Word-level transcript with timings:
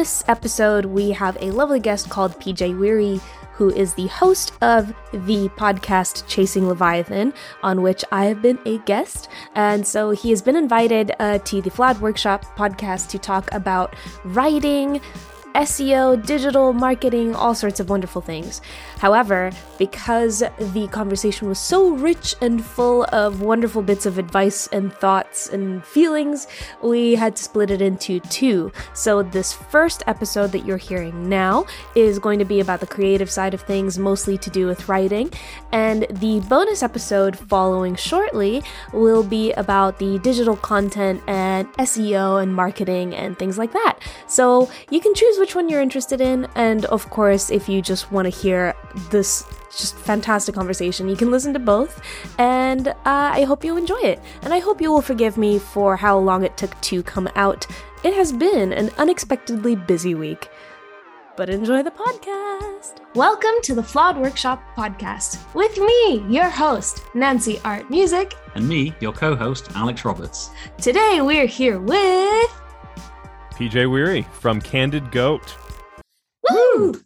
this 0.00 0.24
episode, 0.28 0.86
we 0.86 1.10
have 1.10 1.36
a 1.42 1.50
lovely 1.50 1.78
guest 1.78 2.08
called 2.08 2.32
PJ 2.40 2.74
Wehry, 2.74 3.20
who 3.52 3.68
is 3.68 3.92
the 3.92 4.06
host 4.06 4.50
of 4.62 4.94
the 5.12 5.50
podcast 5.58 6.26
Chasing 6.26 6.66
Leviathan, 6.66 7.34
on 7.62 7.82
which 7.82 8.02
I 8.10 8.24
have 8.24 8.40
been 8.40 8.58
a 8.64 8.78
guest. 8.78 9.28
And 9.54 9.86
so 9.86 10.12
he 10.12 10.30
has 10.30 10.40
been 10.40 10.56
invited 10.56 11.12
uh, 11.18 11.36
to 11.40 11.60
the 11.60 11.68
Flawed 11.68 12.00
Workshop 12.00 12.46
podcast 12.56 13.10
to 13.10 13.18
talk 13.18 13.52
about 13.52 13.94
writing, 14.24 15.02
SEO, 15.54 16.24
digital 16.24 16.72
marketing, 16.72 17.34
all 17.34 17.54
sorts 17.54 17.78
of 17.78 17.90
wonderful 17.90 18.22
things. 18.22 18.62
However, 19.00 19.50
because 19.78 20.44
the 20.58 20.86
conversation 20.88 21.48
was 21.48 21.58
so 21.58 21.88
rich 21.88 22.34
and 22.42 22.62
full 22.62 23.04
of 23.04 23.40
wonderful 23.40 23.80
bits 23.80 24.04
of 24.04 24.18
advice 24.18 24.66
and 24.66 24.92
thoughts 24.92 25.48
and 25.48 25.82
feelings, 25.82 26.46
we 26.82 27.14
had 27.14 27.34
to 27.36 27.42
split 27.42 27.70
it 27.70 27.80
into 27.80 28.20
two. 28.20 28.70
So, 28.92 29.22
this 29.22 29.54
first 29.54 30.02
episode 30.06 30.52
that 30.52 30.66
you're 30.66 30.76
hearing 30.76 31.30
now 31.30 31.64
is 31.94 32.18
going 32.18 32.38
to 32.40 32.44
be 32.44 32.60
about 32.60 32.80
the 32.80 32.86
creative 32.86 33.30
side 33.30 33.54
of 33.54 33.62
things, 33.62 33.98
mostly 33.98 34.36
to 34.36 34.50
do 34.50 34.66
with 34.66 34.86
writing. 34.86 35.32
And 35.72 36.06
the 36.10 36.40
bonus 36.40 36.82
episode 36.82 37.38
following 37.38 37.96
shortly 37.96 38.62
will 38.92 39.22
be 39.22 39.52
about 39.52 39.98
the 39.98 40.18
digital 40.18 40.56
content 40.56 41.22
and 41.26 41.72
SEO 41.78 42.42
and 42.42 42.54
marketing 42.54 43.14
and 43.14 43.38
things 43.38 43.56
like 43.56 43.72
that. 43.72 43.98
So, 44.26 44.70
you 44.90 45.00
can 45.00 45.14
choose 45.14 45.38
which 45.38 45.54
one 45.54 45.70
you're 45.70 45.80
interested 45.80 46.20
in. 46.20 46.46
And 46.54 46.84
of 46.84 47.08
course, 47.08 47.50
if 47.50 47.66
you 47.66 47.80
just 47.80 48.12
want 48.12 48.26
to 48.26 48.30
hear 48.30 48.74
this 49.10 49.44
just 49.70 49.96
fantastic 49.96 50.54
conversation, 50.54 51.08
you 51.08 51.16
can 51.16 51.30
listen 51.30 51.52
to 51.52 51.58
both. 51.58 52.00
And 52.38 52.88
uh, 52.88 52.94
I 53.04 53.44
hope 53.44 53.64
you 53.64 53.76
enjoy 53.76 54.00
it. 54.00 54.20
And 54.42 54.52
I 54.52 54.58
hope 54.58 54.80
you 54.80 54.90
will 54.90 55.02
forgive 55.02 55.36
me 55.36 55.58
for 55.58 55.96
how 55.96 56.18
long 56.18 56.44
it 56.44 56.56
took 56.56 56.78
to 56.82 57.02
come 57.02 57.28
out. 57.36 57.66
It 58.02 58.14
has 58.14 58.32
been 58.32 58.72
an 58.72 58.90
unexpectedly 58.98 59.76
busy 59.76 60.14
week. 60.14 60.48
But 61.36 61.48
enjoy 61.48 61.82
the 61.82 61.90
podcast. 61.90 62.96
Welcome 63.14 63.54
to 63.62 63.74
the 63.74 63.82
Flawed 63.82 64.18
Workshop 64.18 64.62
podcast 64.76 65.38
with 65.54 65.76
me, 65.78 66.24
your 66.28 66.50
host, 66.50 67.02
Nancy 67.14 67.60
Art 67.64 67.88
Music, 67.90 68.34
and 68.54 68.68
me, 68.68 68.94
your 69.00 69.12
co 69.12 69.34
host, 69.34 69.70
Alex 69.74 70.04
Roberts. 70.04 70.50
Today 70.78 71.20
we're 71.22 71.46
here 71.46 71.78
with. 71.78 72.50
PJ 73.54 73.72
Wehry 73.72 74.26
from 74.32 74.60
Candid 74.60 75.10
Goat. 75.12 75.56
Woo! 76.50 77.00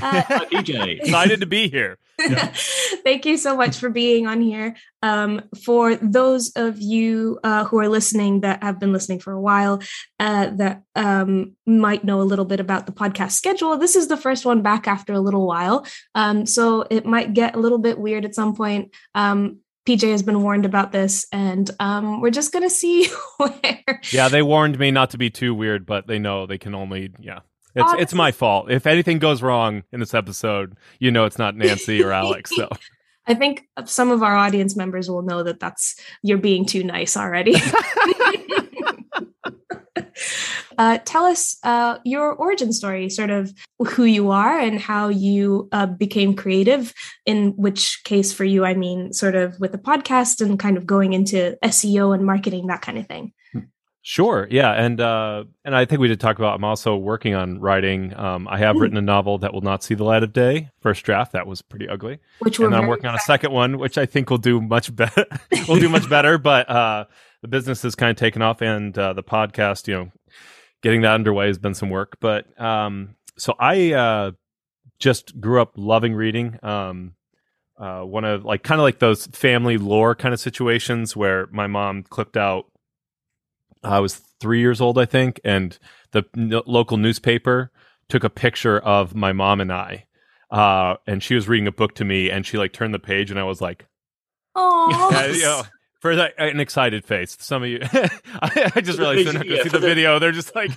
Uh, 0.00 0.22
PJ. 0.22 1.00
Excited 1.00 1.40
to 1.40 1.46
be 1.46 1.68
here. 1.68 1.98
Thank 3.04 3.26
you 3.26 3.36
so 3.36 3.56
much 3.56 3.76
for 3.76 3.90
being 3.90 4.26
on 4.26 4.40
here. 4.40 4.76
Um, 5.02 5.42
for 5.64 5.96
those 5.96 6.50
of 6.56 6.80
you 6.80 7.38
uh, 7.44 7.64
who 7.64 7.78
are 7.78 7.88
listening 7.88 8.40
that 8.40 8.62
have 8.62 8.80
been 8.80 8.92
listening 8.92 9.20
for 9.20 9.32
a 9.32 9.40
while, 9.40 9.82
uh, 10.18 10.50
that 10.56 10.82
um, 10.94 11.56
might 11.66 12.04
know 12.04 12.20
a 12.20 12.24
little 12.24 12.46
bit 12.46 12.60
about 12.60 12.86
the 12.86 12.92
podcast 12.92 13.32
schedule, 13.32 13.76
this 13.76 13.96
is 13.96 14.08
the 14.08 14.16
first 14.16 14.46
one 14.46 14.62
back 14.62 14.88
after 14.88 15.12
a 15.12 15.20
little 15.20 15.46
while. 15.46 15.86
Um, 16.14 16.46
so 16.46 16.86
it 16.90 17.04
might 17.04 17.34
get 17.34 17.54
a 17.54 17.60
little 17.60 17.78
bit 17.78 17.98
weird 17.98 18.24
at 18.24 18.34
some 18.34 18.54
point. 18.54 18.94
Um, 19.14 19.58
PJ 19.86 20.10
has 20.10 20.22
been 20.22 20.42
warned 20.42 20.64
about 20.64 20.90
this, 20.90 21.26
and 21.30 21.70
um, 21.78 22.20
we're 22.20 22.30
just 22.30 22.52
gonna 22.52 22.68
see 22.68 23.08
where. 23.36 24.00
Yeah, 24.10 24.28
they 24.28 24.42
warned 24.42 24.78
me 24.78 24.90
not 24.90 25.10
to 25.10 25.18
be 25.18 25.30
too 25.30 25.54
weird, 25.54 25.86
but 25.86 26.08
they 26.08 26.18
know 26.18 26.46
they 26.46 26.58
can 26.58 26.74
only 26.74 27.12
yeah. 27.20 27.40
It's 27.76 27.82
Honestly. 27.82 28.02
it's 28.02 28.14
my 28.14 28.32
fault. 28.32 28.70
If 28.70 28.86
anything 28.86 29.18
goes 29.18 29.42
wrong 29.42 29.82
in 29.92 30.00
this 30.00 30.14
episode, 30.14 30.78
you 30.98 31.10
know 31.10 31.26
it's 31.26 31.38
not 31.38 31.54
Nancy 31.56 32.02
or 32.02 32.10
Alex. 32.10 32.50
So 32.56 32.70
I 33.26 33.34
think 33.34 33.68
some 33.84 34.10
of 34.10 34.22
our 34.22 34.34
audience 34.34 34.76
members 34.76 35.10
will 35.10 35.20
know 35.20 35.42
that 35.42 35.60
that's 35.60 36.00
you're 36.22 36.38
being 36.38 36.64
too 36.64 36.82
nice 36.82 37.18
already. 37.18 37.54
Uh, 40.78 40.98
tell 41.06 41.24
us 41.24 41.56
uh, 41.62 41.98
your 42.04 42.34
origin 42.34 42.72
story, 42.72 43.08
sort 43.08 43.30
of 43.30 43.52
who 43.78 44.04
you 44.04 44.30
are 44.30 44.58
and 44.58 44.78
how 44.78 45.08
you 45.08 45.68
uh, 45.72 45.86
became 45.86 46.34
creative. 46.34 46.92
In 47.24 47.52
which 47.56 48.02
case, 48.04 48.32
for 48.32 48.44
you, 48.44 48.64
I 48.64 48.74
mean, 48.74 49.12
sort 49.12 49.36
of 49.36 49.58
with 49.58 49.72
the 49.72 49.78
podcast 49.78 50.44
and 50.44 50.58
kind 50.58 50.76
of 50.76 50.86
going 50.86 51.14
into 51.14 51.56
SEO 51.64 52.14
and 52.14 52.26
marketing, 52.26 52.66
that 52.66 52.82
kind 52.82 52.98
of 52.98 53.06
thing. 53.06 53.32
Sure. 54.08 54.46
Yeah, 54.48 54.70
and 54.70 55.00
uh, 55.00 55.46
and 55.64 55.74
I 55.74 55.84
think 55.84 56.00
we 56.00 56.06
did 56.06 56.20
talk 56.20 56.38
about. 56.38 56.54
I'm 56.54 56.62
also 56.62 56.94
working 56.94 57.34
on 57.34 57.58
writing. 57.58 58.16
Um, 58.16 58.46
I 58.46 58.56
have 58.58 58.76
Ooh. 58.76 58.78
written 58.78 58.96
a 58.96 59.02
novel 59.02 59.38
that 59.38 59.52
will 59.52 59.62
not 59.62 59.82
see 59.82 59.94
the 59.94 60.04
light 60.04 60.22
of 60.22 60.32
day. 60.32 60.70
First 60.78 61.04
draft 61.04 61.32
that 61.32 61.48
was 61.48 61.60
pretty 61.60 61.88
ugly. 61.88 62.20
Which 62.38 62.60
and 62.60 62.72
I'm 62.72 62.86
working 62.86 63.06
excited. 63.06 63.08
on 63.08 63.16
a 63.16 63.18
second 63.18 63.52
one, 63.52 63.78
which 63.78 63.98
I 63.98 64.06
think 64.06 64.30
will 64.30 64.38
do 64.38 64.60
much 64.60 64.94
better. 64.94 65.26
will 65.68 65.80
do 65.80 65.88
much 65.88 66.08
better. 66.08 66.38
But 66.38 66.70
uh, 66.70 67.06
the 67.42 67.48
business 67.48 67.82
has 67.82 67.96
kind 67.96 68.12
of 68.12 68.16
taken 68.16 68.42
off, 68.42 68.62
and 68.62 68.96
uh, 68.96 69.12
the 69.12 69.24
podcast, 69.24 69.88
you 69.88 69.94
know, 69.94 70.12
getting 70.82 71.02
that 71.02 71.14
underway 71.14 71.48
has 71.48 71.58
been 71.58 71.74
some 71.74 71.90
work. 71.90 72.18
But 72.20 72.60
um, 72.60 73.16
so 73.36 73.56
I 73.58 73.92
uh, 73.92 74.30
just 75.00 75.40
grew 75.40 75.60
up 75.60 75.72
loving 75.74 76.14
reading. 76.14 76.60
Um, 76.62 77.16
uh, 77.76 78.02
one 78.02 78.24
of 78.24 78.44
like 78.44 78.62
kind 78.62 78.80
of 78.80 78.84
like 78.84 79.00
those 79.00 79.26
family 79.26 79.78
lore 79.78 80.14
kind 80.14 80.32
of 80.32 80.38
situations 80.38 81.16
where 81.16 81.48
my 81.50 81.66
mom 81.66 82.04
clipped 82.04 82.36
out. 82.36 82.66
I 83.86 84.00
was 84.00 84.16
three 84.40 84.60
years 84.60 84.80
old, 84.80 84.98
I 84.98 85.04
think, 85.04 85.40
and 85.44 85.78
the 86.12 86.24
n- 86.36 86.60
local 86.66 86.96
newspaper 86.96 87.70
took 88.08 88.24
a 88.24 88.30
picture 88.30 88.78
of 88.78 89.14
my 89.14 89.32
mom 89.32 89.60
and 89.60 89.72
I, 89.72 90.06
uh, 90.50 90.96
and 91.06 91.22
she 91.22 91.34
was 91.34 91.48
reading 91.48 91.66
a 91.66 91.72
book 91.72 91.94
to 91.96 92.04
me, 92.04 92.30
and 92.30 92.46
she 92.46 92.58
like 92.58 92.72
turned 92.72 92.94
the 92.94 92.98
page, 92.98 93.30
and 93.30 93.40
I 93.40 93.44
was 93.44 93.60
like, 93.60 93.86
"Oh, 94.54 95.10
you 95.32 95.42
know, 95.42 95.62
for 96.00 96.16
that, 96.16 96.34
an 96.38 96.60
excited 96.60 97.04
face. 97.04 97.36
Some 97.40 97.62
of 97.62 97.68
you, 97.68 97.80
I, 97.82 98.10
I, 98.76 98.80
just 98.80 98.98
realized 98.98 99.26
they're 99.26 99.32
not 99.32 99.44
going 99.44 99.56
to 99.56 99.62
see 99.64 99.68
the, 99.70 99.78
the 99.78 99.86
video. 99.86 100.18
They're 100.18 100.32
just 100.32 100.54
like, 100.54 100.70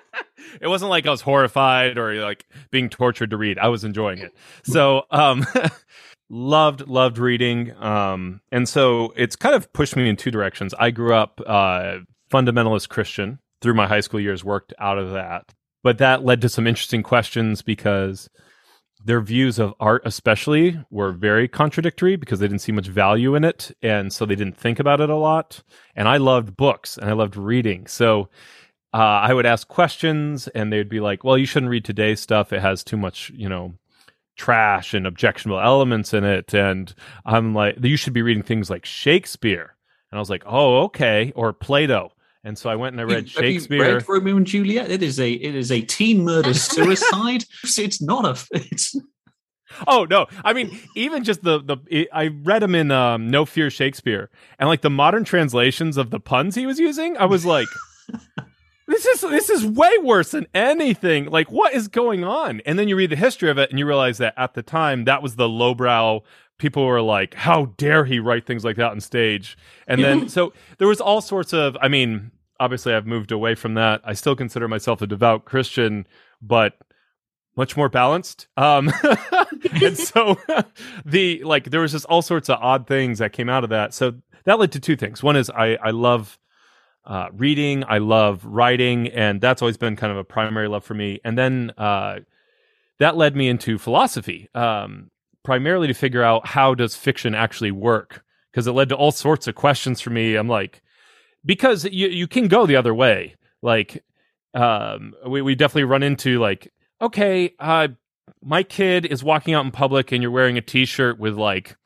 it 0.60 0.68
wasn't 0.68 0.90
like 0.90 1.06
I 1.06 1.10
was 1.10 1.20
horrified 1.20 1.98
or 1.98 2.14
like 2.14 2.46
being 2.70 2.88
tortured 2.88 3.30
to 3.30 3.36
read. 3.36 3.58
I 3.58 3.68
was 3.68 3.84
enjoying 3.84 4.18
it. 4.18 4.34
So, 4.64 5.02
um, 5.10 5.46
loved 6.30 6.88
loved 6.88 7.18
reading. 7.18 7.72
Um, 7.76 8.40
and 8.50 8.68
so 8.68 9.12
it's 9.16 9.36
kind 9.36 9.54
of 9.54 9.72
pushed 9.72 9.96
me 9.96 10.08
in 10.08 10.16
two 10.16 10.30
directions. 10.30 10.72
I 10.78 10.90
grew 10.90 11.14
up 11.14 11.40
uh, 11.46 11.98
fundamentalist 12.30 12.88
Christian 12.88 13.38
through 13.60 13.74
my 13.74 13.86
high 13.86 14.00
school 14.00 14.20
years. 14.20 14.44
Worked 14.44 14.72
out 14.78 14.98
of 14.98 15.12
that, 15.12 15.52
but 15.82 15.98
that 15.98 16.24
led 16.24 16.40
to 16.42 16.48
some 16.48 16.66
interesting 16.66 17.02
questions 17.02 17.62
because 17.62 18.28
their 19.04 19.20
views 19.20 19.58
of 19.58 19.74
art 19.80 20.02
especially 20.04 20.78
were 20.90 21.12
very 21.12 21.48
contradictory 21.48 22.16
because 22.16 22.38
they 22.38 22.48
didn't 22.48 22.60
see 22.60 22.72
much 22.72 22.88
value 22.88 23.34
in 23.34 23.44
it 23.44 23.70
and 23.82 24.12
so 24.12 24.26
they 24.26 24.34
didn't 24.34 24.56
think 24.56 24.78
about 24.78 25.00
it 25.00 25.10
a 25.10 25.16
lot. 25.16 25.62
And 25.96 26.06
i 26.08 26.18
loved 26.18 26.56
books 26.56 26.98
and 26.98 27.08
i 27.08 27.12
loved 27.12 27.36
reading. 27.36 27.86
So 27.86 28.28
uh, 28.92 28.98
i 28.98 29.32
would 29.32 29.46
ask 29.46 29.68
questions 29.68 30.48
and 30.48 30.72
they'd 30.72 30.88
be 30.88 31.00
like 31.00 31.24
well 31.24 31.38
you 31.38 31.46
shouldn't 31.46 31.70
read 31.70 31.84
today's 31.84 32.20
stuff. 32.20 32.52
It 32.52 32.60
has 32.60 32.84
too 32.84 32.96
much 32.96 33.30
you 33.34 33.48
know 33.48 33.74
trash 34.36 34.94
and 34.94 35.06
objectionable 35.06 35.60
elements 35.60 36.12
in 36.12 36.24
it. 36.24 36.54
And 36.54 36.94
i'm 37.24 37.54
like 37.54 37.82
you 37.82 37.96
should 37.96 38.12
be 38.12 38.22
reading 38.22 38.42
things 38.42 38.68
like 38.68 38.84
shakespeare. 38.84 39.76
And 40.10 40.18
i 40.18 40.20
was 40.20 40.30
like 40.30 40.42
oh 40.46 40.82
okay. 40.84 41.32
Or 41.34 41.52
plato 41.54 42.12
and 42.44 42.56
so 42.56 42.70
I 42.70 42.76
went 42.76 42.94
and 42.94 43.00
I 43.00 43.04
read 43.04 43.24
have 43.24 43.30
Shakespeare. 43.30 43.84
You 43.84 43.94
read 43.94 44.08
Romeo 44.08 44.36
and 44.36 44.46
Juliet. 44.46 44.90
It 44.90 45.02
is 45.02 45.20
a 45.20 45.30
it 45.30 45.54
is 45.54 45.70
a 45.70 45.82
teen 45.82 46.24
murder 46.24 46.54
suicide. 46.54 47.44
it's 47.62 48.00
not 48.00 48.24
a. 48.24 48.46
It's. 48.52 48.96
Oh 49.86 50.06
no! 50.08 50.26
I 50.44 50.52
mean, 50.52 50.78
even 50.96 51.22
just 51.22 51.42
the 51.42 51.60
the 51.60 52.08
I 52.12 52.28
read 52.28 52.62
him 52.62 52.74
in 52.74 52.90
um, 52.90 53.30
No 53.30 53.44
Fear 53.44 53.70
Shakespeare, 53.70 54.30
and 54.58 54.68
like 54.68 54.80
the 54.80 54.90
modern 54.90 55.24
translations 55.24 55.96
of 55.96 56.10
the 56.10 56.18
puns 56.20 56.54
he 56.54 56.66
was 56.66 56.78
using, 56.80 57.16
I 57.16 57.26
was 57.26 57.46
like, 57.46 57.68
"This 58.88 59.06
is 59.06 59.20
this 59.20 59.48
is 59.48 59.64
way 59.64 59.92
worse 60.02 60.32
than 60.32 60.46
anything." 60.54 61.26
Like, 61.26 61.52
what 61.52 61.72
is 61.72 61.86
going 61.86 62.24
on? 62.24 62.60
And 62.66 62.78
then 62.78 62.88
you 62.88 62.96
read 62.96 63.10
the 63.10 63.16
history 63.16 63.48
of 63.48 63.58
it, 63.58 63.70
and 63.70 63.78
you 63.78 63.86
realize 63.86 64.18
that 64.18 64.34
at 64.36 64.54
the 64.54 64.62
time 64.62 65.04
that 65.04 65.22
was 65.22 65.36
the 65.36 65.48
lowbrow 65.48 66.22
people 66.60 66.86
were 66.86 67.02
like, 67.02 67.34
"How 67.34 67.72
dare 67.76 68.04
he 68.04 68.20
write 68.20 68.46
things 68.46 68.64
like 68.64 68.76
that 68.76 68.92
on 68.92 69.00
stage?" 69.00 69.58
And 69.88 70.04
then 70.04 70.28
so 70.28 70.52
there 70.78 70.86
was 70.86 71.00
all 71.00 71.20
sorts 71.20 71.52
of. 71.52 71.76
I 71.80 71.88
mean, 71.88 72.30
obviously, 72.60 72.94
I've 72.94 73.06
moved 73.06 73.32
away 73.32 73.56
from 73.56 73.74
that. 73.74 74.00
I 74.04 74.12
still 74.12 74.36
consider 74.36 74.68
myself 74.68 75.02
a 75.02 75.06
devout 75.08 75.44
Christian, 75.44 76.06
but 76.40 76.74
much 77.56 77.76
more 77.76 77.88
balanced. 77.88 78.46
Um, 78.56 78.92
and 79.82 79.96
so 79.96 80.38
the 81.04 81.42
like 81.42 81.70
there 81.70 81.80
was 81.80 81.92
just 81.92 82.04
all 82.04 82.22
sorts 82.22 82.48
of 82.48 82.58
odd 82.60 82.86
things 82.86 83.18
that 83.18 83.32
came 83.32 83.48
out 83.48 83.64
of 83.64 83.70
that. 83.70 83.92
So 83.92 84.14
that 84.44 84.58
led 84.60 84.70
to 84.72 84.80
two 84.80 84.96
things. 84.96 85.22
One 85.22 85.36
is 85.36 85.50
I 85.50 85.76
I 85.82 85.90
love 85.90 86.38
uh, 87.04 87.28
reading, 87.32 87.82
I 87.88 87.98
love 87.98 88.44
writing, 88.44 89.08
and 89.08 89.40
that's 89.40 89.62
always 89.62 89.76
been 89.76 89.96
kind 89.96 90.12
of 90.12 90.18
a 90.18 90.24
primary 90.24 90.68
love 90.68 90.84
for 90.84 90.94
me. 90.94 91.18
And 91.24 91.36
then 91.36 91.72
uh, 91.76 92.20
that 92.98 93.16
led 93.16 93.34
me 93.34 93.48
into 93.48 93.78
philosophy. 93.78 94.48
Um, 94.54 95.10
primarily 95.42 95.86
to 95.88 95.94
figure 95.94 96.22
out 96.22 96.46
how 96.46 96.74
does 96.74 96.94
fiction 96.94 97.34
actually 97.34 97.70
work 97.70 98.24
because 98.50 98.66
it 98.66 98.72
led 98.72 98.88
to 98.88 98.96
all 98.96 99.12
sorts 99.12 99.46
of 99.46 99.54
questions 99.54 100.00
for 100.00 100.10
me. 100.10 100.34
I'm 100.34 100.48
like, 100.48 100.82
because 101.44 101.84
you 101.84 102.08
you 102.08 102.26
can 102.26 102.48
go 102.48 102.66
the 102.66 102.76
other 102.76 102.94
way. 102.94 103.36
Like, 103.62 104.04
um, 104.54 105.14
we 105.26 105.42
we 105.42 105.54
definitely 105.54 105.84
run 105.84 106.02
into 106.02 106.38
like, 106.38 106.72
okay, 107.00 107.54
uh, 107.58 107.88
my 108.42 108.62
kid 108.62 109.06
is 109.06 109.24
walking 109.24 109.54
out 109.54 109.64
in 109.64 109.70
public 109.70 110.12
and 110.12 110.22
you're 110.22 110.30
wearing 110.30 110.58
a 110.58 110.62
T-shirt 110.62 111.18
with 111.18 111.36
like 111.36 111.76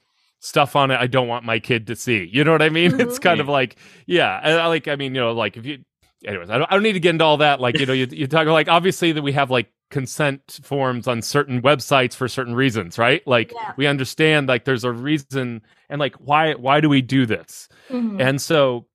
stuff 0.40 0.76
on 0.76 0.90
it 0.90 1.00
I 1.00 1.06
don't 1.06 1.28
want 1.28 1.44
my 1.44 1.58
kid 1.58 1.86
to 1.86 1.96
see. 1.96 2.28
You 2.30 2.44
know 2.44 2.52
what 2.52 2.62
I 2.62 2.68
mean? 2.68 2.92
Mm-hmm. 2.92 3.00
It's 3.08 3.18
kind 3.18 3.40
of 3.40 3.48
like, 3.48 3.76
yeah, 4.06 4.40
I, 4.42 4.66
like 4.66 4.88
I 4.88 4.96
mean, 4.96 5.14
you 5.14 5.20
know, 5.20 5.32
like 5.32 5.56
if 5.56 5.64
you 5.64 5.78
anyways, 6.26 6.50
I 6.50 6.58
don't, 6.58 6.70
I 6.70 6.74
don't 6.74 6.82
need 6.82 6.92
to 6.94 7.00
get 7.00 7.10
into 7.10 7.24
all 7.24 7.36
that. 7.38 7.60
Like, 7.60 7.78
you 7.78 7.86
know, 7.86 7.92
you, 7.92 8.06
you 8.10 8.26
talk 8.26 8.46
like 8.46 8.68
obviously 8.68 9.12
that 9.12 9.22
we 9.22 9.32
have 9.32 9.50
like 9.50 9.70
consent 9.90 10.60
forms 10.62 11.06
on 11.06 11.22
certain 11.22 11.62
websites 11.62 12.14
for 12.14 12.26
certain 12.28 12.54
reasons, 12.54 12.98
right? 12.98 13.24
Like 13.26 13.52
Yeah. 13.52 13.72
we 13.76 13.86
understand 13.86 14.48
like 14.48 14.64
there's 14.64 14.84
a 14.84 14.90
reason 14.92 15.62
and 15.88 16.00
like 16.00 16.16
why 16.16 16.54
why 16.54 16.80
do 16.80 16.88
we 16.88 17.02
do 17.02 17.26
this? 17.26 17.68
Mhm. 17.90 18.20
And 18.20 18.40
so 18.42 18.86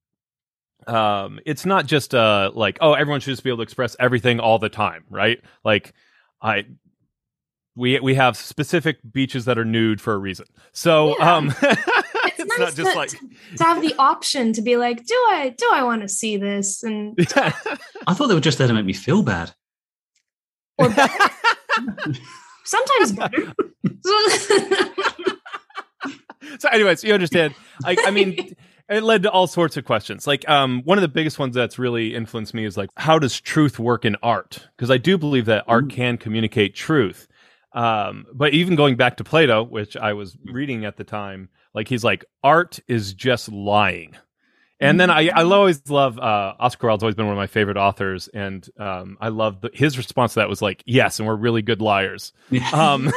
um 0.87 1.39
it's 1.45 1.65
not 1.65 1.85
just 1.85 2.15
uh 2.15 2.51
like 2.53 2.77
oh 2.81 2.93
everyone 2.93 3.19
should 3.21 3.31
just 3.31 3.43
be 3.43 3.49
able 3.49 3.57
to 3.57 3.63
express 3.63 3.95
everything 3.99 4.39
all 4.39 4.59
the 4.59 4.69
time, 4.69 5.03
right? 5.09 5.39
Like 5.63 5.93
I 6.41 6.65
we 7.75 7.99
we 7.99 8.15
have 8.15 8.35
specific 8.35 8.97
beaches 9.09 9.45
that 9.45 9.57
are 9.57 9.65
nude 9.65 10.01
for 10.01 10.13
a 10.13 10.17
reason. 10.17 10.47
So 10.73 11.15
Yeah. 11.19 11.35
um 11.35 11.53
it's, 12.39 12.49
it's 12.51 12.59
nice 12.59 12.67
not 12.69 12.75
just 12.75 12.91
to, 12.91 12.97
like 12.97 13.09
to, 13.09 13.57
to 13.57 13.63
have 13.63 13.81
the 13.81 13.93
option 13.99 14.53
to 14.53 14.61
be 14.61 14.77
like, 14.77 15.05
do 15.05 15.13
I 15.29 15.53
do 15.57 15.69
I 15.71 15.83
want 15.83 16.01
to 16.03 16.07
see 16.09 16.37
this? 16.37 16.83
And 16.83 17.15
I 17.35 18.13
thought 18.13 18.27
they 18.27 18.33
were 18.35 18.39
just 18.39 18.57
there 18.57 18.67
to 18.67 18.73
make 18.73 18.85
me 18.85 18.93
feel 18.93 19.21
bad. 19.23 19.51
or 20.77 20.89
better. 20.89 21.13
sometimes 22.65 23.11
better. 23.13 23.53
so 26.59 26.69
anyways 26.69 27.03
you 27.03 27.13
understand 27.13 27.53
like 27.83 27.97
i 28.05 28.11
mean 28.11 28.55
it 28.89 29.03
led 29.03 29.23
to 29.23 29.31
all 29.31 29.47
sorts 29.47 29.75
of 29.77 29.85
questions 29.85 30.25
like 30.27 30.47
um 30.49 30.81
one 30.85 30.97
of 30.97 31.01
the 31.01 31.07
biggest 31.07 31.37
ones 31.39 31.53
that's 31.55 31.77
really 31.79 32.13
influenced 32.15 32.53
me 32.53 32.65
is 32.65 32.77
like 32.77 32.89
how 32.97 33.19
does 33.19 33.39
truth 33.39 33.79
work 33.79 34.05
in 34.05 34.15
art 34.23 34.67
because 34.75 34.89
i 34.91 34.97
do 34.97 35.17
believe 35.17 35.45
that 35.45 35.63
art 35.67 35.85
Mm. 35.85 35.89
can 35.91 36.17
communicate 36.17 36.75
truth 36.75 37.27
um 37.73 38.25
but 38.33 38.53
even 38.53 38.75
going 38.75 38.95
back 38.95 39.17
to 39.17 39.23
plato 39.23 39.63
which 39.63 39.97
i 39.97 40.13
was 40.13 40.37
reading 40.45 40.85
at 40.85 40.97
the 40.97 41.03
time 41.03 41.49
like 41.73 41.87
he's 41.87 42.03
like 42.03 42.25
art 42.43 42.79
is 42.87 43.13
just 43.13 43.51
lying 43.51 44.15
and 44.81 44.97
then 44.97 45.09
I, 45.09 45.27
I 45.27 45.43
always 45.43 45.89
love 45.89 46.17
uh, 46.17 46.53
Oscar 46.57 46.87
Wilde's 46.87 47.03
always 47.03 47.15
been 47.15 47.25
one 47.25 47.33
of 47.33 47.37
my 47.37 47.47
favorite 47.47 47.75
authors, 47.75 48.29
and 48.29 48.65
um, 48.79 49.17
I 49.19 49.27
love 49.27 49.59
the, 49.59 49.69
his 49.73 49.97
response 49.97 50.35
to 50.35 50.39
that 50.39 50.47
was 50.47 50.61
like, 50.61 50.83
"Yes, 50.85 51.19
and 51.19 51.27
we're 51.27 51.35
really 51.35 51.61
good 51.61 51.81
liars." 51.81 52.31
Um, 52.73 53.11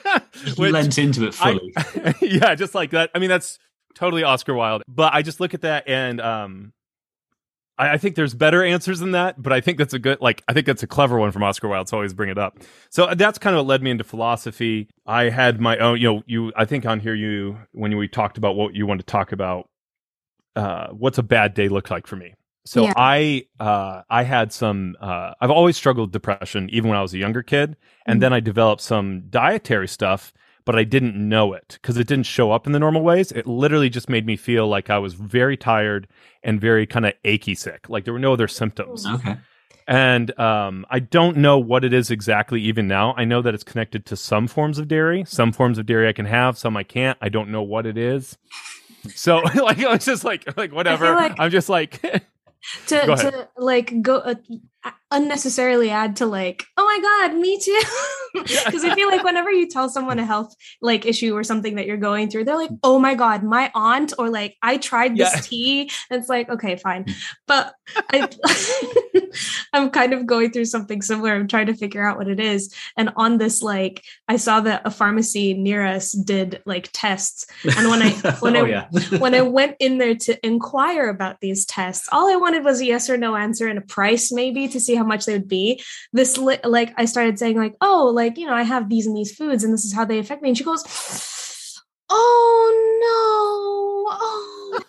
which- 0.56 0.72
lent 0.72 0.96
into 0.96 1.26
it 1.26 1.36
I- 1.38 1.58
fully. 1.58 2.14
yeah, 2.22 2.54
just 2.54 2.74
like 2.74 2.92
that. 2.92 3.10
I 3.14 3.18
mean, 3.18 3.28
that's 3.28 3.58
totally 3.94 4.22
Oscar 4.22 4.54
Wilde. 4.54 4.84
But 4.88 5.12
I 5.12 5.20
just 5.20 5.38
look 5.38 5.52
at 5.52 5.60
that 5.60 5.86
and 5.86 6.18
um 6.18 6.72
I, 7.78 7.92
I 7.94 7.98
think 7.98 8.14
there's 8.16 8.34
better 8.34 8.62
answers 8.64 9.00
than 9.00 9.12
that, 9.12 9.40
but 9.40 9.52
I 9.52 9.60
think 9.60 9.78
that's 9.78 9.94
a 9.94 9.98
good 9.98 10.18
like 10.20 10.42
I 10.48 10.52
think 10.52 10.66
that's 10.66 10.82
a 10.82 10.86
clever 10.86 11.18
one 11.18 11.32
from 11.32 11.42
Oscar 11.42 11.68
Wilde, 11.68 11.88
so 11.88 11.96
I 11.96 11.98
always 11.98 12.14
bring 12.14 12.30
it 12.30 12.38
up. 12.38 12.58
So 12.90 13.12
that's 13.14 13.38
kind 13.38 13.56
of 13.56 13.60
what 13.60 13.68
led 13.68 13.82
me 13.82 13.90
into 13.90 14.04
philosophy. 14.04 14.88
I 15.06 15.30
had 15.30 15.60
my 15.60 15.76
own, 15.78 15.98
you 16.00 16.12
know, 16.14 16.22
you 16.26 16.52
I 16.56 16.64
think 16.64 16.86
on 16.86 17.00
here 17.00 17.14
you 17.14 17.58
when 17.72 17.96
we 17.96 18.08
talked 18.08 18.38
about 18.38 18.56
what 18.56 18.74
you 18.74 18.86
want 18.86 19.00
to 19.00 19.06
talk 19.06 19.32
about 19.32 19.68
uh 20.56 20.88
what's 20.88 21.18
a 21.18 21.22
bad 21.22 21.54
day 21.54 21.68
look 21.68 21.90
like 21.90 22.06
for 22.06 22.16
me. 22.16 22.34
So 22.66 22.84
Yeah. 22.84 22.92
I 22.96 23.44
uh 23.58 24.02
I 24.10 24.22
had 24.24 24.52
some 24.52 24.94
uh 25.00 25.32
I've 25.40 25.50
always 25.50 25.76
struggled 25.76 26.08
with 26.08 26.12
depression 26.12 26.68
even 26.70 26.90
when 26.90 26.98
I 26.98 27.02
was 27.02 27.14
a 27.14 27.18
younger 27.18 27.42
kid 27.42 27.76
and 28.06 28.18
Mhm. 28.18 28.20
then 28.20 28.32
I 28.34 28.40
developed 28.40 28.82
some 28.82 29.22
dietary 29.30 29.88
stuff 29.88 30.32
but 30.64 30.76
I 30.76 30.84
didn't 30.84 31.16
know 31.16 31.52
it 31.52 31.78
because 31.80 31.96
it 31.96 32.06
didn't 32.06 32.26
show 32.26 32.52
up 32.52 32.66
in 32.66 32.72
the 32.72 32.78
normal 32.78 33.02
ways. 33.02 33.32
It 33.32 33.46
literally 33.46 33.90
just 33.90 34.08
made 34.08 34.26
me 34.26 34.36
feel 34.36 34.66
like 34.68 34.90
I 34.90 34.98
was 34.98 35.14
very 35.14 35.56
tired 35.56 36.08
and 36.42 36.60
very 36.60 36.86
kind 36.86 37.06
of 37.06 37.14
achy 37.24 37.54
sick. 37.54 37.88
Like 37.88 38.04
there 38.04 38.12
were 38.12 38.18
no 38.20 38.32
other 38.32 38.48
symptoms. 38.48 39.06
Okay. 39.06 39.36
And 39.88 40.38
um, 40.38 40.86
I 40.90 41.00
don't 41.00 41.38
know 41.38 41.58
what 41.58 41.84
it 41.84 41.92
is 41.92 42.10
exactly 42.10 42.60
even 42.62 42.86
now. 42.86 43.14
I 43.16 43.24
know 43.24 43.42
that 43.42 43.52
it's 43.52 43.64
connected 43.64 44.06
to 44.06 44.16
some 44.16 44.46
forms 44.46 44.78
of 44.78 44.86
dairy. 44.86 45.24
Some 45.26 45.52
forms 45.52 45.76
of 45.78 45.86
dairy 45.86 46.08
I 46.08 46.12
can 46.12 46.26
have, 46.26 46.56
some 46.56 46.76
I 46.76 46.84
can't. 46.84 47.18
I 47.20 47.28
don't 47.28 47.50
know 47.50 47.62
what 47.62 47.84
it 47.86 47.98
is. 47.98 48.38
So 49.14 49.38
like 49.54 49.78
it's 49.78 50.04
just 50.04 50.24
like 50.24 50.56
like 50.56 50.72
whatever. 50.72 51.14
like- 51.14 51.38
I'm 51.38 51.50
just 51.50 51.68
like 51.68 52.00
to 52.86 53.00
to 53.06 53.48
like 53.56 54.00
go 54.02 54.16
uh, 54.18 54.34
unnecessarily 55.12 55.90
add 55.90 56.16
to 56.16 56.26
like 56.26 56.64
oh 56.76 56.84
my 56.84 56.98
god 57.28 57.38
me 57.38 57.58
too. 57.58 57.80
Because 58.34 58.82
i 58.84 58.94
feel 58.94 59.08
like 59.08 59.22
whenever 59.22 59.50
you 59.52 59.68
tell 59.68 59.88
someone 59.88 60.18
a 60.18 60.24
health 60.24 60.54
like 60.80 61.06
issue 61.06 61.36
or 61.36 61.44
something 61.44 61.76
that 61.76 61.86
you're 61.86 61.96
going 61.98 62.30
through 62.30 62.44
they're 62.44 62.56
like 62.56 62.70
oh 62.82 62.98
my 62.98 63.14
god 63.14 63.42
my 63.44 63.70
aunt 63.74 64.12
or 64.18 64.30
like 64.30 64.56
i 64.62 64.76
tried 64.78 65.16
this 65.16 65.32
Yeah. 65.34 65.40
tea. 65.40 65.90
And 66.10 66.20
it's 66.20 66.28
like 66.28 66.48
okay 66.48 66.76
fine. 66.76 67.06
But 67.46 67.74
I, 67.94 68.28
i'm 69.72 69.90
kind 69.90 70.12
of 70.12 70.26
going 70.26 70.50
through 70.50 70.64
something 70.66 71.02
similar. 71.02 71.32
I'm 71.34 71.48
trying 71.48 71.66
to 71.66 71.74
figure 71.74 72.06
out 72.06 72.16
what 72.18 72.28
it 72.28 72.40
is. 72.40 72.74
And 72.96 73.10
on 73.16 73.38
this 73.38 73.62
like 73.62 74.02
i 74.28 74.36
saw 74.36 74.60
that 74.60 74.82
a 74.84 74.90
pharmacy 74.90 75.54
near 75.54 75.84
us 75.86 76.12
did 76.12 76.62
like 76.66 76.88
tests. 76.92 77.46
And 77.76 77.88
when 77.90 78.02
I- 78.02 78.20
oh, 78.24 78.36
when 78.40 78.56
oh, 78.56 78.64
I- 78.64 78.68
yeah. 78.68 78.88
when 79.18 79.34
I 79.34 79.42
went 79.42 79.76
in 79.78 79.98
there 79.98 80.14
to 80.14 80.46
inquire 80.46 81.08
about 81.08 81.36
these 81.40 81.64
tests, 81.66 82.08
all 82.12 82.30
I 82.32 82.36
wanted 82.36 82.64
was 82.64 82.80
a 82.80 82.86
yes 82.86 83.10
or 83.10 83.16
no 83.16 83.36
answer 83.36 83.68
and 83.68 83.78
a 83.78 83.82
price, 83.82 84.32
maybe 84.32 84.68
to 84.68 84.80
see 84.80 84.94
how 84.94 85.01
much 85.04 85.26
they 85.26 85.34
would 85.34 85.48
be. 85.48 85.82
This, 86.12 86.38
li- 86.38 86.58
like, 86.64 86.92
I 86.96 87.04
started 87.04 87.38
saying, 87.38 87.56
like, 87.56 87.74
oh, 87.80 88.10
like, 88.14 88.38
you 88.38 88.46
know, 88.46 88.54
I 88.54 88.62
have 88.62 88.88
these 88.88 89.06
and 89.06 89.16
these 89.16 89.34
foods 89.34 89.64
and 89.64 89.72
this 89.72 89.84
is 89.84 89.94
how 89.94 90.04
they 90.04 90.18
affect 90.18 90.42
me. 90.42 90.50
And 90.50 90.58
she 90.58 90.64
goes, 90.64 90.84
oh, 92.08 92.98
no. 93.02 94.18
Oh. 94.18 94.80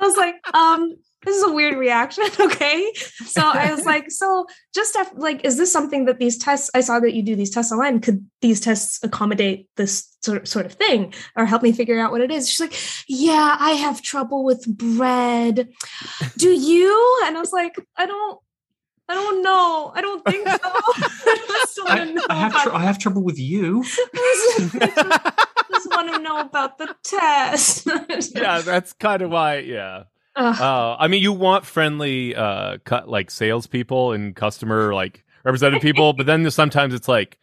I 0.00 0.06
was 0.06 0.16
like, 0.16 0.34
um, 0.54 0.96
this 1.24 1.36
is 1.36 1.44
a 1.44 1.52
weird 1.52 1.76
reaction. 1.76 2.24
Okay. 2.44 2.92
So 2.94 3.40
I 3.40 3.72
was 3.72 3.86
like, 3.86 4.10
so 4.10 4.46
just 4.74 4.94
af- 4.96 5.12
like, 5.16 5.44
is 5.44 5.56
this 5.56 5.72
something 5.72 6.04
that 6.04 6.18
these 6.18 6.36
tests, 6.36 6.70
I 6.74 6.80
saw 6.80 7.00
that 7.00 7.14
you 7.14 7.22
do 7.22 7.34
these 7.34 7.50
tests 7.50 7.72
online. 7.72 8.00
Could 8.00 8.26
these 8.42 8.60
tests 8.60 9.02
accommodate 9.02 9.68
this 9.76 10.14
sort 10.22 10.66
of 10.66 10.74
thing 10.74 11.14
or 11.36 11.46
help 11.46 11.62
me 11.62 11.72
figure 11.72 11.98
out 11.98 12.12
what 12.12 12.20
it 12.20 12.30
is? 12.30 12.48
She's 12.48 12.60
like, 12.60 12.74
yeah, 13.08 13.56
I 13.58 13.72
have 13.72 14.02
trouble 14.02 14.44
with 14.44 14.66
bread. 14.66 15.70
Do 16.36 16.50
you? 16.50 17.20
And 17.24 17.36
I 17.36 17.40
was 17.40 17.52
like, 17.52 17.76
I 17.96 18.06
don't, 18.06 18.38
I 19.08 19.14
don't 19.14 19.42
know. 19.42 19.92
I 19.94 20.00
don't 20.00 20.24
think 20.24 20.48
so. 20.48 20.58
I 20.64 21.44
just 21.48 21.80
I. 21.86 22.16
I 22.30 22.34
have 22.36 22.62
tr- 22.62 22.72
I 22.72 22.82
have 22.82 22.98
trouble 22.98 23.22
with 23.22 23.38
you. 23.38 23.84
I 24.14 25.32
just 25.70 25.90
want 25.90 26.12
to 26.14 26.18
know 26.20 26.40
about 26.40 26.78
the 26.78 26.94
test. 27.02 27.86
yeah, 28.34 28.60
that's 28.60 28.92
kind 28.94 29.22
of 29.22 29.30
why. 29.30 29.58
Yeah. 29.58 30.04
Ugh. 30.36 30.60
Uh, 30.60 30.96
I 30.98 31.08
mean, 31.08 31.22
you 31.22 31.32
want 31.32 31.64
friendly, 31.64 32.34
uh, 32.34 32.78
cut 32.84 33.08
like 33.08 33.30
salespeople 33.30 34.12
and 34.12 34.34
customer 34.34 34.92
like 34.94 35.24
representative 35.44 35.82
people, 35.82 36.12
but 36.12 36.26
then 36.26 36.50
sometimes 36.50 36.92
it's 36.94 37.06
like, 37.06 37.38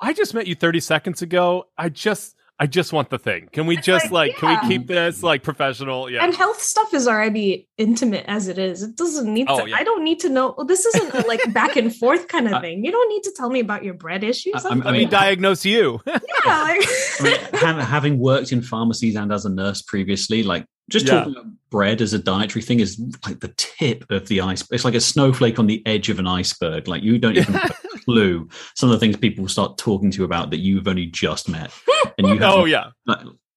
I 0.00 0.12
just 0.12 0.32
met 0.34 0.46
you 0.46 0.54
30 0.54 0.80
seconds 0.80 1.20
ago. 1.22 1.64
I 1.76 1.88
just, 1.90 2.34
I 2.58 2.66
just 2.66 2.92
want 2.92 3.10
the 3.10 3.18
thing. 3.18 3.48
Can 3.52 3.66
we 3.66 3.76
just 3.76 4.12
like, 4.12 4.40
like, 4.42 4.60
can 4.60 4.68
we 4.68 4.68
keep 4.78 4.86
this 4.86 5.22
like 5.22 5.42
professional? 5.42 6.08
Yeah. 6.08 6.22
And 6.24 6.32
health 6.34 6.60
stuff 6.60 6.94
is 6.94 7.08
already 7.08 7.66
intimate 7.76 8.24
as 8.28 8.46
it 8.46 8.56
is. 8.56 8.84
It 8.84 8.94
doesn't 8.94 9.32
need 9.32 9.46
Oh, 9.50 9.64
to. 9.64 9.70
yeah. 9.70 9.76
I 9.76 9.82
don't 9.82 10.04
need 10.04 10.20
to 10.20 10.28
know. 10.28 10.54
This 10.68 10.86
isn't 10.86 11.12
a, 11.14 11.26
like 11.26 11.40
back 11.52 11.76
and 11.76 11.92
forth 11.94 12.28
kind 12.28 12.46
of 12.46 12.52
I- 12.54 12.60
thing. 12.60 12.84
You 12.84 12.92
don't 12.92 13.08
need 13.08 13.24
to 13.24 13.32
tell 13.36 13.50
me 13.50 13.58
about 13.58 13.82
your 13.82 13.94
bread 13.94 14.22
issues. 14.22 14.64
I- 14.64 14.68
I'm- 14.68 14.82
I 14.82 14.84
Let 14.86 14.92
me 14.92 15.06
diagnose 15.06 15.64
you. 15.64 16.00
yeah, 16.06 16.18
like, 16.46 16.88
I 17.64 17.72
mean, 17.72 17.80
having 17.80 18.18
worked 18.18 18.52
in 18.52 18.62
pharmacies 18.62 19.16
and 19.16 19.32
as 19.32 19.44
a 19.44 19.50
nurse 19.50 19.82
previously, 19.82 20.44
like 20.44 20.64
just 20.88 21.06
Yeah. 21.06 21.14
talking 21.20 21.32
about 21.32 21.46
bread 21.70 22.00
as 22.00 22.12
a 22.12 22.18
dietary 22.18 22.62
thing 22.62 22.78
is 22.80 23.00
like 23.26 23.40
the 23.40 23.52
tip 23.56 24.08
of 24.10 24.28
the 24.28 24.40
ice. 24.40 24.62
It's 24.70 24.84
like 24.84 24.94
a 24.94 25.00
snowflake 25.00 25.58
on 25.58 25.66
the 25.66 25.82
edge 25.84 26.10
of 26.10 26.20
an 26.20 26.28
iceberg. 26.28 26.86
Like 26.86 27.02
you 27.02 27.18
don't 27.18 27.36
even 27.36 27.54
have 27.54 27.70
a 27.91 27.91
clue 28.04 28.48
some 28.74 28.88
of 28.88 28.94
the 28.94 29.00
things 29.00 29.16
people 29.16 29.48
start 29.48 29.78
talking 29.78 30.10
to 30.10 30.18
you 30.18 30.24
about 30.24 30.50
that 30.50 30.58
you've 30.58 30.88
only 30.88 31.06
just 31.06 31.48
met, 31.48 31.72
and 32.18 32.26
you. 32.26 32.38
oh 32.42 32.64
yeah. 32.64 32.90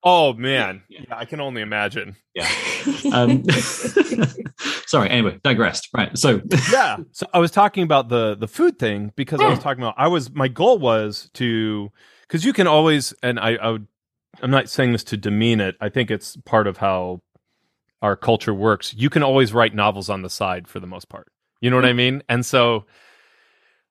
Oh 0.03 0.33
man. 0.33 0.83
Yeah. 0.87 1.01
Yeah, 1.07 1.17
I 1.17 1.25
can 1.25 1.41
only 1.41 1.63
imagine. 1.63 2.15
yeah. 2.35 2.47
Um, 3.11 3.43
sorry. 4.85 5.09
Anyway, 5.09 5.39
digressed. 5.43 5.89
Right. 5.93 6.15
So 6.17 6.41
yeah. 6.71 6.97
So 7.11 7.25
I 7.33 7.39
was 7.39 7.49
talking 7.49 7.83
about 7.83 8.09
the 8.09 8.35
the 8.35 8.47
food 8.47 8.77
thing 8.77 9.11
because 9.15 9.41
I 9.41 9.49
was 9.49 9.59
talking 9.59 9.83
about 9.83 9.95
I 9.97 10.07
was 10.07 10.31
my 10.31 10.47
goal 10.47 10.77
was 10.77 11.29
to 11.33 11.91
because 12.21 12.45
you 12.45 12.53
can 12.53 12.67
always 12.67 13.13
and 13.23 13.39
I, 13.39 13.55
I 13.55 13.71
would 13.71 13.87
I'm 14.43 14.51
not 14.51 14.69
saying 14.69 14.91
this 14.91 15.03
to 15.05 15.17
demean 15.17 15.59
it. 15.59 15.75
I 15.81 15.89
think 15.89 16.11
it's 16.11 16.37
part 16.45 16.67
of 16.67 16.77
how 16.77 17.21
our 18.03 18.15
culture 18.15 18.53
works. 18.53 18.93
You 18.93 19.09
can 19.09 19.23
always 19.23 19.53
write 19.53 19.73
novels 19.73 20.09
on 20.09 20.21
the 20.21 20.29
side 20.29 20.67
for 20.67 20.79
the 20.79 20.87
most 20.87 21.09
part. 21.09 21.27
You 21.61 21.71
know 21.71 21.77
what 21.77 21.85
I 21.85 21.93
mean? 21.93 22.21
And 22.29 22.45
so 22.45 22.85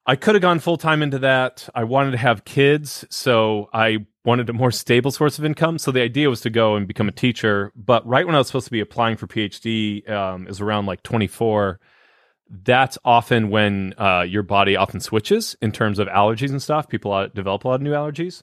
I 0.06 0.16
could 0.16 0.34
have 0.34 0.42
gone 0.42 0.58
full 0.58 0.76
time 0.76 1.02
into 1.02 1.18
that. 1.20 1.68
I 1.74 1.84
wanted 1.84 2.10
to 2.10 2.18
have 2.18 2.44
kids, 2.44 3.06
so 3.08 3.70
I 3.72 4.06
wanted 4.24 4.50
a 4.50 4.52
more 4.52 4.70
stable 4.70 5.10
source 5.10 5.38
of 5.38 5.46
income. 5.46 5.78
So 5.78 5.90
the 5.90 6.02
idea 6.02 6.28
was 6.28 6.42
to 6.42 6.50
go 6.50 6.76
and 6.76 6.86
become 6.86 7.08
a 7.08 7.12
teacher. 7.12 7.72
But 7.74 8.06
right 8.06 8.26
when 8.26 8.34
I 8.34 8.38
was 8.38 8.48
supposed 8.48 8.66
to 8.66 8.70
be 8.70 8.80
applying 8.80 9.16
for 9.16 9.26
PhD, 9.26 10.08
um, 10.10 10.46
is 10.46 10.60
around 10.60 10.84
like 10.84 11.02
24. 11.02 11.80
That's 12.50 12.98
often 13.02 13.48
when 13.48 13.94
uh, 13.96 14.26
your 14.28 14.42
body 14.42 14.76
often 14.76 15.00
switches 15.00 15.56
in 15.62 15.72
terms 15.72 15.98
of 15.98 16.08
allergies 16.08 16.50
and 16.50 16.62
stuff. 16.62 16.86
People 16.88 17.12
uh, 17.12 17.28
develop 17.28 17.64
a 17.64 17.68
lot 17.68 17.76
of 17.76 17.82
new 17.82 17.92
allergies, 17.92 18.42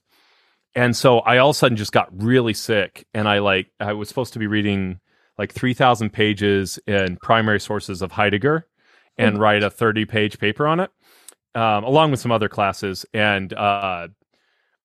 and 0.73 0.95
so 0.95 1.19
I 1.19 1.37
all 1.37 1.51
of 1.51 1.55
a 1.55 1.59
sudden 1.59 1.77
just 1.77 1.91
got 1.91 2.09
really 2.11 2.55
sick. 2.55 3.05
And 3.13 3.29
I 3.29 3.37
like 3.39 3.67
I 3.79 3.93
was 3.93 4.07
supposed 4.07 4.33
to 4.33 4.39
be 4.39 4.47
reading 4.47 4.99
like 5.37 5.53
3,000 5.53 6.11
pages 6.11 6.79
in 6.87 7.17
primary 7.17 7.59
sources 7.59 8.01
of 8.01 8.11
Heidegger 8.11 8.67
and 9.17 9.37
write 9.37 9.63
a 9.63 9.69
30 9.69 10.05
page 10.05 10.39
paper 10.39 10.65
on 10.65 10.79
it 10.79 10.91
um, 11.55 11.83
along 11.83 12.11
with 12.11 12.19
some 12.19 12.31
other 12.31 12.49
classes, 12.49 13.05
and 13.13 13.53
uh, 13.53 14.07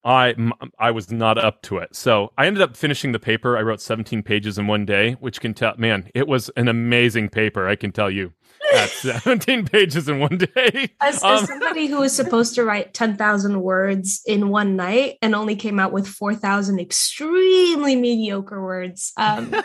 I 0.04 0.30
m- 0.30 0.52
I 0.78 0.90
was 0.92 1.10
not 1.10 1.38
up 1.38 1.62
to 1.62 1.78
it. 1.78 1.94
So 1.96 2.32
I 2.38 2.46
ended 2.46 2.62
up 2.62 2.76
finishing 2.76 3.12
the 3.12 3.18
paper. 3.18 3.56
I 3.56 3.62
wrote 3.62 3.80
17 3.80 4.22
pages 4.22 4.58
in 4.58 4.66
one 4.66 4.84
day, 4.84 5.12
which 5.14 5.40
can 5.40 5.54
tell 5.54 5.74
man, 5.76 6.08
it 6.14 6.28
was 6.28 6.48
an 6.56 6.68
amazing 6.68 7.28
paper. 7.28 7.68
I 7.68 7.76
can 7.76 7.92
tell 7.92 8.10
you. 8.10 8.32
at 8.74 8.88
17 9.22 9.66
pages 9.66 10.08
in 10.08 10.18
one 10.18 10.38
day. 10.38 10.88
As, 11.00 11.22
Um, 11.22 11.34
as 11.42 11.46
somebody 11.48 11.86
who 11.86 12.00
was 12.00 12.14
supposed 12.14 12.54
to 12.56 12.64
write 12.64 12.94
10,000 12.94 13.60
words 13.60 14.22
in 14.26 14.48
one 14.48 14.76
night 14.76 15.18
and 15.22 15.34
only 15.34 15.54
came 15.56 15.78
out 15.78 15.92
with 15.92 16.06
4,000 16.08 16.80
extremely 16.80 17.96
mediocre 17.96 18.62
words. 18.62 19.12
Um! 19.16 19.54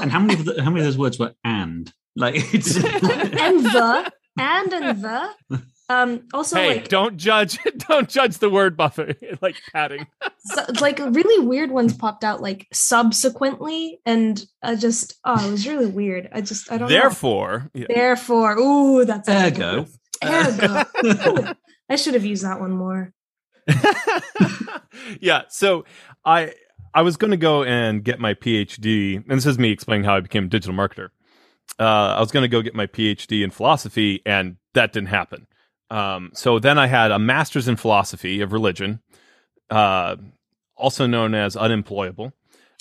And 0.00 0.10
how 0.10 0.20
many 0.20 0.34
of 0.34 0.44
the, 0.46 0.62
how 0.62 0.70
many 0.70 0.80
of 0.80 0.86
those 0.86 0.98
words 0.98 1.18
were 1.18 1.34
and? 1.44 1.92
Like 2.16 2.34
it's 2.54 2.76
and 2.82 3.64
the, 3.64 4.12
and 4.38 4.72
and 4.72 5.02
the. 5.02 5.62
Um, 5.88 6.22
also, 6.32 6.56
hey, 6.56 6.76
like, 6.76 6.88
don't 6.88 7.16
judge 7.16 7.58
don't 7.76 8.08
judge 8.08 8.38
the 8.38 8.48
word 8.48 8.76
buffer 8.76 9.14
like 9.40 9.56
padding. 9.72 10.06
so, 10.38 10.64
like 10.80 10.98
really 10.98 11.46
weird 11.46 11.70
ones 11.70 11.94
popped 11.94 12.24
out 12.24 12.40
like 12.40 12.66
subsequently, 12.72 14.00
and 14.06 14.44
I 14.62 14.76
just, 14.76 15.18
oh, 15.24 15.46
it 15.46 15.50
was 15.50 15.66
really 15.66 15.86
weird. 15.86 16.28
I 16.32 16.40
just, 16.40 16.70
I 16.70 16.78
don't 16.78 16.88
know. 16.88 16.94
Therefore, 16.94 17.70
yeah. 17.74 17.86
Therefore, 17.88 18.58
ooh, 18.58 19.04
that's 19.04 19.28
ergo. 19.28 19.86
Ergo. 20.24 20.84
Ooh, 21.04 21.54
I 21.88 21.96
should 21.96 22.14
have 22.14 22.24
used 22.24 22.44
that 22.44 22.60
one 22.60 22.72
more. 22.72 23.12
yeah. 25.20 25.42
So 25.48 25.84
I 26.24 26.54
I 26.94 27.02
was 27.02 27.16
going 27.16 27.30
to 27.30 27.36
go 27.36 27.64
and 27.64 28.04
get 28.04 28.20
my 28.20 28.34
PhD, 28.34 29.16
and 29.16 29.38
this 29.38 29.46
is 29.46 29.58
me 29.58 29.70
explaining 29.70 30.04
how 30.04 30.16
I 30.16 30.20
became 30.20 30.44
a 30.44 30.48
digital 30.48 30.74
marketer. 30.74 31.08
Uh, 31.78 32.14
I 32.16 32.20
was 32.20 32.30
going 32.30 32.42
to 32.42 32.48
go 32.48 32.60
get 32.60 32.74
my 32.74 32.86
PhD 32.86 33.42
in 33.42 33.50
philosophy, 33.50 34.20
and 34.26 34.56
that 34.74 34.92
didn't 34.92 35.08
happen. 35.08 35.46
Um, 35.92 36.30
so 36.32 36.58
then 36.58 36.78
I 36.78 36.86
had 36.86 37.10
a 37.10 37.18
master's 37.18 37.68
in 37.68 37.76
philosophy 37.76 38.40
of 38.40 38.52
religion, 38.52 39.00
uh, 39.68 40.16
also 40.76 41.06
known 41.06 41.34
as 41.34 41.54
unemployable. 41.56 42.32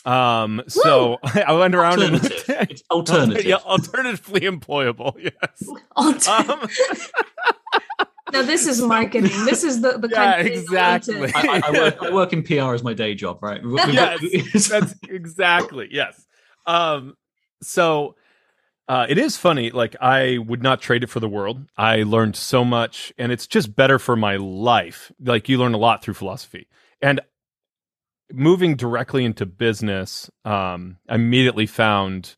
Um, 0.05 0.61
so 0.67 1.17
I 1.23 1.51
went 1.53 1.75
around 1.75 2.01
and 2.01 2.15
Alternative. 2.15 2.67
It's 2.69 2.83
alternative. 2.89 3.45
yeah, 3.53 3.55
alternatively 3.57 4.41
employable. 4.41 5.13
Yes. 5.21 5.69
Alter- 5.95 6.31
Um, 6.51 6.69
now 8.31 8.43
this 8.43 8.65
is 8.65 8.81
marketing. 8.81 9.29
This 9.45 9.63
is 9.65 9.81
the 9.81 9.97
the 9.97 10.07
Yeah, 10.07 10.35
kind 10.35 10.47
of 10.47 10.53
exactly. 10.53 11.31
I, 11.35 11.41
I, 11.47 11.61
I, 11.67 11.71
work, 11.71 11.97
I 12.03 12.13
work 12.13 12.33
in 12.33 12.43
PR 12.43 12.73
as 12.73 12.81
my 12.81 12.93
day 12.93 13.13
job, 13.13 13.43
right? 13.43 13.61
We- 13.61 13.73
we- 13.73 13.91
Yes, 13.91 14.69
that's 14.69 14.95
exactly 15.09 15.89
yes. 15.91 16.25
Um, 16.65 17.17
so 17.61 18.15
uh, 18.91 19.05
it 19.07 19.17
is 19.17 19.37
funny. 19.37 19.69
Like 19.71 19.95
I 20.01 20.37
would 20.37 20.61
not 20.61 20.81
trade 20.81 21.01
it 21.01 21.09
for 21.09 21.21
the 21.21 21.29
world. 21.29 21.65
I 21.77 22.03
learned 22.03 22.35
so 22.35 22.65
much, 22.65 23.13
and 23.17 23.31
it's 23.31 23.47
just 23.47 23.73
better 23.73 23.97
for 23.97 24.17
my 24.17 24.35
life. 24.35 25.13
Like 25.23 25.47
you 25.47 25.57
learn 25.57 25.73
a 25.73 25.77
lot 25.77 26.03
through 26.03 26.15
philosophy, 26.15 26.67
and 27.01 27.21
moving 28.33 28.75
directly 28.75 29.23
into 29.23 29.45
business, 29.45 30.29
um, 30.43 30.97
I 31.07 31.15
immediately 31.15 31.67
found 31.67 32.35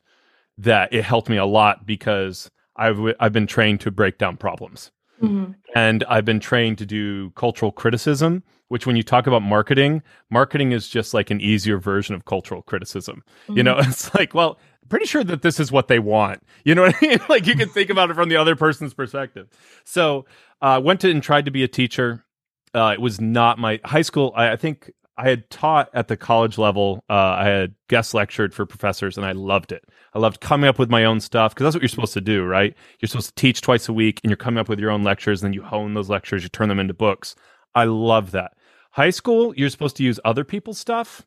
that 0.60 0.94
it 0.94 1.04
helped 1.04 1.28
me 1.28 1.38
a 1.38 1.46
lot 1.46 1.88
because 1.88 2.52
I've 2.76 3.00
I've 3.20 3.34
been 3.34 3.48
trained 3.48 3.82
to 3.82 3.92
break 3.92 4.20
down 4.20 4.38
problems 4.38 4.92
Mhm. 5.24 5.56
and 5.76 6.04
I've 6.08 6.26
been 6.26 6.40
trained 6.40 6.78
to 6.80 6.86
do 6.86 7.32
cultural 7.32 7.72
criticism, 7.72 8.44
which 8.68 8.86
when 8.86 8.96
you 8.96 9.04
talk 9.04 9.26
about 9.26 9.42
marketing, 9.42 10.04
marketing 10.30 10.72
is 10.72 10.88
just 10.88 11.14
like 11.16 11.32
an 11.32 11.42
easier 11.42 11.80
version 11.80 12.14
of 12.14 12.26
cultural 12.26 12.62
criticism. 12.62 13.24
You 13.50 13.64
know, 13.64 13.78
it's 13.80 14.14
like, 14.14 14.34
well, 14.36 14.60
pretty 14.90 15.06
sure 15.06 15.24
that 15.24 15.42
this 15.42 15.60
is 15.60 15.72
what 15.72 15.88
they 15.88 16.00
want. 16.00 16.44
You 16.64 16.76
know 16.76 16.84
what 16.84 16.96
I 17.02 17.06
mean? 17.06 17.20
like 17.30 17.48
you 17.48 17.56
can 17.56 17.70
think 17.70 17.90
about 17.90 18.10
it 18.10 18.16
from 18.16 18.30
the 18.30 18.36
other 18.36 18.56
person's 18.56 18.94
perspective. 18.94 19.48
So 19.84 20.26
I 20.62 20.76
uh, 20.76 20.80
went 20.80 21.02
to 21.02 21.10
and 21.10 21.22
tried 21.22 21.46
to 21.46 21.52
be 21.52 21.64
a 21.64 21.68
teacher. 21.68 22.26
Uh, 22.74 22.92
it 22.94 23.02
was 23.02 23.22
not 23.22 23.60
my 23.60 23.80
high 23.86 24.02
school. 24.02 24.34
I, 24.36 24.52
I 24.52 24.56
think 24.56 24.92
I 25.16 25.30
had 25.30 25.50
taught 25.50 25.90
at 25.94 26.08
the 26.08 26.18
college 26.18 26.58
level. 26.58 27.04
Uh, 27.10 27.14
I 27.14 27.46
had 27.46 27.76
guest 27.88 28.14
lectured 28.14 28.54
for 28.54 28.66
professors, 28.66 29.16
and 29.16 29.26
I 29.26 29.34
loved 29.34 29.72
it. 29.72 29.86
I 30.14 30.20
loved 30.20 30.42
coming 30.42 30.68
up 30.68 30.80
with 30.80 30.90
my 30.90 31.06
own 31.06 31.20
stuff 31.20 31.54
because 31.54 31.66
that's 31.66 31.76
what 31.76 31.84
you're 31.84 31.90
supposed 31.90 32.14
to 32.14 32.22
do, 32.22 32.44
right? 32.44 32.76
You're 33.00 33.08
supposed 33.08 33.30
to 33.30 33.36
teach 33.36 33.62
twice 33.62 33.88
a 33.88 33.94
week, 33.94 34.20
and 34.24 34.32
you're 34.32 34.38
coming 34.38 34.60
up 34.60 34.70
with 34.70 34.80
your 34.80 34.90
own 34.90 35.04
lectures, 35.04 35.42
and 35.42 35.50
then 35.50 35.54
you 35.54 35.62
hone 35.62 35.94
those 35.94 36.10
lectures, 36.10 36.42
you 36.42 36.50
turn 36.50 36.70
them 36.70 36.80
into 36.80 36.94
books. 36.94 37.36
I 37.76 37.86
love 37.86 38.32
that. 38.32 38.54
High 38.92 39.12
school, 39.12 39.54
you're 39.56 39.70
supposed 39.70 39.98
to 39.98 40.04
use 40.04 40.20
other 40.26 40.44
people's 40.44 40.80
stuff, 40.80 41.26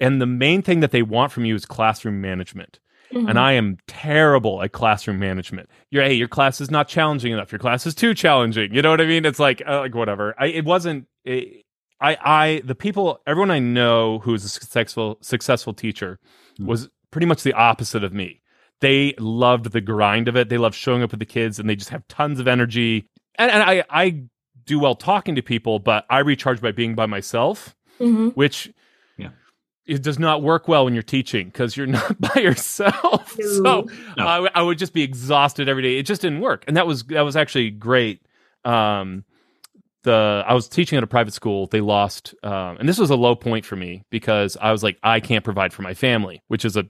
and 0.00 0.20
the 0.20 0.26
main 0.26 0.62
thing 0.62 0.80
that 0.80 0.90
they 0.90 1.02
want 1.02 1.30
from 1.30 1.44
you 1.44 1.54
is 1.54 1.64
classroom 1.64 2.20
management. 2.20 2.80
Mhm. 3.12 3.28
And 3.30 3.38
I 3.38 3.52
am 3.52 3.78
terrible 3.86 4.62
at 4.62 4.72
classroom 4.72 5.18
management. 5.18 5.68
Your 5.90 6.04
hey, 6.04 6.14
your 6.14 6.28
class 6.28 6.60
is 6.60 6.70
not 6.70 6.88
challenging 6.88 7.32
enough. 7.32 7.50
Your 7.52 7.58
class 7.58 7.86
is 7.86 7.94
too 7.94 8.14
challenging. 8.14 8.74
You 8.74 8.82
know 8.82 8.90
what 8.90 9.00
I 9.00 9.06
mean? 9.06 9.24
It's 9.24 9.38
like 9.38 9.62
uh, 9.66 9.80
like 9.80 9.94
whatever. 9.94 10.34
I 10.38 10.46
it 10.46 10.64
wasn't. 10.64 11.06
It, 11.24 11.64
I 12.00 12.16
I 12.20 12.62
the 12.64 12.74
people 12.74 13.20
everyone 13.26 13.50
I 13.50 13.58
know 13.60 14.18
who 14.20 14.34
is 14.34 14.44
a 14.44 14.48
successful 14.48 15.18
successful 15.22 15.72
teacher 15.72 16.18
Hmm. 16.58 16.66
was 16.66 16.88
pretty 17.10 17.26
much 17.26 17.42
the 17.44 17.54
opposite 17.54 18.04
of 18.04 18.12
me. 18.12 18.42
They 18.80 19.14
loved 19.18 19.72
the 19.72 19.80
grind 19.80 20.28
of 20.28 20.36
it. 20.36 20.48
They 20.50 20.58
loved 20.58 20.74
showing 20.76 21.02
up 21.02 21.10
with 21.10 21.20
the 21.20 21.26
kids, 21.26 21.58
and 21.58 21.68
they 21.68 21.76
just 21.76 21.90
have 21.90 22.06
tons 22.08 22.38
of 22.40 22.46
energy. 22.46 23.06
And, 23.38 23.50
and 23.50 23.62
I 23.62 23.84
I 23.88 24.22
do 24.66 24.78
well 24.78 24.94
talking 24.94 25.34
to 25.34 25.42
people, 25.42 25.78
but 25.78 26.04
I 26.10 26.18
recharge 26.18 26.60
by 26.60 26.72
being 26.72 26.94
by 26.94 27.06
myself 27.06 27.74
Mhm. 28.00 28.34
which. 28.34 28.70
It 29.88 30.02
does 30.02 30.18
not 30.18 30.42
work 30.42 30.68
well 30.68 30.84
when 30.84 30.94
you're 30.94 31.02
teaching 31.02 31.46
because 31.46 31.76
you're 31.76 31.86
not 31.98 32.20
by 32.20 32.40
yourself. 32.40 33.32
So 33.32 33.60
No. 33.62 33.86
No. 34.16 34.26
I 34.26 34.34
w- 34.36 34.50
I 34.54 34.62
would 34.62 34.78
just 34.78 34.92
be 34.92 35.02
exhausted 35.02 35.68
every 35.68 35.82
day. 35.82 35.98
It 35.98 36.04
just 36.04 36.22
didn't 36.22 36.40
work, 36.40 36.64
and 36.68 36.76
that 36.76 36.86
was 36.86 37.04
that 37.04 37.22
was 37.22 37.36
actually 37.36 37.70
great. 37.70 38.22
Um, 38.64 39.24
the 40.04 40.44
I 40.46 40.54
was 40.54 40.68
teaching 40.68 40.96
at 40.96 41.02
a 41.04 41.08
private 41.08 41.34
school. 41.34 41.66
They 41.66 41.80
lost, 41.80 42.34
um, 42.44 42.76
and 42.78 42.88
this 42.88 42.98
was 42.98 43.10
a 43.10 43.16
low 43.16 43.34
point 43.34 43.64
for 43.64 43.76
me 43.76 44.04
because 44.10 44.56
I 44.60 44.70
was 44.72 44.82
like, 44.82 44.98
I 45.02 45.20
can't 45.20 45.44
provide 45.44 45.72
for 45.72 45.82
my 45.82 45.94
family, 45.94 46.42
which 46.48 46.64
is 46.64 46.76
a 46.76 46.84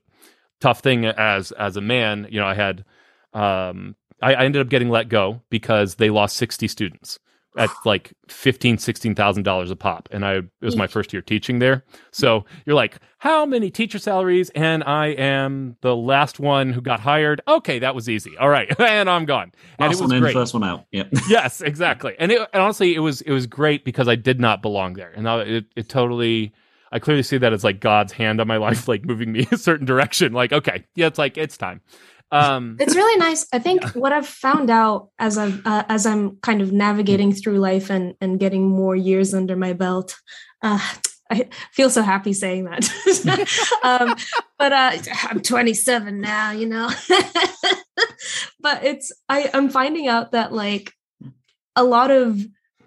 tough 0.60 0.80
thing 0.80 1.06
as 1.06 1.52
as 1.52 1.76
a 1.76 1.80
man. 1.80 2.26
You 2.30 2.40
know, 2.40 2.46
I 2.46 2.54
had 2.54 2.84
um, 3.32 3.96
I, 4.20 4.34
I 4.34 4.44
ended 4.44 4.60
up 4.60 4.68
getting 4.68 4.90
let 4.90 5.08
go 5.08 5.40
because 5.50 5.94
they 5.94 6.10
lost 6.10 6.36
sixty 6.36 6.68
students 6.68 7.18
at 7.56 7.70
like 7.84 8.12
fifteen, 8.28 8.78
sixteen 8.78 9.14
thousand 9.14 9.42
dollars 9.42 9.70
a 9.70 9.76
pop, 9.76 10.08
and 10.12 10.24
I 10.24 10.34
it 10.34 10.44
was 10.60 10.76
my 10.76 10.86
first 10.86 11.12
year 11.12 11.22
teaching 11.22 11.58
there. 11.58 11.84
So 12.12 12.44
you're 12.66 12.76
like, 12.76 12.98
how 13.18 13.46
many 13.46 13.70
teacher 13.70 13.98
salaries? 13.98 14.50
And 14.50 14.84
I 14.84 15.08
am 15.08 15.76
the 15.80 15.96
last 15.96 16.38
one 16.38 16.72
who 16.72 16.80
got 16.80 17.00
hired. 17.00 17.40
Okay, 17.48 17.78
that 17.78 17.94
was 17.94 18.08
easy. 18.08 18.36
All 18.36 18.48
right, 18.48 18.78
and 18.80 19.08
I'm 19.08 19.24
gone. 19.24 19.52
And 19.78 19.88
Last 19.88 20.00
it 20.00 20.02
was 20.02 20.10
one 20.10 20.16
in, 20.16 20.22
great. 20.22 20.34
first 20.34 20.54
one 20.54 20.64
out. 20.64 20.84
Yep. 20.92 21.08
yes, 21.28 21.60
exactly. 21.60 22.14
And, 22.18 22.30
it, 22.30 22.46
and 22.52 22.62
honestly, 22.62 22.94
it 22.94 23.00
was 23.00 23.22
it 23.22 23.32
was 23.32 23.46
great 23.46 23.84
because 23.84 24.08
I 24.08 24.14
did 24.14 24.40
not 24.40 24.62
belong 24.62 24.94
there, 24.94 25.12
and 25.14 25.28
I, 25.28 25.40
it 25.40 25.64
it 25.76 25.88
totally. 25.88 26.52
I 26.90 26.98
clearly 26.98 27.22
see 27.22 27.36
that 27.36 27.52
as 27.52 27.64
like 27.64 27.80
God's 27.80 28.12
hand 28.12 28.40
on 28.40 28.46
my 28.46 28.56
life, 28.68 28.88
like 28.88 29.04
moving 29.04 29.32
me 29.32 29.46
a 29.50 29.58
certain 29.58 29.86
direction. 29.86 30.32
Like, 30.32 30.52
okay, 30.52 30.84
yeah, 30.94 31.06
it's 31.06 31.18
like 31.18 31.36
it's 31.36 31.56
time. 31.56 31.80
Um, 32.30 32.76
It's 32.78 32.94
really 32.94 33.18
nice. 33.18 33.46
I 33.52 33.58
think 33.58 33.82
what 33.94 34.12
I've 34.12 34.26
found 34.28 34.70
out 34.70 35.08
as 35.18 35.38
I've 35.38 35.64
uh, 35.66 35.84
as 35.88 36.04
I'm 36.06 36.36
kind 36.42 36.60
of 36.60 36.72
navigating 36.72 37.32
through 37.32 37.58
life 37.58 37.90
and 37.90 38.14
and 38.20 38.38
getting 38.38 38.68
more 38.68 38.94
years 38.96 39.32
under 39.34 39.56
my 39.56 39.72
belt. 39.72 40.16
Uh, 40.62 40.78
I 41.30 41.48
feel 41.72 41.90
so 41.90 42.02
happy 42.02 42.32
saying 42.32 42.64
that. 42.64 42.88
um, 43.84 44.14
but 44.58 44.72
uh, 44.72 44.92
I'm 45.24 45.40
27 45.40 46.20
now, 46.20 46.52
you 46.52 46.66
know. 46.66 46.90
but 48.60 48.84
it's 48.84 49.12
I 49.28 49.50
I'm 49.54 49.68
finding 49.68 50.08
out 50.08 50.32
that 50.32 50.52
like 50.52 50.92
a 51.76 51.84
lot 51.84 52.10
of 52.10 52.40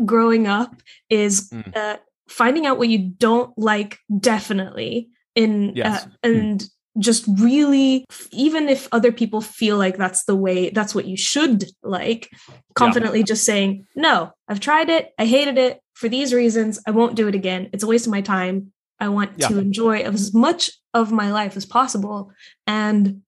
growing 0.05 0.47
up 0.47 0.81
is 1.09 1.49
Mm. 1.49 1.75
uh, 1.75 1.97
finding 2.29 2.65
out 2.65 2.77
what 2.77 2.89
you 2.89 2.97
don't 3.17 3.51
like 3.57 3.97
definitely 4.19 5.09
in 5.35 5.73
Yes. 5.75 6.05
uh, 6.05 6.09
and 6.23 6.63
just 6.99 7.25
really 7.39 8.05
even 8.31 8.67
if 8.67 8.87
other 8.91 9.11
people 9.11 9.39
feel 9.39 9.77
like 9.77 9.95
that's 9.97 10.25
the 10.25 10.35
way 10.35 10.69
that's 10.71 10.93
what 10.93 11.05
you 11.05 11.15
should 11.15 11.63
like 11.83 12.29
confidently 12.75 13.23
just 13.23 13.45
saying 13.45 13.85
no 13.95 14.31
i've 14.49 14.59
tried 14.59 14.89
it. 14.89 15.11
I 15.17 15.25
hated 15.25 15.57
it 15.57 15.79
for 15.93 16.09
these 16.09 16.33
reasons. 16.33 16.79
I 16.85 16.91
won't 16.91 17.15
do 17.15 17.27
it 17.27 17.35
again. 17.35 17.69
It's 17.73 17.83
a 17.83 17.87
waste 17.87 18.07
of 18.07 18.11
my 18.11 18.21
time. 18.21 18.73
I 18.99 19.09
want 19.09 19.31
Yeah. 19.37 19.49
to 19.49 19.59
enjoy 19.59 19.99
as 20.01 20.33
much 20.33 20.71
of 20.93 21.11
my 21.11 21.31
life 21.31 21.55
as 21.55 21.65
possible 21.65 22.31
and 22.67 23.21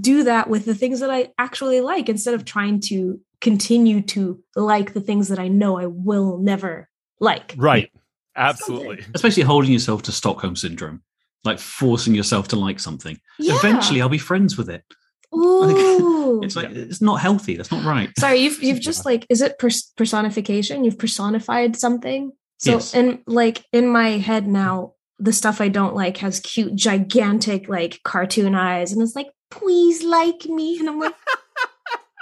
do 0.00 0.24
that 0.24 0.48
with 0.50 0.64
the 0.66 0.74
things 0.74 1.00
that 1.00 1.10
i 1.10 1.28
actually 1.38 1.80
like 1.80 2.08
instead 2.08 2.34
of 2.34 2.44
trying 2.44 2.80
to 2.80 3.20
continue 3.40 4.00
to 4.02 4.42
like 4.56 4.92
the 4.92 5.00
things 5.00 5.28
that 5.28 5.38
i 5.38 5.48
know 5.48 5.78
i 5.78 5.86
will 5.86 6.38
never 6.38 6.88
like. 7.20 7.54
Right, 7.56 7.90
absolutely. 8.36 9.04
Especially 9.14 9.42
holding 9.44 9.72
yourself 9.72 10.02
to 10.02 10.12
Stockholm 10.12 10.56
syndrome, 10.56 11.02
like 11.44 11.58
forcing 11.58 12.14
yourself 12.14 12.48
to 12.48 12.56
like 12.56 12.80
something. 12.80 13.18
Yeah. 13.38 13.56
Eventually, 13.56 14.00
I'll 14.00 14.08
be 14.08 14.18
friends 14.18 14.56
with 14.56 14.70
it. 14.70 14.82
Ooh. 15.34 16.40
It's 16.42 16.56
like 16.56 16.70
it's 16.70 17.02
not 17.02 17.20
healthy. 17.20 17.56
That's 17.56 17.72
not 17.72 17.84
right. 17.84 18.10
Sorry, 18.18 18.38
you've 18.38 18.62
you've 18.62 18.80
just 18.90 19.04
like 19.04 19.26
is 19.28 19.40
it 19.42 19.58
personification? 19.96 20.84
You've 20.84 20.98
personified 20.98 21.76
something. 21.76 22.32
So 22.58 22.72
Yes. 22.72 22.94
and 22.94 23.20
like 23.26 23.64
in 23.72 23.88
my 23.88 24.10
head 24.10 24.46
now, 24.46 24.94
the 25.18 25.32
stuff 25.32 25.60
I 25.60 25.68
don't 25.68 25.94
like 25.94 26.18
has 26.18 26.40
cute, 26.40 26.74
gigantic, 26.76 27.68
like 27.68 28.00
cartoon 28.04 28.54
eyes, 28.54 28.92
and 28.92 29.02
it's 29.02 29.16
like, 29.16 29.28
please 29.50 30.02
like 30.02 30.44
me, 30.46 30.78
and 30.78 30.88
I'm 30.88 30.98
like, 31.00 31.14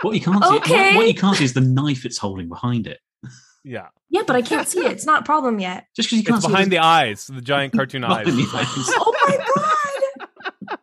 What 0.02 0.14
you 0.14 0.20
can't 0.20 0.42
see, 0.44 0.56
Okay. 0.56 0.88
what, 0.88 0.96
what 0.96 1.08
you 1.08 1.14
can't 1.14 1.36
see 1.36 1.44
is 1.44 1.52
the 1.54 1.60
knife 1.60 2.04
it's 2.04 2.18
holding 2.18 2.48
behind 2.48 2.86
it. 2.86 2.98
Yeah, 3.64 3.88
yeah, 4.10 4.22
but 4.26 4.34
I 4.36 4.42
can't 4.42 4.66
see 4.66 4.80
it. 4.84 4.92
It's 4.92 5.06
not 5.06 5.22
a 5.22 5.24
problem 5.24 5.60
yet. 5.60 5.86
Just 5.94 6.08
because 6.10 6.18
you 6.18 6.24
can't 6.24 6.42
see 6.42 6.46
it. 6.46 6.46
it's 6.46 6.46
see 6.46 6.52
behind 6.52 6.66
it 6.68 6.70
the 6.70 6.78
eyes, 6.82 7.26
the 7.28 7.40
giant 7.40 7.72
cartoon 7.76 8.04
eyes. 8.04 8.24
Behind 8.26 8.38
the 8.38 8.42
It's 8.42 8.52
like- 8.54 8.66
eyes. 8.66 8.90
Oh 8.96 9.14
my 9.28 9.36
god! 10.68 10.78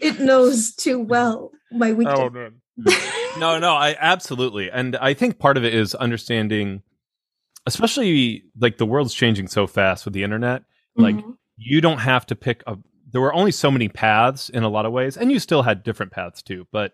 it 0.00 0.20
knows 0.20 0.74
too 0.74 0.98
well 1.00 1.50
my 1.70 1.92
weakness. 1.92 2.18
oh 2.18 2.30
man. 2.30 2.54
no, 3.38 3.58
no, 3.58 3.74
I 3.74 3.96
absolutely. 4.00 4.70
And 4.70 4.96
I 4.96 5.14
think 5.14 5.38
part 5.38 5.56
of 5.56 5.64
it 5.64 5.74
is 5.74 5.94
understanding 5.94 6.82
especially 7.66 8.44
like 8.58 8.78
the 8.78 8.86
world's 8.86 9.12
changing 9.14 9.46
so 9.48 9.66
fast 9.66 10.04
with 10.06 10.14
the 10.14 10.22
internet. 10.24 10.62
Like 10.96 11.16
Mhm. 11.16 11.36
you 11.56 11.80
don't 11.80 11.98
have 11.98 12.24
to 12.26 12.34
pick 12.36 12.62
a 12.66 12.76
there 13.12 13.20
were 13.20 13.34
only 13.34 13.50
so 13.52 13.70
many 13.70 13.88
paths 13.88 14.48
in 14.48 14.62
a 14.62 14.68
lot 14.68 14.86
of 14.86 14.92
ways 14.92 15.16
and 15.16 15.30
you 15.32 15.38
still 15.40 15.62
had 15.62 15.82
different 15.82 16.12
paths 16.12 16.42
too, 16.42 16.66
but 16.72 16.92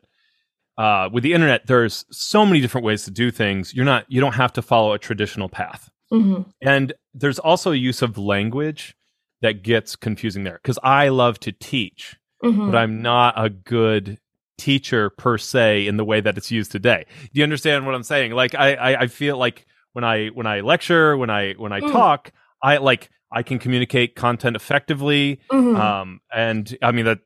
uh, 0.78 1.08
with 1.12 1.22
the 1.22 1.32
internet 1.32 1.66
there's 1.66 2.04
so 2.10 2.44
many 2.46 2.60
different 2.60 2.84
ways 2.84 3.04
to 3.04 3.10
do 3.10 3.30
things. 3.30 3.74
You're 3.74 3.84
not 3.84 4.04
you 4.08 4.20
don't 4.20 4.34
have 4.34 4.52
to 4.54 4.62
follow 4.62 4.92
a 4.92 4.98
traditional 4.98 5.48
path. 5.48 5.90
Mhm. 6.12 6.46
And 6.62 6.92
there's 7.14 7.38
also 7.38 7.72
a 7.72 7.76
use 7.76 8.02
of 8.02 8.16
language 8.18 8.94
that 9.42 9.62
gets 9.62 9.96
confusing 9.96 10.44
there 10.44 10.60
cuz 10.62 10.78
I 10.82 11.08
love 11.08 11.38
to 11.40 11.52
teach 11.52 12.16
Mhm. 12.44 12.70
but 12.70 12.76
I'm 12.78 13.00
not 13.02 13.34
a 13.36 13.48
good 13.48 14.18
teacher 14.58 15.10
per 15.10 15.36
se 15.38 15.86
in 15.86 15.96
the 15.96 16.04
way 16.04 16.20
that 16.20 16.36
it's 16.38 16.50
used 16.50 16.72
today. 16.72 17.04
Do 17.32 17.38
you 17.40 17.42
understand 17.42 17.84
what 17.86 17.94
I'm 17.94 18.02
saying? 18.02 18.32
Like 18.32 18.54
I, 18.54 18.74
I, 18.74 19.00
I 19.02 19.06
feel 19.06 19.36
like 19.38 19.66
when 19.92 20.04
I 20.04 20.28
when 20.28 20.46
I 20.46 20.60
lecture, 20.60 21.16
when 21.16 21.30
I 21.30 21.52
when 21.54 21.72
I 21.72 21.80
Mm. 21.80 21.92
talk, 21.92 22.32
I 22.62 22.76
like 22.76 23.08
I 23.32 23.42
can 23.42 23.58
communicate 23.58 24.14
content 24.14 24.54
effectively. 24.56 25.40
Mhm. 25.50 25.76
Um, 25.78 26.20
and 26.32 26.76
I 26.82 26.92
mean 26.92 27.06
that 27.06 27.20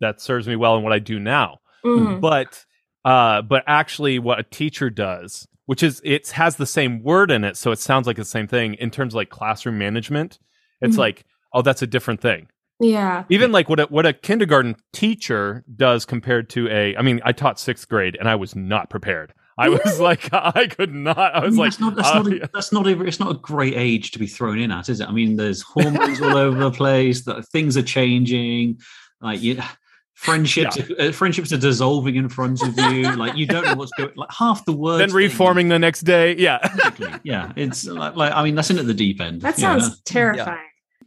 that 0.00 0.20
serves 0.20 0.46
me 0.48 0.56
well 0.56 0.76
in 0.76 0.82
what 0.84 0.92
I 0.92 0.98
do 1.00 1.18
now. 1.20 1.58
Mhm. 1.84 2.20
But 2.20 2.64
uh, 3.04 3.42
but 3.42 3.64
actually, 3.66 4.18
what 4.18 4.38
a 4.40 4.44
teacher 4.44 4.90
does, 4.90 5.46
which 5.66 5.82
is 5.82 6.00
it 6.04 6.28
has 6.30 6.56
the 6.56 6.66
same 6.66 7.02
word 7.02 7.30
in 7.30 7.44
it, 7.44 7.56
so 7.56 7.70
it 7.72 7.78
sounds 7.78 8.06
like 8.06 8.16
the 8.16 8.24
same 8.24 8.46
thing 8.48 8.74
in 8.74 8.90
terms 8.90 9.12
of 9.14 9.16
like 9.16 9.30
classroom 9.30 9.78
management. 9.78 10.38
It's 10.80 10.96
Mhm. 10.96 11.00
like 11.00 11.24
oh, 11.52 11.62
that's 11.62 11.82
a 11.82 11.86
different 11.86 12.20
thing 12.20 12.48
yeah. 12.80 13.22
even 13.28 13.52
like 13.52 13.68
what 13.68 13.78
a, 13.78 13.84
what 13.84 14.04
a 14.04 14.12
kindergarten 14.12 14.74
teacher 14.92 15.64
does 15.76 16.04
compared 16.04 16.50
to 16.50 16.68
a 16.68 16.96
i 16.96 17.02
mean 17.02 17.20
i 17.24 17.30
taught 17.30 17.60
sixth 17.60 17.88
grade 17.88 18.16
and 18.18 18.28
i 18.28 18.34
was 18.34 18.56
not 18.56 18.90
prepared 18.90 19.32
i 19.56 19.68
was 19.68 20.00
like 20.00 20.28
i 20.32 20.66
could 20.66 20.92
not 20.92 21.16
i 21.16 21.44
was 21.44 21.56
like 21.56 21.70
that's 21.70 21.80
not 21.80 21.94
that's, 21.94 22.08
uh, 22.08 22.14
not 22.22 22.26
a, 22.32 22.50
that's 22.52 22.72
not 22.72 22.86
a 22.88 23.00
it's 23.02 23.20
not 23.20 23.30
a 23.30 23.38
great 23.38 23.74
age 23.74 24.10
to 24.10 24.18
be 24.18 24.26
thrown 24.26 24.58
in 24.58 24.72
at, 24.72 24.88
is 24.88 25.00
it? 25.00 25.08
I 25.08 25.12
mean, 25.12 25.36
there's 25.36 25.62
hormones 25.62 26.20
all 26.20 26.36
over 26.36 26.58
the 26.58 26.70
place. 26.72 27.24
That 27.24 27.46
things 27.52 27.76
are 27.76 27.82
changing. 27.82 28.80
Like 29.20 29.40
you, 29.40 29.60
friendships, 30.14 30.78
uh, 30.98 31.12
friendships 31.12 31.52
are 31.52 31.58
dissolving 31.58 32.16
in 32.16 32.28
front 32.28 32.62
of 32.62 32.78
you. 32.78 33.02
Like 33.16 33.36
you 33.36 33.46
don't 33.46 33.64
know 33.64 33.74
what's 33.74 33.92
going. 33.98 34.10
Like 34.16 34.32
half 34.32 34.64
the 34.64 34.72
words. 34.72 34.98
then 35.00 35.08
that 35.10 35.14
you- 35.14 35.28
reforming 35.28 35.68
the 35.68 35.78
next 35.78 36.00
day 36.02 36.36
yeah 36.36 36.58
Exactly. 36.64 37.08
Yeah, 37.24 37.52
it's 37.56 37.84
like, 37.86 38.16
like 38.16 38.32
I 38.32 38.42
mean 38.44 38.54
that's 38.54 38.70
in 38.70 38.78
at 38.78 38.86
the 38.86 38.94
deep 38.94 39.20
end. 39.20 39.42
That 39.42 39.58
Yeah. 39.58 39.78
sounds 39.78 40.00
terrifying. 40.02 40.58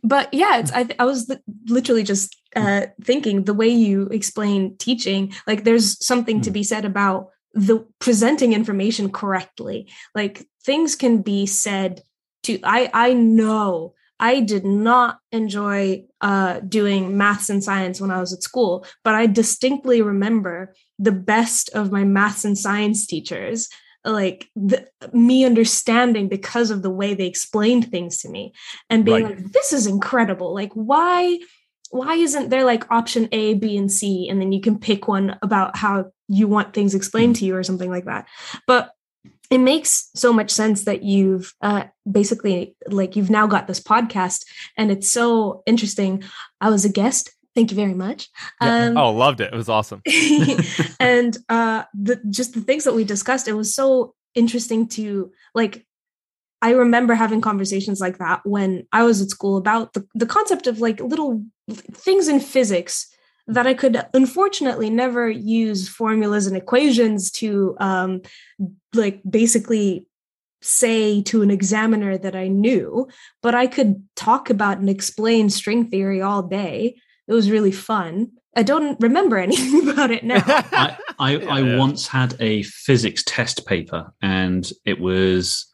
But 0.04 0.34
yeah, 0.34 0.60
it's 0.60 0.72
I, 0.72 0.84
th- 0.84 1.00
I 1.00 1.06
was 1.06 1.28
li- 1.28 1.38
literally 1.68 2.04
just 2.04 2.36
uh, 2.56 2.86
thinking 3.04 3.44
the 3.44 3.54
way 3.54 3.68
you 3.68 4.08
explain 4.12 4.78
teaching, 4.78 5.34
like 5.48 5.64
there's 5.64 6.04
something 6.06 6.42
to 6.42 6.50
Hmm. 6.50 6.54
be 6.54 6.64
said 6.64 6.86
about 6.86 7.30
the 7.54 7.86
presenting 8.00 8.54
information 8.54 9.12
correctly. 9.12 9.90
Like 10.14 10.46
things 10.64 10.96
can 10.96 11.22
be 11.24 11.46
said 11.48 12.02
to 12.44 12.60
I 12.64 12.90
I 12.94 13.14
know 13.14 13.94
I 14.20 14.40
did 14.40 14.66
not 14.66 15.20
enjoy 15.32 16.06
uh, 16.22 16.60
doing 16.62 17.18
maths 17.18 17.50
and 17.50 17.64
science 17.64 18.02
when 18.02 18.12
I 18.12 18.20
was 18.20 18.34
at 18.34 18.44
school, 18.44 18.86
but 19.04 19.16
I 19.16 19.28
distinctly 19.28 20.02
remember 20.02 20.74
the 20.98 21.12
best 21.12 21.70
of 21.74 21.92
my 21.92 22.04
maths 22.04 22.44
and 22.46 22.58
science 22.58 23.06
teachers 23.06 23.70
like 24.04 24.50
the, 24.56 24.88
me 25.12 25.44
understanding 25.46 26.30
because 26.30 26.72
of 26.72 26.82
the 26.82 26.90
way 26.90 27.14
they 27.14 27.26
explained 27.26 27.92
things 27.92 28.20
to 28.20 28.30
me 28.30 28.54
and 28.90 29.04
being 29.04 29.24
Right. 29.24 29.38
like 29.38 29.52
this 29.52 29.74
is 29.74 29.86
incredible. 29.86 30.54
Like 30.54 30.72
why 30.74 31.40
why 31.90 32.16
isn't 32.16 32.50
there 32.50 32.66
like 32.66 32.90
option 32.92 33.30
a 33.32 33.54
b 33.54 33.78
and 33.78 33.92
c 33.92 34.28
and 34.30 34.42
then 34.42 34.52
you 34.52 34.62
can 34.62 34.78
pick 34.78 35.08
one 35.08 35.38
about 35.42 35.77
how 35.77 36.12
you 36.27 36.48
want 36.48 36.74
things 36.74 36.94
explained 36.94 37.38
to 37.38 37.46
you 37.46 37.56
or 37.56 37.64
something 37.64 37.90
like 37.90 38.06
that? 38.06 38.27
But 38.66 38.92
it 39.50 39.60
makes 39.60 40.10
so 40.16 40.33
much 40.33 40.51
sense 40.51 40.86
that 40.86 41.03
you've 41.03 41.53
uh, 41.62 41.86
basically 42.10 42.75
like 42.90 43.16
you've 43.16 43.29
now 43.29 43.48
got 43.48 43.68
this 43.68 43.79
podcast 43.79 44.46
and 44.77 44.92
it's 44.92 45.10
so 45.10 45.64
interesting. 45.66 46.24
I 46.60 46.70
was 46.70 46.86
a 46.86 46.90
guest. 46.90 47.31
Thank 47.55 47.72
you 47.72 47.75
very 47.75 47.94
much. 47.94 48.29
Um, 48.62 48.98
oh 48.98 49.12
loved 49.12 49.42
it. 49.42 49.53
It 49.53 49.57
was 49.57 49.70
awesome. 49.70 50.01
and 51.00 51.38
uh 51.50 51.83
the 51.94 52.22
just 52.29 52.53
the 52.53 52.62
things 52.62 52.83
that 52.83 52.94
we 52.94 53.03
discussed 53.03 53.48
it 53.48 53.53
was 53.53 53.74
so 53.74 54.14
interesting 54.36 54.88
to 54.88 55.31
like 55.55 55.86
i 56.62 56.72
remember 56.72 57.16
having 57.16 57.42
conversations 57.42 58.00
like 58.00 58.20
that 58.20 58.40
when 58.46 58.86
i 58.92 59.03
was 59.03 59.20
at 59.20 59.29
school 59.29 59.57
about 59.57 59.94
the, 59.94 60.07
the 60.14 60.27
concept 60.27 60.68
of 60.68 60.79
like 60.79 61.00
little 61.00 61.44
things 61.70 62.27
in 62.27 62.40
physics 62.40 63.07
that 63.48 63.66
i 63.68 63.74
could 63.74 64.01
unfortunately 64.14 64.90
never 64.90 65.29
use 65.29 65.88
formulas 65.90 66.48
and 66.48 66.57
equations 66.57 67.31
to 67.31 67.75
um 67.79 68.22
like 68.94 69.22
basically 69.29 70.05
say 70.62 71.22
to 71.22 71.42
an 71.42 71.51
examiner 71.51 72.18
that 72.18 72.36
i 72.36 72.48
knew 72.48 73.07
but 73.42 73.55
i 73.55 73.68
could 73.68 74.03
talk 74.16 74.50
about 74.50 74.79
and 74.79 74.90
explain 74.90 75.50
string 75.50 75.90
theory 75.90 76.22
all 76.22 76.42
day 76.44 76.96
it 77.27 77.33
was 77.33 77.51
really 77.51 77.72
fun 77.72 78.29
i 78.55 78.64
don't 78.64 79.00
remember 79.00 79.38
anything 79.48 79.90
about 79.90 80.12
it 80.12 80.24
now 80.24 80.44
I, 80.46 80.98
I, 81.20 81.38
I 81.38 81.60
Yeah. 81.62 81.77
once 81.77 82.07
had 82.07 82.36
a 82.40 82.64
physics 82.64 83.24
test 83.25 83.66
paper, 83.66 84.14
and 84.22 84.70
it 84.86 85.00
was 85.00 85.66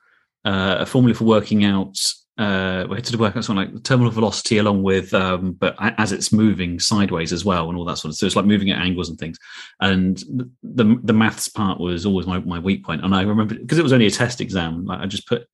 uh, 0.45 0.77
a 0.79 0.86
formula 0.86 1.15
for 1.17 1.25
working 1.25 1.65
out. 1.65 1.97
Uh, 2.35 2.87
we 2.89 2.95
had 2.95 3.05
to 3.05 3.15
work 3.17 3.37
out 3.37 3.45
something 3.45 3.73
like 3.73 3.83
terminal 3.83 4.11
velocity 4.11 4.57
along 4.57 4.81
with, 4.81 5.13
um, 5.13 5.51
but 5.53 5.75
as 5.99 6.11
it's 6.11 6.31
moving 6.33 6.79
sideways 6.79 7.31
as 7.31 7.45
well, 7.45 7.69
and 7.69 7.77
all 7.77 7.85
that 7.85 7.97
sort 7.97 8.09
of. 8.11 8.15
So 8.17 8.25
it's 8.25 8.35
like 8.35 8.45
moving 8.45 8.71
at 8.71 8.81
angles 8.81 9.07
and 9.09 9.19
things. 9.19 9.37
And 9.79 10.17
the 10.17 10.49
the, 10.63 10.99
the 11.03 11.13
maths 11.13 11.47
part 11.47 11.79
was 11.79 12.05
always 12.07 12.25
my, 12.25 12.39
my 12.39 12.57
weak 12.57 12.83
point. 12.83 13.03
And 13.03 13.13
I 13.13 13.21
remember 13.21 13.53
because 13.53 13.77
it 13.77 13.83
was 13.83 13.93
only 13.93 14.07
a 14.07 14.11
test 14.11 14.41
exam. 14.41 14.85
Like 14.85 14.99
I 14.99 15.05
just 15.05 15.27
put, 15.27 15.47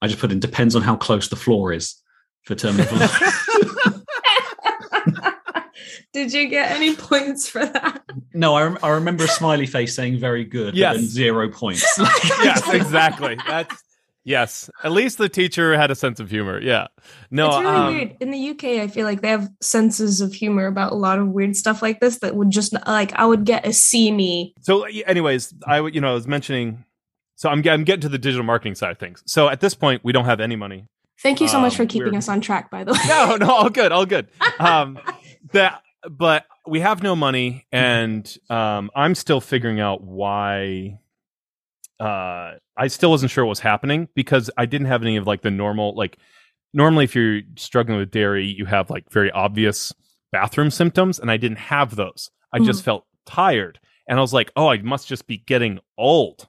I 0.00 0.06
just 0.06 0.20
put 0.20 0.32
in 0.32 0.40
depends 0.40 0.74
on 0.74 0.80
how 0.82 0.96
close 0.96 1.28
the 1.28 1.36
floor 1.36 1.70
is 1.72 1.96
for 2.44 2.54
terminal 2.54 2.86
velocity. 2.86 3.26
Did 6.12 6.32
you 6.32 6.48
get 6.48 6.70
any 6.72 6.94
points 6.94 7.48
for 7.48 7.64
that? 7.64 8.02
no, 8.34 8.54
I, 8.54 8.62
rem- 8.64 8.78
I 8.82 8.88
remember 8.90 9.24
a 9.24 9.28
smiley 9.28 9.66
face 9.66 9.94
saying 9.94 10.18
very 10.18 10.44
good, 10.44 10.74
Yes. 10.74 10.94
but 10.94 11.00
then 11.00 11.08
zero 11.08 11.48
points. 11.50 11.84
yes 11.98 12.68
exactly 12.72 13.36
that's 13.46 13.82
yes 14.24 14.70
at 14.84 14.92
least 14.92 15.18
the 15.18 15.28
teacher 15.28 15.76
had 15.76 15.90
a 15.90 15.94
sense 15.94 16.20
of 16.20 16.30
humor 16.30 16.60
yeah 16.60 16.86
no 17.30 17.48
it's 17.48 17.56
really 17.58 17.66
um, 17.76 17.94
weird. 17.94 18.16
In 18.20 18.30
the 18.30 18.50
UK, 18.50 18.64
I 18.82 18.88
feel 18.88 19.04
like 19.06 19.20
they 19.20 19.30
have 19.30 19.50
senses 19.60 20.20
of 20.20 20.32
humor 20.32 20.66
about 20.66 20.92
a 20.92 20.94
lot 20.94 21.18
of 21.18 21.28
weird 21.28 21.56
stuff 21.56 21.82
like 21.82 22.00
this 22.00 22.18
that 22.20 22.36
would 22.36 22.50
just 22.50 22.74
like 22.86 23.12
I 23.14 23.24
would 23.24 23.44
get 23.44 23.66
a 23.66 23.72
see 23.72 24.12
me. 24.12 24.54
So, 24.60 24.84
anyways, 24.84 25.54
I 25.66 25.80
you 25.86 26.00
know 26.00 26.10
I 26.10 26.14
was 26.14 26.26
mentioning. 26.26 26.84
So 27.36 27.48
I'm, 27.48 27.66
I'm 27.66 27.82
getting 27.82 28.02
to 28.02 28.08
the 28.08 28.18
digital 28.18 28.44
marketing 28.44 28.76
side 28.76 28.92
of 28.92 28.98
things. 28.98 29.22
So 29.26 29.48
at 29.48 29.60
this 29.60 29.74
point, 29.74 30.02
we 30.04 30.12
don't 30.12 30.26
have 30.26 30.38
any 30.38 30.54
money. 30.54 30.86
Thank 31.22 31.40
you 31.40 31.48
so 31.48 31.60
much 31.60 31.72
Um, 31.72 31.76
for 31.78 31.86
keeping 31.86 32.16
us 32.16 32.28
on 32.28 32.40
track, 32.40 32.70
by 32.70 32.84
the 32.84 32.92
way. 32.92 32.98
No, 33.08 33.36
no, 33.36 33.50
all 33.50 33.70
good, 33.70 33.90
all 33.92 34.06
good. 34.06 34.28
Um, 34.60 34.98
that, 35.52 35.82
but 36.08 36.44
we 36.66 36.80
have 36.80 37.02
no 37.02 37.16
money, 37.16 37.66
and 37.72 38.32
um, 38.48 38.90
I'm 38.94 39.14
still 39.14 39.40
figuring 39.40 39.80
out 39.80 40.02
why. 40.04 41.00
Uh, 42.02 42.56
I 42.76 42.88
still 42.88 43.10
wasn't 43.10 43.30
sure 43.30 43.44
what 43.44 43.50
was 43.50 43.60
happening 43.60 44.08
because 44.14 44.50
I 44.56 44.66
didn't 44.66 44.88
have 44.88 45.02
any 45.02 45.16
of 45.16 45.26
like 45.26 45.42
the 45.42 45.50
normal 45.50 45.94
like. 45.94 46.18
Normally, 46.74 47.04
if 47.04 47.14
you're 47.14 47.42
struggling 47.56 47.98
with 47.98 48.10
dairy, 48.10 48.46
you 48.46 48.64
have 48.64 48.88
like 48.88 49.10
very 49.10 49.30
obvious 49.30 49.92
bathroom 50.32 50.70
symptoms, 50.70 51.18
and 51.18 51.30
I 51.30 51.36
didn't 51.36 51.58
have 51.58 51.94
those. 51.94 52.30
I 52.52 52.60
just 52.60 52.82
felt 52.82 53.04
tired, 53.26 53.78
and 54.08 54.18
I 54.18 54.22
was 54.22 54.32
like, 54.32 54.50
"Oh, 54.56 54.68
I 54.68 54.78
must 54.78 55.06
just 55.06 55.26
be 55.26 55.36
getting 55.36 55.80
old." 55.98 56.48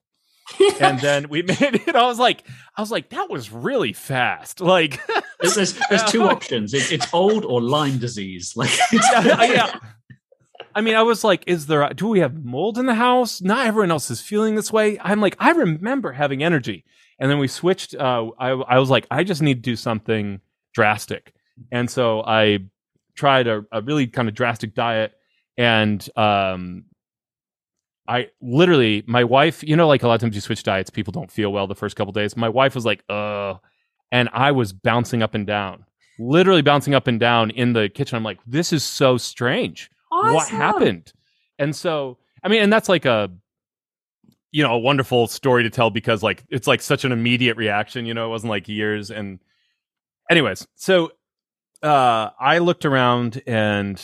and 0.79 0.99
then 0.99 1.29
we 1.29 1.41
made 1.59 1.59
it. 1.59 1.95
I 1.95 2.05
was 2.05 2.19
like, 2.19 2.43
I 2.77 2.81
was 2.81 2.91
like, 2.91 3.09
that 3.09 3.29
was 3.29 3.51
really 3.51 3.93
fast. 3.93 4.61
Like, 4.61 4.99
There's, 5.39 5.55
there's, 5.55 5.79
there's 5.89 6.03
two 6.11 6.23
options. 6.23 6.73
It, 6.73 6.91
it's 6.91 7.13
old 7.13 7.45
or 7.45 7.61
Lyme 7.61 7.97
disease. 7.97 8.53
Like, 8.55 8.71
yeah, 8.91 9.43
yeah. 9.43 9.79
I 10.75 10.81
mean, 10.81 10.95
I 10.95 11.03
was 11.03 11.23
like, 11.23 11.43
is 11.47 11.67
there, 11.67 11.88
do 11.93 12.07
we 12.07 12.19
have 12.19 12.43
mold 12.43 12.77
in 12.77 12.86
the 12.86 12.95
house? 12.95 13.41
Not 13.41 13.65
everyone 13.65 13.91
else 13.91 14.09
is 14.09 14.21
feeling 14.21 14.55
this 14.55 14.71
way. 14.71 14.99
I'm 14.99 15.21
like, 15.21 15.36
I 15.39 15.51
remember 15.51 16.12
having 16.12 16.43
energy. 16.43 16.86
And 17.19 17.29
then 17.29 17.38
we 17.38 17.47
switched. 17.47 17.95
Uh, 17.95 18.31
I, 18.39 18.49
I 18.49 18.79
was 18.79 18.89
like, 18.89 19.05
I 19.12 19.23
just 19.23 19.41
need 19.41 19.55
to 19.55 19.62
do 19.62 19.75
something 19.75 20.41
drastic. 20.73 21.33
And 21.71 21.89
so 21.89 22.23
I 22.25 22.59
tried 23.15 23.47
a, 23.47 23.65
a 23.71 23.81
really 23.81 24.07
kind 24.07 24.27
of 24.27 24.33
drastic 24.33 24.73
diet. 24.73 25.13
And 25.57 26.07
um, 26.15 26.86
I 28.07 28.29
literally, 28.41 29.03
my 29.05 29.23
wife, 29.23 29.63
you 29.63 29.75
know, 29.75 29.88
like 29.88 30.03
a 30.03 30.07
lot 30.07 30.15
of 30.15 30.21
times 30.21 30.36
you 30.36 30.41
switch 30.41 30.63
diets, 30.63 30.89
people 30.89 31.12
don't 31.12 31.31
feel 31.31 31.53
well 31.53 31.67
the 31.67 31.75
first 31.75 31.95
couple 31.95 32.12
days. 32.12 32.36
My 32.36 32.49
wife 32.49 32.75
was 32.75 32.86
like, 32.86 33.03
uh, 33.09 33.55
and 34.12 34.29
I 34.33 34.51
was 34.51 34.73
bouncing 34.73 35.23
up 35.23 35.36
and 35.36 35.47
down, 35.47 35.86
literally 36.19 36.62
bouncing 36.62 36.93
up 36.93 37.07
and 37.07 37.19
down 37.19 37.51
in 37.51 37.73
the 37.73 37.89
kitchen. 37.89 38.15
I'm 38.15 38.23
like, 38.23 38.39
this 38.45 38.73
is 38.73 38.83
so 38.83 39.17
strange. 39.17 39.89
What 40.34 40.49
happened? 40.49 41.13
And 41.60 41.76
so, 41.76 42.17
I 42.43 42.47
mean, 42.49 42.62
and 42.62 42.71
that's 42.71 42.89
like 42.89 43.06
a, 43.06 43.30
you 44.52 44.63
know, 44.63 44.73
a 44.73 44.80
wonderful 44.80 45.28
story 45.28 45.63
to 45.63 45.69
tell 45.69 45.89
because 45.89 46.21
like 46.21 46.43
it's 46.49 46.67
like 46.67 46.82
such 46.82 47.06
an 47.06 47.12
immediate 47.12 47.58
reaction. 47.58 48.06
You 48.06 48.13
know, 48.13 48.26
it 48.28 48.30
wasn't 48.30 48.49
like 48.52 48.67
years. 48.67 49.10
And, 49.12 49.39
anyways, 50.30 50.67
so 50.76 51.12
uh, 51.82 52.30
I 52.39 52.60
looked 52.60 52.86
around 52.86 53.41
and 53.47 54.02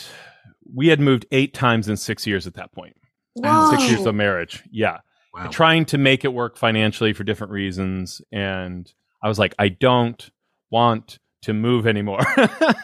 we 0.73 0.87
had 0.87 0.99
moved 0.99 1.25
eight 1.31 1.53
times 1.53 1.87
in 1.87 1.97
six 1.97 2.25
years 2.25 2.47
at 2.47 2.55
that 2.55 2.71
point. 2.71 2.95
Whoa. 3.33 3.71
six 3.71 3.89
years 3.89 4.05
of 4.05 4.15
marriage. 4.15 4.63
Yeah. 4.71 4.99
Wow. 5.33 5.47
trying 5.49 5.85
to 5.85 5.99
make 5.99 6.25
it 6.25 6.33
work 6.33 6.57
financially 6.57 7.13
for 7.13 7.23
different 7.23 7.53
reasons 7.53 8.19
and 8.31 8.91
i 9.21 9.27
was 9.27 9.37
like 9.37 9.53
i 9.59 9.69
don't 9.69 10.31
want 10.71 11.19
to 11.43 11.53
move 11.53 11.87
anymore. 11.87 12.21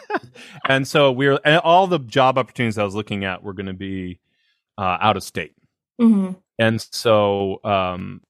And 0.68 0.86
so 0.86 1.12
we're 1.12 1.38
and 1.44 1.60
all 1.60 1.86
the 1.86 1.98
job 1.98 2.36
opportunities 2.36 2.76
i 2.76 2.84
was 2.84 2.94
looking 2.94 3.24
at 3.24 3.42
were 3.42 3.54
going 3.54 3.66
to 3.66 3.72
be 3.72 4.20
uh, 4.76 4.98
out 5.00 5.16
of 5.16 5.22
state. 5.22 5.54
Hmm 6.00 6.32
and 6.58 6.80
so 6.80 7.60
um 7.64 8.22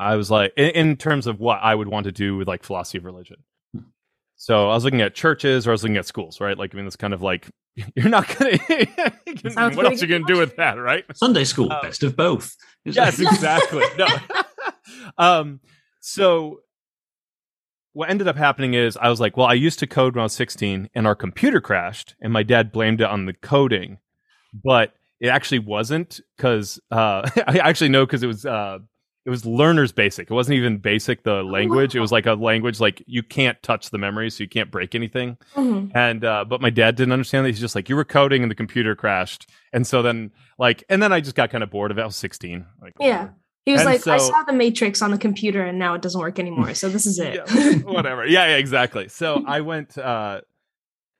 i 0.00 0.16
was 0.16 0.30
like 0.30 0.52
in, 0.56 0.70
in 0.70 0.96
terms 0.96 1.26
of 1.26 1.38
what 1.38 1.58
i 1.62 1.74
would 1.74 1.88
want 1.88 2.04
to 2.04 2.12
do 2.12 2.36
with 2.36 2.48
like 2.48 2.62
philosophy 2.62 2.98
of 2.98 3.04
religion. 3.04 3.36
So 4.36 4.70
i 4.70 4.74
was 4.74 4.84
looking 4.84 5.00
at 5.02 5.14
churches 5.14 5.66
or 5.66 5.70
i 5.70 5.72
was 5.72 5.82
looking 5.82 5.96
at 5.98 6.06
schools 6.06 6.40
right? 6.40 6.56
Like 6.58 6.74
i 6.74 6.76
mean 6.76 6.86
it's 6.86 6.96
kind 6.96 7.14
of 7.14 7.22
like 7.22 7.48
you're 7.94 8.08
not 8.08 8.26
gonna 8.36 8.58
what 8.68 8.76
else 8.76 9.74
pretty 9.74 9.86
are 9.86 9.92
you 9.94 10.06
gonna 10.06 10.24
do 10.26 10.38
with 10.38 10.56
that 10.56 10.74
right? 10.74 11.04
Sunday 11.14 11.44
school, 11.44 11.72
Um, 11.72 11.80
best 11.82 12.02
of 12.02 12.16
both. 12.16 12.54
yes 12.84 13.20
exactly. 13.20 13.84
No. 13.96 14.06
Um 15.16 15.60
so 16.00 16.60
what 17.98 18.08
ended 18.10 18.28
up 18.28 18.36
happening 18.36 18.74
is 18.74 18.96
i 18.98 19.08
was 19.08 19.18
like 19.20 19.36
well 19.36 19.48
i 19.48 19.52
used 19.54 19.80
to 19.80 19.86
code 19.86 20.14
when 20.14 20.20
i 20.20 20.24
was 20.24 20.32
16 20.32 20.88
and 20.94 21.06
our 21.06 21.16
computer 21.16 21.60
crashed 21.60 22.14
and 22.20 22.32
my 22.32 22.44
dad 22.44 22.70
blamed 22.70 23.00
it 23.00 23.08
on 23.08 23.26
the 23.26 23.32
coding 23.32 23.98
but 24.52 24.94
it 25.20 25.26
actually 25.28 25.58
wasn't 25.58 26.20
because 26.36 26.78
uh 26.92 27.28
i 27.48 27.58
actually 27.58 27.88
know 27.88 28.06
because 28.06 28.22
it 28.22 28.28
was 28.28 28.46
uh 28.46 28.78
it 29.26 29.30
was 29.30 29.44
learners 29.44 29.92
basic. 29.92 30.30
It 30.30 30.32
wasn't 30.32 30.56
even 30.56 30.78
basic 30.78 31.22
the 31.22 31.42
language. 31.42 31.94
It 31.94 32.00
was 32.00 32.10
like 32.10 32.24
a 32.24 32.32
language 32.32 32.80
like 32.80 33.02
you 33.06 33.22
can't 33.22 33.62
touch 33.62 33.90
the 33.90 33.98
memory 33.98 34.30
so 34.30 34.42
you 34.42 34.48
can't 34.48 34.70
break 34.70 34.94
anything. 34.94 35.36
Hmm 35.54 35.88
and 35.94 36.24
uh 36.24 36.46
but 36.46 36.62
my 36.62 36.70
dad 36.70 36.96
didn't 36.96 37.12
understand 37.12 37.44
that. 37.44 37.50
He's 37.50 37.60
just 37.60 37.74
like 37.74 37.90
you 37.90 37.96
were 37.96 38.06
coding 38.06 38.40
and 38.42 38.50
the 38.50 38.54
computer 38.54 38.94
crashed. 38.96 39.50
And 39.74 39.86
so 39.86 40.00
then 40.00 40.30
like 40.58 40.82
and 40.88 41.02
then 41.02 41.12
i 41.12 41.20
just 41.20 41.36
got 41.36 41.50
kind 41.50 41.62
of 41.62 41.68
bored 41.70 41.90
of 41.90 41.98
it. 41.98 42.02
I 42.02 42.06
was 42.06 42.16
16 42.16 42.64
like 42.80 42.94
Yeah. 43.00 43.06
whatever. 43.06 43.34
He 43.68 43.72
was 43.72 43.82
And 43.82 43.90
like, 43.90 44.06
I 44.06 44.16
saw 44.16 44.42
the 44.44 44.54
Matrix 44.54 45.02
on 45.02 45.10
the 45.10 45.18
computer 45.18 45.62
and 45.62 45.78
now 45.78 45.92
it 45.92 46.00
doesn't 46.00 46.18
work 46.18 46.38
anymore. 46.38 46.72
So 46.72 46.88
this 46.88 47.04
is 47.04 47.18
it. 47.28 47.34
Yeah, 47.34 47.74
whatever 47.84 48.24
yeah, 48.26 48.46
yeah 48.46 48.56
exactly 48.56 49.08
so 49.08 49.44
i 49.46 49.60
went 49.70 49.98
uh 49.98 50.40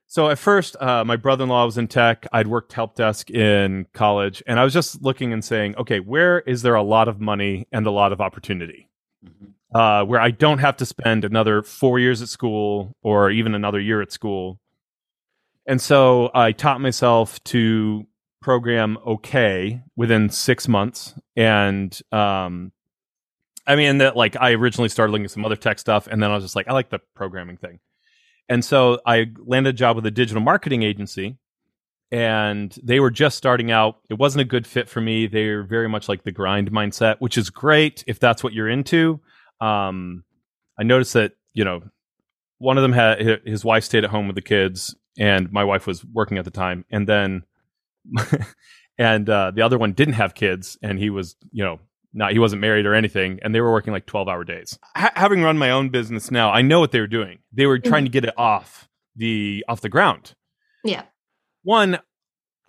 so 0.07 0.29
at 0.29 0.39
first 0.39 0.75
uh 0.81 1.03
my 1.05 1.15
brother-in-law 1.15 1.65
was 1.65 1.77
in 1.77 1.87
tech 1.87 2.25
i'd 2.33 2.47
worked 2.47 2.73
help 2.73 2.95
desk 2.95 3.29
in 3.29 3.85
college 3.93 4.41
and 4.47 4.59
i 4.59 4.63
was 4.63 4.73
just 4.73 5.01
looking 5.03 5.31
and 5.31 5.45
saying 5.45 5.75
okay 5.77 5.99
where 5.99 6.39
is 6.39 6.63
there 6.63 6.73
a 6.75 6.81
lot 6.81 7.07
of 7.07 7.21
money 7.21 7.67
and 7.71 7.85
a 7.85 7.91
lot 7.91 8.11
of 8.11 8.19
opportunity 8.19 8.89
Mhm. 9.23 9.53
uh, 9.75 10.05
where 10.05 10.19
I 10.21 10.31
don't 10.31 10.59
have 10.59 10.77
to 10.77 10.85
spend 10.85 11.25
another 11.25 11.61
four 11.61 11.99
years 11.99 12.21
at 12.21 12.29
school 12.29 12.95
or 13.03 13.29
even 13.29 13.53
another 13.53 13.79
year 13.81 14.01
at 14.01 14.11
school. 14.13 14.59
And 15.65 15.81
so 15.81 16.31
I 16.33 16.53
taught 16.53 16.79
myself 16.79 17.43
to 17.45 18.07
program 18.41 18.97
okay 19.05 19.81
within 19.95 20.29
six 20.29 20.67
months. 20.67 21.13
And 21.35 21.97
um, 22.11 22.71
I 23.67 23.75
mean, 23.75 23.99
that 23.99 24.15
like 24.15 24.35
I 24.39 24.51
originally 24.53 24.89
started 24.89 25.11
looking 25.11 25.25
at 25.25 25.31
some 25.31 25.45
other 25.45 25.55
tech 25.55 25.79
stuff, 25.79 26.07
and 26.07 26.21
then 26.21 26.31
I 26.31 26.35
was 26.35 26.43
just 26.43 26.55
like, 26.55 26.67
I 26.67 26.73
like 26.73 26.89
the 26.89 26.99
programming 27.15 27.57
thing. 27.57 27.79
And 28.47 28.65
so 28.65 28.99
I 29.05 29.27
landed 29.37 29.75
a 29.75 29.77
job 29.77 29.95
with 29.95 30.05
a 30.07 30.11
digital 30.11 30.41
marketing 30.41 30.81
agency, 30.81 31.37
and 32.11 32.75
they 32.81 32.99
were 32.99 33.11
just 33.11 33.37
starting 33.37 33.71
out. 33.71 33.97
It 34.09 34.15
wasn't 34.15 34.41
a 34.41 34.45
good 34.45 34.65
fit 34.65 34.89
for 34.89 35.01
me. 35.01 35.27
They 35.27 35.49
were 35.49 35.63
very 35.63 35.87
much 35.87 36.09
like 36.09 36.23
the 36.23 36.31
grind 36.31 36.71
mindset, 36.71 37.17
which 37.19 37.37
is 37.37 37.49
great 37.49 38.03
if 38.07 38.19
that's 38.19 38.43
what 38.43 38.53
you're 38.53 38.69
into. 38.69 39.19
Um, 39.61 40.23
I 40.79 40.83
noticed 40.83 41.13
that 41.13 41.33
you 41.53 41.63
know 41.63 41.81
one 42.57 42.77
of 42.77 42.81
them 42.81 42.93
had 42.93 43.41
his 43.45 43.63
wife 43.63 43.83
stayed 43.83 44.03
at 44.03 44.09
home 44.09 44.27
with 44.27 44.35
the 44.35 44.41
kids, 44.41 44.95
and 45.17 45.51
my 45.51 45.63
wife 45.63 45.85
was 45.85 46.03
working 46.03 46.39
at 46.39 46.45
the 46.45 46.51
time, 46.51 46.85
and 46.89 47.07
then 47.07 47.43
and 48.97 49.29
uh, 49.29 49.51
the 49.51 49.61
other 49.61 49.77
one 49.77 49.93
didn't 49.93 50.15
have 50.15 50.33
kids, 50.33 50.77
and 50.81 50.97
he 50.99 51.09
was 51.09 51.35
you 51.51 51.63
know 51.63 51.79
not 52.13 52.31
he 52.31 52.39
wasn't 52.39 52.61
married 52.61 52.85
or 52.85 52.93
anything, 52.95 53.39
and 53.41 53.53
they 53.53 53.61
were 53.61 53.71
working 53.71 53.93
like 53.93 54.05
twelve 54.05 54.27
hour 54.27 54.43
days. 54.43 54.77
Ha- 54.97 55.11
having 55.15 55.41
run 55.43 55.57
my 55.57 55.71
own 55.71 55.89
business 55.89 56.31
now, 56.31 56.51
I 56.51 56.61
know 56.61 56.79
what 56.79 56.91
they 56.91 56.99
were 56.99 57.07
doing. 57.07 57.39
They 57.53 57.65
were 57.65 57.79
trying 57.79 58.05
to 58.05 58.11
get 58.11 58.25
it 58.25 58.33
off 58.37 58.87
the 59.15 59.65
off 59.67 59.81
the 59.81 59.89
ground 59.89 60.33
Yeah. 60.85 61.03
one 61.63 61.99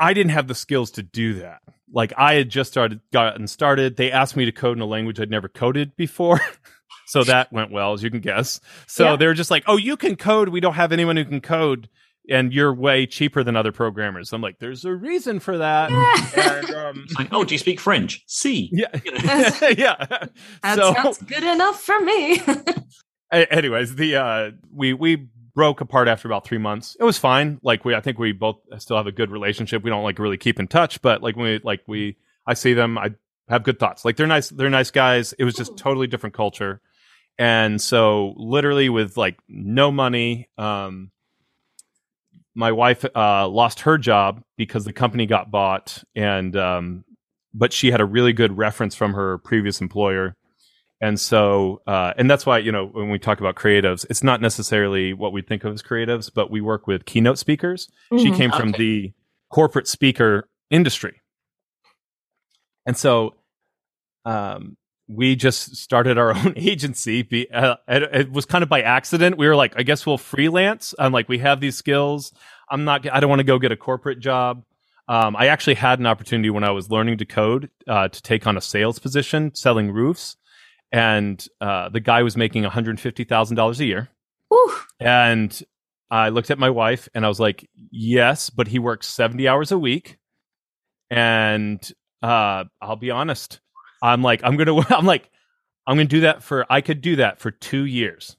i 0.00 0.14
didn't 0.14 0.32
have 0.32 0.48
the 0.48 0.54
skills 0.54 0.90
to 0.92 1.02
do 1.02 1.34
that 1.34 1.60
like 1.92 2.12
i 2.16 2.32
had 2.34 2.48
just 2.48 2.72
started 2.72 3.00
gotten 3.12 3.46
started 3.46 3.96
they 3.96 4.10
asked 4.10 4.34
me 4.36 4.46
to 4.46 4.50
code 4.52 4.76
in 4.76 4.80
a 4.82 4.86
language 4.86 5.20
i'd 5.20 5.30
never 5.30 5.48
coded 5.48 5.94
before 5.96 6.40
so 7.06 7.22
that 7.22 7.52
went 7.52 7.70
well 7.70 7.92
as 7.92 8.02
you 8.02 8.10
can 8.10 8.18
guess 8.20 8.58
so 8.88 9.04
Yeah. 9.10 9.16
they 9.16 9.26
were 9.26 9.34
just 9.34 9.50
like 9.50 9.62
oh 9.68 9.76
you 9.76 9.96
can 9.96 10.16
code 10.16 10.48
we 10.48 10.60
don't 10.60 10.74
have 10.74 10.90
anyone 10.92 11.16
who 11.16 11.24
can 11.26 11.40
code 11.42 11.88
and 12.30 12.52
you're 12.52 12.72
way 12.72 13.06
cheaper 13.06 13.42
than 13.44 13.56
other 13.56 13.72
programmers. 13.72 14.32
I'm 14.32 14.40
like 14.40 14.58
there's 14.60 14.84
a 14.84 14.94
reason 14.94 15.40
for 15.40 15.58
that. 15.58 15.90
And 16.36 16.70
um 16.74 17.02
It's 17.04 17.14
like, 17.18 17.28
oh, 17.32 17.44
do 17.44 17.54
you 17.54 17.58
speak 17.58 17.80
French? 17.80 18.22
See. 18.26 18.70
yeah. 18.72 18.88
Yeah. 19.76 20.06
That 20.62 20.76
so 20.76 20.94
sounds 20.94 21.18
good 21.18 21.42
enough 21.42 21.82
for 21.82 22.00
me. 22.00 22.40
Anyways 23.32 23.96
the 23.96 24.16
uh 24.16 24.50
we 24.74 24.92
we 24.92 25.28
broke 25.54 25.80
apart 25.80 26.08
after 26.08 26.26
about 26.28 26.44
three 26.44 26.58
months. 26.58 26.96
It 26.98 27.04
was 27.04 27.18
fine. 27.18 27.58
Like 27.62 27.84
we 27.84 27.94
i 27.94 28.00
think 28.00 28.18
we 28.18 28.32
both 28.32 28.58
still 28.78 28.96
have 28.96 29.06
a 29.06 29.12
good 29.12 29.30
relationship. 29.30 29.82
We 29.82 29.90
don't 29.90 30.04
like 30.04 30.18
really 30.18 30.38
keep 30.38 30.58
in 30.60 30.68
touch 30.68 31.02
but 31.02 31.22
like 31.22 31.36
when 31.36 31.44
we 31.46 31.60
like 31.62 31.82
we 31.86 32.16
i 32.46 32.54
see 32.54 32.74
them 32.74 32.96
i 32.98 33.10
have 33.48 33.62
good 33.64 33.78
thoughts. 33.78 34.04
Like 34.04 34.16
they're 34.16 34.26
nice 34.26 34.48
they're 34.48 34.70
nice 34.70 34.90
guys. 34.90 35.32
It 35.34 35.44
was 35.44 35.54
just 35.54 35.72
Mhm. 35.72 35.76
totally 35.76 36.06
different 36.06 36.34
culture. 36.34 36.80
And 37.38 37.80
so 37.80 38.34
literally 38.36 38.88
with 38.88 39.16
like 39.16 39.38
no 39.48 39.90
money 39.90 40.48
um 40.58 41.10
my 42.60 42.70
wife 42.72 43.04
uh 43.16 43.48
lost 43.48 43.80
her 43.80 43.98
job 43.98 44.42
because 44.56 44.84
the 44.84 44.92
company 44.92 45.26
got 45.26 45.50
bought 45.50 46.02
and 46.14 46.56
um 46.56 47.04
but 47.52 47.72
she 47.72 47.90
had 47.90 48.00
a 48.00 48.04
really 48.04 48.32
good 48.32 48.56
reference 48.56 48.94
from 48.94 49.14
her 49.14 49.38
previous 49.38 49.80
employer 49.80 50.36
and 51.02 51.18
so, 51.18 51.80
uh, 51.86 52.12
and 52.18 52.30
that's 52.30 52.44
why, 52.44 52.58
you 52.58 52.70
know, 52.70 52.84
when 52.88 53.08
we 53.08 53.18
talk 53.18 53.40
about 53.40 53.54
creatives, 53.54 54.04
it's 54.10 54.22
not 54.22 54.42
necessarily 54.42 55.14
what 55.14 55.32
we 55.32 55.40
think 55.40 55.64
of 55.64 55.72
as 55.72 55.82
creatives, 55.82 56.30
but 56.32 56.50
we 56.50 56.60
work 56.60 56.86
with 56.86 57.06
keynote 57.06 57.38
speakers. 57.38 57.88
She 58.18 58.28
Mhm. 58.30 58.36
came 58.36 58.50
from 58.52 58.72
the 58.72 59.14
corporate 59.48 59.88
speaker 59.88 60.46
industry. 60.68 61.22
And 62.84 62.98
so, 62.98 63.34
um, 64.26 64.76
we 65.10 65.36
just 65.36 65.76
started 65.76 66.18
our 66.18 66.34
own 66.36 66.54
agency. 66.56 67.22
Be, 67.22 67.50
uh, 67.50 67.76
it, 67.88 68.02
it 68.14 68.32
was 68.32 68.44
kind 68.44 68.62
of 68.62 68.68
by 68.68 68.82
accident. 68.82 69.38
We 69.38 69.48
were 69.48 69.56
like, 69.56 69.74
I 69.76 69.82
guess 69.82 70.06
we'll 70.06 70.18
freelance. 70.18 70.94
I'm 70.98 71.12
like, 71.12 71.28
we 71.28 71.38
have 71.38 71.60
these 71.60 71.76
skills. 71.76 72.32
I'm 72.70 72.84
not, 72.84 73.08
I 73.12 73.20
don't 73.20 73.30
want 73.30 73.40
to 73.40 73.44
go 73.44 73.58
get 73.58 73.72
a 73.72 73.76
corporate 73.76 74.20
job. 74.20 74.64
Um, 75.08 75.34
I 75.34 75.48
actually 75.48 75.74
had 75.74 75.98
an 75.98 76.06
opportunity 76.06 76.50
when 76.50 76.62
I 76.62 76.70
was 76.70 76.88
learning 76.88 77.18
to 77.18 77.24
code 77.24 77.70
uh, 77.88 78.08
to 78.08 78.22
take 78.22 78.46
on 78.46 78.56
a 78.56 78.60
sales 78.60 79.00
position 79.00 79.52
selling 79.54 79.90
roofs 79.90 80.36
and 80.92 81.44
uh, 81.60 81.88
the 81.88 82.00
guy 82.00 82.22
was 82.22 82.36
making 82.36 82.64
$150,000 82.64 83.80
a 83.80 83.84
year. 83.84 84.08
Whew. 84.48 84.76
And 84.98 85.62
I 86.10 86.28
looked 86.28 86.50
at 86.50 86.58
my 86.58 86.70
wife 86.70 87.08
and 87.14 87.24
I 87.24 87.28
was 87.28 87.40
like, 87.40 87.68
yes, 87.90 88.50
but 88.50 88.68
he 88.68 88.78
works 88.78 89.08
70 89.08 89.46
hours 89.48 89.72
a 89.72 89.78
week. 89.78 90.18
And 91.10 91.80
uh, 92.22 92.64
I'll 92.80 92.96
be 92.96 93.10
honest, 93.10 93.60
I'm 94.02 94.22
like, 94.22 94.40
I'm 94.44 94.56
going 94.56 94.66
to, 94.86 94.96
I'm 94.96 95.06
like, 95.06 95.30
I'm 95.86 95.96
to 95.98 96.04
do 96.04 96.20
that 96.20 96.42
for, 96.42 96.66
I 96.70 96.80
could 96.80 97.00
do 97.00 97.16
that 97.16 97.38
for 97.38 97.50
two 97.50 97.84
years. 97.84 98.36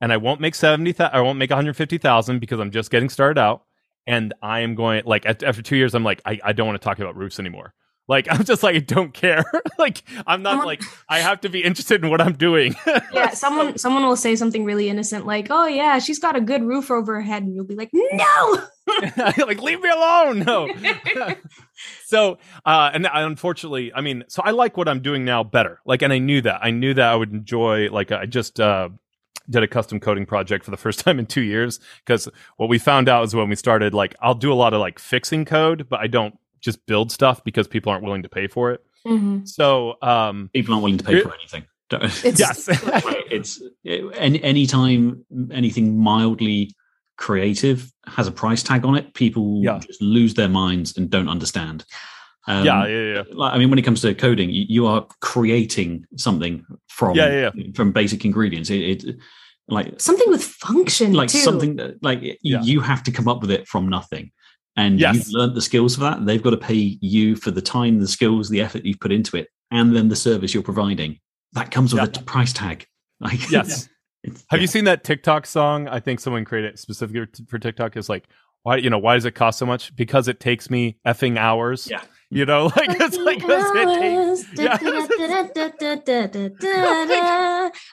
And 0.00 0.12
I 0.12 0.16
won't 0.18 0.40
make 0.40 0.54
70, 0.54 0.98
I 1.00 1.20
won't 1.20 1.38
make 1.38 1.50
150,000 1.50 2.38
because 2.38 2.60
I'm 2.60 2.70
just 2.70 2.90
getting 2.90 3.08
started 3.08 3.40
out. 3.40 3.62
And 4.06 4.34
I 4.42 4.60
am 4.60 4.74
going, 4.74 5.02
like, 5.06 5.24
at, 5.24 5.42
after 5.42 5.62
two 5.62 5.76
years, 5.76 5.94
I'm 5.94 6.04
like, 6.04 6.20
I, 6.26 6.38
I 6.44 6.52
don't 6.52 6.66
want 6.66 6.78
to 6.80 6.84
talk 6.84 6.98
about 6.98 7.16
roofs 7.16 7.38
anymore. 7.40 7.72
Like, 8.06 8.26
I'm 8.30 8.44
just 8.44 8.62
like, 8.62 8.76
I 8.76 8.80
don't 8.80 9.14
care. 9.14 9.44
like, 9.78 10.02
I'm 10.26 10.42
not 10.42 10.50
Someone- 10.50 10.66
like, 10.66 10.82
I 11.08 11.20
have 11.20 11.40
to 11.40 11.48
be 11.48 11.64
interested 11.64 12.04
in 12.04 12.10
what 12.10 12.20
I'm 12.20 12.34
doing. 12.34 12.76
Yeah, 13.14 13.30
someone 13.30 13.78
someone 13.78 14.02
will 14.02 14.16
say 14.16 14.36
something 14.36 14.64
really 14.66 14.90
innocent 14.90 15.24
like, 15.24 15.46
"Oh 15.48 15.66
yeah, 15.66 15.98
she's 16.00 16.18
got 16.18 16.36
a 16.36 16.40
good 16.42 16.62
roof 16.62 16.90
over 16.90 17.14
her 17.14 17.22
head," 17.22 17.44
and 17.44 17.54
you'll 17.54 17.64
be 17.64 17.76
like, 17.76 17.88
"No." 17.94 18.66
like 19.16 19.60
leave 19.62 19.80
me 19.80 19.88
alone. 19.88 20.40
No. 20.40 20.68
So 22.06 22.38
uh 22.64 22.90
and 22.94 23.06
I, 23.06 23.22
unfortunately 23.22 23.92
i 23.94 24.00
mean 24.00 24.24
so 24.28 24.42
i 24.44 24.50
like 24.50 24.76
what 24.76 24.88
i'm 24.88 25.00
doing 25.00 25.24
now 25.24 25.42
better. 25.42 25.80
Like 25.84 26.02
and 26.02 26.12
i 26.12 26.18
knew 26.18 26.40
that. 26.42 26.60
I 26.62 26.70
knew 26.70 26.94
that 26.94 27.12
i 27.12 27.16
would 27.16 27.32
enjoy 27.32 27.90
like 27.90 28.12
i 28.12 28.26
just 28.26 28.60
uh 28.60 28.90
did 29.50 29.62
a 29.62 29.68
custom 29.68 30.00
coding 30.00 30.24
project 30.24 30.64
for 30.64 30.70
the 30.70 30.76
first 30.76 31.00
time 31.04 31.18
in 31.18 31.26
two 31.26 31.40
years 31.42 31.80
because 32.04 32.28
what 32.56 32.68
we 32.68 32.78
found 32.78 33.08
out 33.08 33.24
is 33.24 33.34
when 33.34 33.48
we 33.48 33.56
started 33.56 33.92
like 33.94 34.14
i'll 34.22 34.34
do 34.34 34.52
a 34.52 34.54
lot 34.54 34.72
of 34.72 34.80
like 34.80 34.98
fixing 34.98 35.44
code 35.44 35.86
but 35.88 36.00
i 36.00 36.06
don't 36.06 36.38
just 36.60 36.86
build 36.86 37.10
stuff 37.12 37.42
because 37.44 37.66
people 37.68 37.90
aren't 37.92 38.04
willing 38.04 38.22
to 38.22 38.28
pay 38.28 38.46
for 38.46 38.70
it. 38.70 38.80
Mhm. 39.06 39.46
so 39.48 39.96
um 40.00 40.48
People 40.54 40.74
aren't 40.74 40.84
willing 40.84 40.98
to 40.98 41.04
pay 41.04 41.14
Re- 41.16 41.22
for 41.22 41.34
anything. 41.34 41.64
Don't- 41.90 42.04
It's- 42.04 42.38
yes. 42.38 42.68
Right, 42.86 43.24
it's 43.30 43.60
any 43.84 44.66
time 44.66 45.24
anything 45.50 45.98
mildly 45.98 46.70
creative 47.16 47.90
has 48.06 48.26
a 48.26 48.32
price 48.32 48.62
tag 48.62 48.84
on 48.84 48.94
it, 48.96 49.14
people 49.14 49.60
Yeah. 49.62 49.78
just 49.78 50.00
lose 50.02 50.34
their 50.34 50.48
minds 50.48 50.96
and 50.96 51.08
don't 51.10 51.28
understand. 51.28 51.84
Um, 52.46 52.64
yeah 52.66 52.86
yeah 52.86 53.14
yeah 53.14 53.22
like, 53.32 53.54
I 53.54 53.58
mean, 53.58 53.70
when 53.70 53.78
it 53.78 53.82
comes 53.82 54.02
to 54.02 54.14
coding, 54.14 54.50
you, 54.50 54.66
you 54.68 54.86
are 54.86 55.06
creating 55.20 56.04
something 56.16 56.64
from 56.88 57.16
Yeah, 57.16 57.50
from 57.74 57.92
basic 57.92 58.24
ingredients. 58.24 58.68
It, 58.70 59.04
it 59.04 59.16
like 59.68 59.98
Something 59.98 60.28
with 60.30 60.44
function 60.44 61.14
like 61.14 61.30
too. 61.30 61.38
something 61.38 61.76
that, 61.76 62.02
like 62.02 62.20
Yeah. 62.42 62.60
you 62.62 62.80
have 62.80 63.02
to 63.04 63.10
come 63.10 63.28
up 63.28 63.40
with 63.40 63.50
it 63.50 63.66
from 63.66 63.88
nothing. 63.88 64.30
and 64.76 64.98
Yes. 64.98 65.14
you've 65.14 65.28
learned 65.30 65.54
the 65.56 65.62
skills 65.62 65.94
for 65.94 66.00
that. 66.00 66.26
They've 66.26 66.42
got 66.42 66.50
to 66.50 66.56
pay 66.56 66.98
you 67.00 67.36
for 67.36 67.52
the 67.52 67.62
time, 67.62 68.00
the 68.00 68.08
skills, 68.08 68.50
the 68.50 68.60
effort 68.60 68.84
you've 68.84 68.98
put 68.98 69.12
into 69.12 69.36
it, 69.36 69.46
and 69.70 69.94
then 69.94 70.08
the 70.08 70.16
service 70.16 70.52
you're 70.52 70.64
providing. 70.64 71.20
That 71.52 71.70
comes 71.70 71.94
with 71.94 72.02
Yeah. 72.02 72.08
a 72.08 72.10
t- 72.10 72.22
price 72.24 72.52
tag. 72.52 72.84
Like, 73.20 73.50
Yes. 73.52 73.88
it's- 74.24 74.44
Have 74.50 74.58
yeah. 74.58 74.62
you 74.62 74.66
seen 74.66 74.84
that 74.84 75.04
TikTok 75.04 75.46
song? 75.46 75.88
I 75.88 76.00
think 76.00 76.20
someone 76.20 76.44
created 76.44 76.74
it 76.74 76.78
specifically 76.78 77.26
for 77.48 77.58
TikTok. 77.58 77.96
Is 77.96 78.08
like, 78.08 78.24
why 78.62 78.76
you 78.78 78.90
know 78.90 78.98
why 78.98 79.14
does 79.14 79.24
it 79.24 79.32
cost 79.32 79.58
so 79.58 79.66
much? 79.66 79.94
Because 79.94 80.28
it 80.28 80.40
takes 80.40 80.70
me 80.70 80.98
effing 81.06 81.36
hours. 81.38 81.88
Yeah. 81.90 82.02
You 82.30 82.46
know, 82.46 82.64
like 82.76 82.88
it's 83.00 83.16
like 83.18 83.40
'cause 83.40 83.64
it 83.74 84.00
takes. 84.00 84.58
Yeah. 84.58 84.78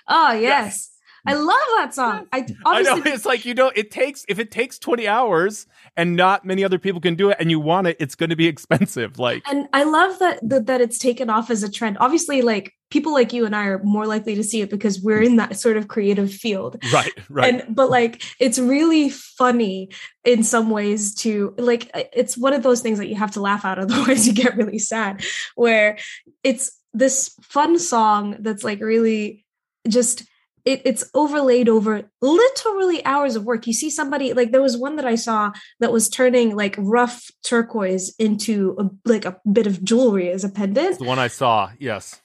oh 0.08 0.32
yes. 0.34 0.90
I 1.26 1.34
love 1.34 1.68
that 1.78 1.94
song. 1.94 2.28
I 2.32 2.46
I 2.66 2.82
know 2.82 2.98
it's 3.06 3.26
like 3.26 3.46
you 3.46 3.54
know 3.54 3.72
it 3.76 3.92
takes 3.92 4.26
if 4.28 4.40
it 4.40 4.52
takes 4.52 4.80
20 4.80 5.08
hours 5.08 5.68
and 5.96 6.16
not 6.16 6.46
many 6.46 6.64
other 6.64 6.80
people 6.80 7.02
can 7.02 7.16
do 7.16 7.30
it 7.30 7.38
and 7.40 7.52
you 7.52 7.60
want 7.60 7.88
it 7.88 7.98
it's 8.00 8.16
going 8.16 8.30
to 8.30 8.36
be 8.36 8.48
expensive 8.52 9.20
like 9.20 9.44
and 9.50 9.68
I 9.74 9.84
love 9.84 10.20
that, 10.20 10.40
that 10.50 10.66
that 10.68 10.82
it's 10.82 10.98
taken 10.98 11.30
off 11.30 11.50
as 11.50 11.64
a 11.64 11.72
trend. 11.72 11.98
Obviously, 12.00 12.42
like 12.42 12.74
people 12.90 13.14
like 13.14 13.34
you 13.34 13.46
and 13.46 13.56
I 13.56 13.66
are 13.66 13.84
more 13.84 14.06
likely 14.06 14.36
to 14.36 14.44
see 14.44 14.62
it 14.62 14.70
because 14.70 15.02
we're 15.02 15.22
in 15.22 15.38
that 15.38 15.58
sort 15.58 15.78
of 15.78 15.88
creative 15.88 16.32
field. 16.32 16.78
right 16.94 17.12
right 17.30 17.54
And 17.54 17.76
but 17.76 17.90
like 17.90 18.22
it's 18.40 18.60
really 18.60 19.10
funny 19.10 19.90
in 20.24 20.44
some 20.44 20.70
ways 20.70 21.16
to 21.16 21.56
like 21.58 21.90
it's 21.94 22.38
one 22.38 22.54
of 22.54 22.64
those 22.64 22.82
things 22.82 23.00
that 23.00 23.08
you 23.08 23.16
have 23.16 23.32
to 23.32 23.42
laugh 23.42 23.66
at, 23.66 23.80
otherwise 23.80 24.28
you 24.28 24.34
get 24.34 24.58
really 24.58 24.80
sad. 24.80 25.24
Where 25.56 25.98
it's 26.44 26.78
this 26.94 27.34
fun 27.42 27.80
song 27.80 28.38
that's 28.40 28.64
like 28.64 28.82
really 28.82 29.46
just 29.88 30.26
it, 30.66 30.82
it's 30.86 31.10
overlaid 31.14 31.70
over 31.70 32.10
literally 32.22 33.04
hours 33.06 33.36
of 33.36 33.44
work. 33.44 33.68
You 33.68 33.74
see 33.74 33.90
somebody 33.90 34.34
like 34.34 34.52
there 34.52 34.62
was 34.62 34.78
one 34.78 34.96
that 34.98 35.06
I 35.06 35.16
saw 35.16 35.52
that 35.80 35.92
was 35.92 36.10
turning 36.10 36.56
like 36.56 36.76
rough 36.78 37.30
turquoise 37.44 38.14
into 38.18 38.76
a, 38.80 38.90
like 39.10 39.26
a 39.26 39.38
bit 39.52 39.68
of 39.68 39.84
jewelry 39.84 40.30
as 40.30 40.44
a 40.44 40.50
pendant. 40.50 41.00
The 41.00 41.06
one 41.06 41.20
I 41.20 41.28
saw 41.28 41.72
yes 41.80 42.22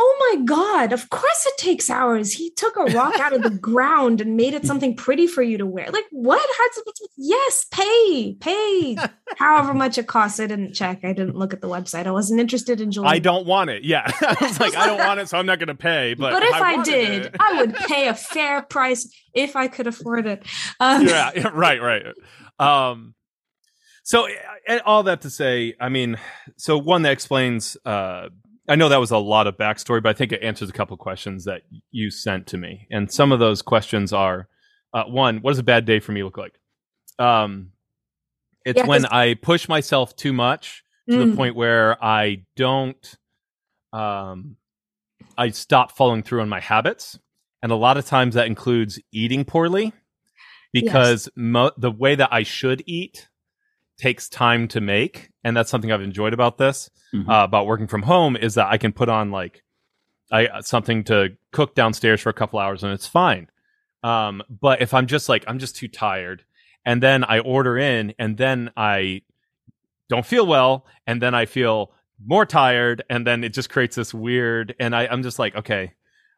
Oh 0.00 0.32
my 0.32 0.44
God, 0.44 0.92
of 0.92 1.10
course 1.10 1.44
it 1.46 1.58
takes 1.58 1.90
hours. 1.90 2.32
He 2.32 2.50
took 2.50 2.76
a 2.76 2.84
rock 2.84 3.18
out 3.18 3.32
of 3.32 3.42
the 3.42 3.50
ground 3.70 4.20
and 4.20 4.36
made 4.36 4.54
it 4.54 4.64
something 4.64 4.94
pretty 4.94 5.26
for 5.26 5.42
you 5.42 5.58
to 5.58 5.66
wear. 5.66 5.90
Like, 5.90 6.04
what? 6.12 6.40
Yes, 7.16 7.66
pay, 7.70 8.36
pay. 8.38 8.96
However 9.36 9.74
much 9.74 9.98
it 9.98 10.06
costs. 10.06 10.38
I 10.38 10.46
didn't 10.46 10.74
check. 10.74 11.00
I 11.04 11.12
didn't 11.12 11.34
look 11.36 11.52
at 11.52 11.60
the 11.60 11.68
website. 11.68 12.06
I 12.06 12.12
wasn't 12.12 12.38
interested 12.40 12.80
in 12.80 12.92
jewelry. 12.92 13.08
I 13.10 13.18
don't 13.18 13.46
want 13.46 13.70
it 13.70 13.84
yeah 13.84 14.02
I 14.20 14.36
was 14.40 14.60
like 14.60 14.76
I 14.76 14.86
don't 14.86 14.98
want 14.98 15.20
it 15.20 15.28
so 15.28 15.38
I'm 15.38 15.46
not 15.46 15.58
going 15.58 15.68
to 15.68 15.74
pay 15.74 16.14
but 16.14 16.32
But, 16.32 16.42
if 16.42 16.54
I, 16.54 16.76
wanted 16.76 16.90
did, 16.92 17.26
it- 17.26 17.36
I 17.40 17.60
would 17.60 17.74
pay 17.74 18.08
a 18.08 18.14
fair 18.14 18.62
price 18.62 19.12
if 19.34 19.56
I 19.56 19.68
could 19.68 19.86
afford 19.86 20.26
it. 20.26 20.44
Um, 20.80 21.06
yeah, 21.06 21.30
yeah, 21.34 21.50
right, 21.52 21.80
right. 21.80 22.04
Um, 22.58 23.14
so 24.04 24.26
all 24.84 25.02
that 25.04 25.22
to 25.22 25.30
say, 25.30 25.74
I 25.80 25.88
mean, 25.88 26.18
so 26.56 26.78
one 26.78 27.02
that 27.02 27.12
explains. 27.12 27.76
Uh, 27.84 28.28
I 28.68 28.76
know 28.76 28.88
that 28.88 29.00
was 29.00 29.10
a 29.10 29.18
lot 29.18 29.46
of 29.46 29.56
backstory, 29.56 30.02
but 30.02 30.10
I 30.10 30.12
think 30.12 30.32
it 30.32 30.42
answers 30.42 30.68
a 30.68 30.72
couple 30.72 30.96
questions 30.96 31.44
that 31.44 31.62
you 31.90 32.10
sent 32.10 32.46
to 32.48 32.58
me, 32.58 32.86
and 32.90 33.10
some 33.10 33.32
of 33.32 33.38
those 33.38 33.62
questions 33.62 34.12
are: 34.12 34.48
uh, 34.92 35.04
one, 35.04 35.38
what 35.38 35.52
does 35.52 35.58
a 35.58 35.62
bad 35.64 35.84
day 35.84 36.00
for 36.00 36.12
me 36.12 36.22
look 36.22 36.36
like? 36.36 36.58
Um, 37.18 37.72
it's 38.64 38.76
Yeah, 38.78 38.86
when 38.86 39.06
I 39.06 39.34
push 39.34 39.68
myself 39.68 40.14
too 40.16 40.32
much 40.32 40.82
to 41.08 41.16
Mm. 41.16 41.30
the 41.30 41.36
point 41.36 41.56
where 41.56 42.02
I 42.04 42.44
don't, 42.56 43.16
um, 43.92 44.56
I 45.38 45.48
stop 45.50 45.92
following 45.96 46.22
through 46.22 46.42
on 46.42 46.48
my 46.50 46.60
habits, 46.60 47.18
and 47.62 47.72
a 47.72 47.76
lot 47.76 47.96
of 47.96 48.04
times 48.06 48.34
that 48.34 48.46
includes 48.46 49.00
eating 49.12 49.44
poorly 49.44 49.92
because 50.72 51.28
mo- 51.34 51.72
the 51.78 51.90
way 51.90 52.14
that 52.14 52.28
I 52.32 52.42
should 52.42 52.82
eat 52.86 53.28
takes 53.98 54.28
time 54.28 54.68
to 54.68 54.80
make, 54.82 55.30
and 55.48 55.56
that's 55.56 55.70
something 55.70 55.90
I've 55.90 56.02
enjoyed 56.02 56.32
about 56.34 56.58
this 56.58 56.90
Mhm. 57.14 57.28
uh, 57.28 57.44
about 57.44 57.66
working 57.66 57.86
from 57.88 58.02
home 58.02 58.36
is 58.36 58.54
that 58.54 58.68
I 58.68 58.76
can 58.78 58.92
put 58.92 59.08
on 59.08 59.30
like 59.30 59.62
I 60.30 60.60
something 60.60 61.04
to 61.04 61.36
cook 61.52 61.74
downstairs 61.74 62.20
for 62.20 62.28
a 62.28 62.34
couple 62.34 62.58
hours 62.58 62.84
and 62.84 62.92
it's 62.92 63.06
fine. 63.06 63.48
Um, 64.02 64.42
but 64.48 64.82
if 64.82 64.92
I'm 64.94 65.06
just 65.06 65.28
like 65.28 65.44
I'm 65.48 65.58
just 65.58 65.74
too 65.76 65.88
tired, 65.88 66.44
and 66.84 67.02
then 67.02 67.24
I 67.24 67.38
order 67.40 67.76
in, 67.78 68.14
and 68.18 68.36
then 68.36 68.70
I 68.76 69.22
don't 70.08 70.24
feel 70.26 70.46
well, 70.46 70.86
and 71.06 71.20
then 71.20 71.34
I 71.34 71.46
feel 71.46 71.92
more 72.24 72.44
tired, 72.46 73.02
and 73.10 73.26
then 73.26 73.42
it 73.44 73.52
just 73.54 73.70
creates 73.70 73.96
this 73.96 74.12
weird. 74.14 74.74
And 74.80 74.94
I, 74.94 75.06
I'm 75.06 75.22
just 75.22 75.38
like, 75.38 75.54
okay, 75.56 75.92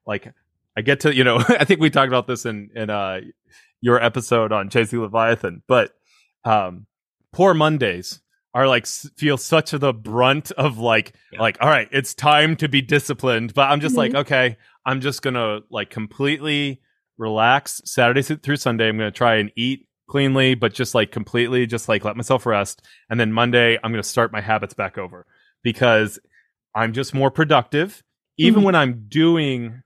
like 0.07 0.33
I 0.77 0.83
get 0.83 1.01
to 1.01 1.15
you 1.15 1.25
know 1.25 1.37
I 1.49 1.65
think 1.65 1.81
we 1.81 1.91
talked 1.91 2.09
about 2.09 2.27
this 2.29 2.47
in 2.47 2.71
in 2.75 2.91
uh 2.91 3.21
your 3.83 4.03
episode 4.03 4.53
on 4.53 4.69
Chasing 4.71 5.01
Leviathan, 5.01 5.63
but 5.67 5.93
um, 6.45 6.87
poor 7.33 7.55
Mondays 7.55 8.21
are 8.55 8.67
like 8.67 8.87
feel 8.87 9.37
such 9.37 9.73
of 9.73 9.81
the 9.81 9.93
brunt 9.93 10.51
of 10.53 10.79
like 10.79 11.13
Yeah. 11.33 11.41
like 11.41 11.59
all 11.61 11.69
right 11.69 11.89
it's 11.93 12.15
time 12.15 12.57
to 12.57 12.69
be 12.69 12.83
disciplined 12.83 13.55
but 13.55 13.71
i'm 13.71 13.81
just 13.81 13.97
like 13.97 14.15
okay 14.15 14.57
i'm 14.85 15.01
just 15.01 15.23
gonna 15.23 15.61
like 15.71 15.91
completely 15.91 16.81
relax 17.19 17.81
saturday 17.85 18.23
through 18.23 18.57
sunday 18.57 18.89
i'm 18.89 18.97
gonna 18.99 19.11
try 19.11 19.37
and 19.37 19.53
eat 19.57 19.87
cleanly 20.09 20.55
but 20.55 20.75
just 20.75 20.95
like 20.95 21.13
completely 21.13 21.67
just 21.67 21.89
like 21.89 22.05
let 22.05 22.17
myself 22.17 22.45
rest 22.47 22.83
and 23.09 23.21
then 23.21 23.33
monday 23.33 23.79
i'm 23.85 23.93
gonna 23.93 24.03
start 24.03 24.33
my 24.33 24.41
habits 24.41 24.75
back 24.75 24.99
over 24.99 25.27
because 25.63 26.19
i'm 26.75 26.93
just 26.93 27.15
more 27.15 27.31
productive 27.31 28.03
even 28.37 28.63
Mhm. 28.63 28.67
when 28.67 28.75
i'm 28.75 29.05
doing 29.09 29.83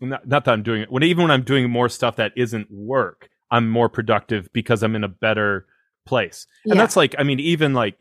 not, 0.00 0.26
not 0.28 0.44
that 0.44 0.52
i'm 0.52 0.62
doing 0.62 0.82
it 0.82 0.92
when 0.92 1.02
even 1.02 1.22
when 1.22 1.30
i'm 1.32 1.42
doing 1.42 1.68
more 1.70 1.88
stuff 1.88 2.16
that 2.16 2.32
isn't 2.36 2.70
work 2.70 3.28
i'm 3.50 3.68
more 3.68 3.88
productive 3.88 4.48
because 4.52 4.82
i'm 4.84 4.94
in 4.94 5.02
a 5.02 5.08
better 5.08 5.66
place 6.06 6.46
and 6.64 6.74
Yeah. 6.74 6.80
that's 6.82 6.96
like 6.96 7.14
i 7.18 7.22
mean 7.24 7.40
even 7.40 7.74
like 7.74 7.96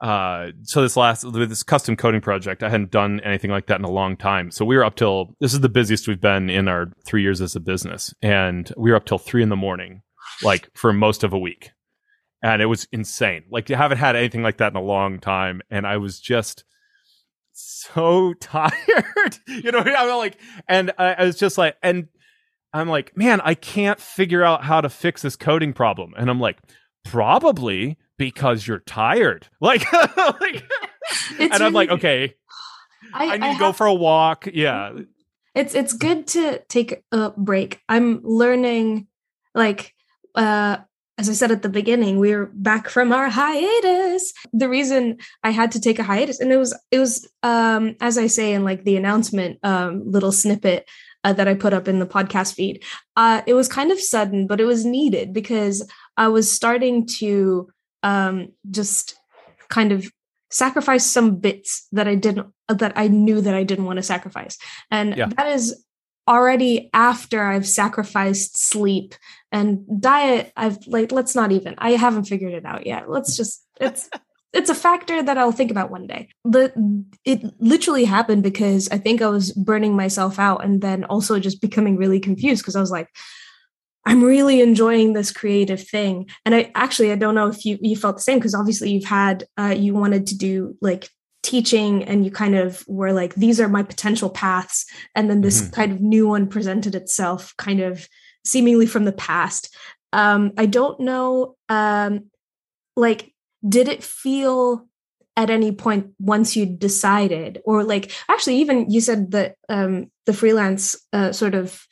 uh 0.00 0.48
so 0.62 0.82
this 0.82 0.96
last 0.96 1.24
with 1.24 1.48
this 1.48 1.62
custom 1.62 1.96
coding 1.96 2.20
project 2.20 2.62
i 2.62 2.68
hadn't 2.68 2.90
done 2.90 3.18
anything 3.20 3.50
like 3.50 3.66
that 3.66 3.78
in 3.78 3.84
a 3.84 3.90
long 3.90 4.16
time. 4.16 4.50
So 4.50 4.64
we 4.64 4.76
were 4.76 4.84
up 4.84 4.96
till 4.96 5.34
this 5.40 5.52
is 5.52 5.60
the 5.60 5.68
busiest 5.68 6.06
we've 6.06 6.20
been 6.20 6.50
in 6.50 6.68
our 6.68 6.92
three 7.04 7.22
years 7.22 7.40
as 7.40 7.56
a 7.56 7.60
business. 7.60 8.14
And 8.22 8.70
we 8.76 8.90
were 8.90 8.96
up 8.96 9.06
till 9.06 9.18
three 9.18 9.42
in 9.42 9.48
the 9.48 9.56
morning 9.56 10.02
like 10.42 10.68
for 10.74 10.92
most 10.92 11.24
of 11.24 11.32
a 11.32 11.38
week. 11.38 11.70
And 12.42 12.60
it 12.60 12.66
was 12.66 12.86
insane. 12.92 13.44
Like 13.50 13.68
you 13.68 13.76
haven't 13.76 13.98
had 13.98 14.14
anything 14.14 14.42
like 14.42 14.58
that 14.58 14.72
in 14.72 14.76
a 14.76 14.82
long 14.82 15.18
time. 15.18 15.62
And 15.70 15.86
i 15.86 15.96
was 15.96 16.20
just 16.20 16.64
so 17.52 18.34
tired. 18.40 18.72
You 19.48 19.72
know 19.72 19.80
i'm 19.80 20.18
like 20.18 20.38
and 20.68 20.92
I, 20.98 21.14
I 21.14 21.24
was 21.24 21.36
just 21.36 21.56
like 21.56 21.76
and 21.82 22.08
i'm 22.72 22.88
like 22.88 23.16
man 23.16 23.40
i 23.42 23.54
can't 23.54 23.98
figure 23.98 24.44
out 24.44 24.64
how 24.64 24.80
to 24.80 24.88
fix 24.88 25.22
this 25.22 25.36
coding 25.36 25.72
problem. 25.72 26.12
And 26.16 26.28
i'm 26.30 26.40
like 26.40 26.58
probably 27.06 27.96
because 28.18 28.66
you're 28.66 28.80
tired. 28.80 29.48
Like, 29.60 29.90
like 29.92 30.64
and 31.38 31.52
i'm 31.54 31.72
like 31.72 31.90
okay. 31.90 32.34
I, 33.14 33.24
i 33.34 33.36
need 33.36 33.46
I 33.46 33.52
to 33.54 33.58
go 33.58 33.66
have- 33.66 33.76
for 33.76 33.86
a 33.86 33.94
walk. 33.94 34.48
Yeah. 34.52 34.92
It's 35.54 35.74
it's 35.74 35.92
good 35.94 36.26
to 36.28 36.60
take 36.68 37.02
a 37.12 37.30
break. 37.30 37.80
I'm 37.88 38.20
learning 38.22 39.06
like 39.54 39.94
uh 40.34 40.78
as 41.18 41.30
i 41.30 41.32
said 41.32 41.50
at 41.50 41.62
the 41.62 41.68
beginning 41.70 42.18
we 42.18 42.32
are 42.32 42.46
back 42.52 42.88
from 42.90 43.12
our 43.12 43.30
hiatus. 43.30 44.32
The 44.52 44.68
reason 44.68 45.16
i 45.42 45.50
had 45.50 45.72
to 45.72 45.80
take 45.80 45.98
a 45.98 46.02
hiatus 46.02 46.40
and 46.40 46.52
it 46.52 46.58
was 46.58 46.78
it 46.90 46.98
was 46.98 47.26
um 47.42 47.96
as 48.00 48.18
i 48.18 48.26
say 48.26 48.52
in 48.52 48.64
like 48.64 48.84
the 48.84 48.96
announcement 48.96 49.58
um 49.62 50.02
little 50.04 50.32
snippet 50.32 50.86
uh, 51.24 51.32
that 51.32 51.48
i 51.48 51.54
put 51.54 51.72
up 51.72 51.88
in 51.88 51.98
the 52.00 52.06
podcast 52.06 52.54
feed 52.54 52.84
uh 53.16 53.40
it 53.46 53.54
was 53.54 53.66
kind 53.68 53.90
of 53.90 53.98
sudden 54.00 54.46
but 54.46 54.60
it 54.60 54.64
was 54.66 54.84
needed 54.84 55.32
because 55.32 55.88
i 56.16 56.28
was 56.28 56.50
starting 56.50 57.06
to 57.06 57.68
um 58.02 58.48
just 58.70 59.16
kind 59.68 59.92
of 59.92 60.10
sacrifice 60.50 61.04
some 61.04 61.36
bits 61.36 61.86
that 61.92 62.06
i 62.06 62.14
didn't 62.14 62.46
that 62.68 62.92
i 62.96 63.08
knew 63.08 63.40
that 63.40 63.54
i 63.54 63.62
didn't 63.62 63.84
want 63.84 63.96
to 63.96 64.02
sacrifice 64.02 64.58
and 64.90 65.16
Yeah. 65.16 65.26
that 65.36 65.48
is 65.48 65.84
already 66.28 66.90
after 66.92 67.44
I've 67.44 67.66
sacrificed 67.66 68.56
sleep 68.58 69.14
and 69.52 69.84
diet. 70.00 70.52
I've 70.56 70.84
like, 70.86 71.12
let's 71.12 71.34
not 71.34 71.52
even, 71.52 71.74
I 71.78 71.90
haven't 71.92 72.24
figured 72.24 72.52
it 72.52 72.64
out 72.64 72.86
yet. 72.86 73.08
Let's 73.08 73.36
just, 73.36 73.64
it's, 73.80 74.10
it's 74.52 74.70
a 74.70 74.74
factor 74.74 75.22
that 75.22 75.38
I'll 75.38 75.52
think 75.52 75.70
about 75.70 75.90
one 75.90 76.06
day. 76.06 76.28
The 76.44 76.72
it 77.24 77.42
literally 77.60 78.04
happened 78.04 78.42
because 78.42 78.88
I 78.88 78.98
think 78.98 79.22
I 79.22 79.28
was 79.28 79.52
burning 79.52 79.94
myself 79.94 80.38
out 80.38 80.64
and 80.64 80.80
then 80.80 81.04
also 81.04 81.38
just 81.38 81.60
becoming 81.60 81.96
really 81.96 82.20
confused 82.20 82.62
because 82.62 82.76
I 82.76 82.80
was 82.80 82.90
like, 82.90 83.08
I'm 84.06 84.22
really 84.22 84.60
enjoying 84.60 85.12
this 85.12 85.32
creative 85.32 85.86
thing. 85.86 86.30
And 86.44 86.54
I 86.54 86.70
actually 86.74 87.12
I 87.12 87.16
don't 87.16 87.34
know 87.34 87.48
if 87.48 87.64
you 87.66 87.76
you 87.82 87.96
felt 87.96 88.16
the 88.16 88.22
same 88.22 88.38
because 88.38 88.54
obviously 88.54 88.90
you've 88.92 89.04
had 89.04 89.44
uh, 89.58 89.74
you 89.76 89.92
wanted 89.94 90.26
to 90.28 90.38
do 90.38 90.76
like 90.80 91.10
teaching 91.42 92.02
and 92.04 92.24
you 92.24 92.30
kind 92.30 92.54
of 92.56 92.82
were 92.88 93.12
like 93.12 93.34
these 93.34 93.60
are 93.60 93.68
my 93.68 93.82
potential 93.82 94.30
paths 94.30 94.84
and 95.14 95.30
then 95.30 95.42
this 95.42 95.62
Mhm. 95.62 95.72
kind 95.72 95.92
of 95.92 96.00
new 96.00 96.26
one 96.26 96.48
presented 96.48 96.94
itself 96.96 97.54
kind 97.56 97.80
of 97.80 98.08
seemingly 98.44 98.86
from 98.86 99.04
the 99.04 99.12
past 99.12 99.72
um 100.12 100.50
i 100.58 100.66
don't 100.66 100.98
know 100.98 101.54
um 101.68 102.24
like 102.96 103.32
did 103.68 103.86
it 103.88 104.02
feel 104.02 104.88
at 105.36 105.50
any 105.50 105.70
point 105.70 106.08
once 106.18 106.56
you 106.56 106.66
decided 106.66 107.60
or 107.64 107.84
like 107.84 108.10
actually 108.28 108.56
even 108.56 108.90
you 108.90 109.00
said 109.00 109.30
that 109.30 109.54
um 109.68 110.10
the 110.24 110.32
freelance 110.32 110.96
uh, 111.12 111.30
sort 111.30 111.54
of 111.54 111.86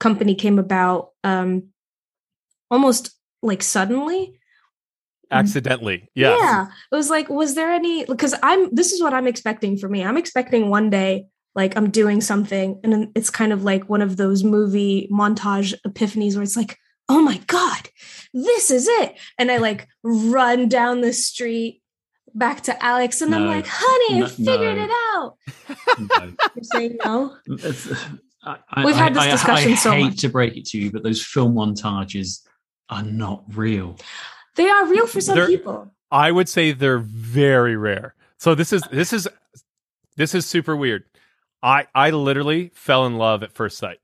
company 0.00 0.34
came 0.34 0.58
about 0.58 1.10
um 1.24 1.68
almost 2.70 3.10
like 3.42 3.62
suddenly 3.62 4.38
accidentally. 5.30 6.08
Yes. 6.14 6.38
Yeah. 6.40 6.66
It 6.92 6.96
was 6.96 7.10
like, 7.10 7.28
was 7.28 7.54
there 7.54 7.70
any 7.70 8.04
because 8.04 8.34
I'm 8.42 8.74
this 8.74 8.92
is 8.92 9.02
what 9.02 9.14
I'm 9.14 9.26
expecting 9.26 9.76
for 9.76 9.88
me. 9.88 10.04
I'm 10.04 10.16
expecting 10.16 10.70
one 10.70 10.90
day 10.90 11.26
like 11.54 11.76
I'm 11.76 11.90
doing 11.90 12.20
something 12.20 12.80
and 12.84 13.08
it's 13.14 13.30
kind 13.30 13.52
of 13.52 13.64
like 13.64 13.88
one 13.88 14.02
of 14.02 14.16
those 14.16 14.44
movie 14.44 15.08
montage 15.12 15.74
epiphanies 15.86 16.34
where 16.34 16.42
it's 16.42 16.56
like, 16.56 16.78
oh 17.08 17.20
my 17.20 17.38
God, 17.46 17.88
this 18.32 18.70
is 18.70 18.86
it. 18.88 19.18
And 19.38 19.50
I 19.50 19.58
like 19.58 19.88
run 20.02 20.68
down 20.68 21.00
the 21.00 21.12
street 21.12 21.82
back 22.34 22.62
to 22.62 22.84
Alex 22.84 23.20
and 23.20 23.34
I'm 23.34 23.46
like, 23.46 23.66
honey, 23.66 24.20
No- 24.20 24.26
I 24.26 24.28
figured 24.28 24.76
no. 24.76 24.84
it 24.84 24.90
out. 25.14 25.36
No. 25.98 26.32
You're 26.54 26.62
saying 26.62 26.98
no? 27.04 27.36
I, 27.50 28.08
I- 28.42 28.84
We've 28.84 28.94
had 28.94 29.14
this 29.14 29.22
I- 29.24 29.28
I- 29.28 29.30
discussion 29.32 29.72
I 29.72 29.74
so 29.76 29.90
hate 29.92 30.02
much. 30.04 30.16
to 30.18 30.28
break 30.28 30.56
it 30.56 30.64
to 30.66 30.78
you, 30.78 30.90
but 30.90 31.02
those 31.02 31.24
film 31.24 31.54
montages 31.54 32.46
are 32.88 33.02
not 33.02 33.42
real. 33.54 33.96
They 34.56 34.68
are 34.68 34.86
real 34.86 35.06
for 35.06 35.20
some 35.20 35.36
They're- 35.36 35.46
people. 35.46 35.92
I 36.10 36.30
would 36.32 36.48
say 36.48 36.72
they're 36.72 36.98
very 37.00 37.76
rare. 37.76 38.14
So 38.38 38.54
this 38.54 38.72
is 38.72 38.82
this 38.90 39.12
is 39.12 39.28
this 40.16 40.34
is 40.34 40.46
super 40.46 40.74
weird. 40.76 41.04
I 41.62 41.86
I 41.94 42.10
literally 42.10 42.70
fell 42.74 43.04
in 43.06 43.16
love 43.18 43.42
at 43.42 43.52
first 43.52 43.76
sight. 43.78 43.98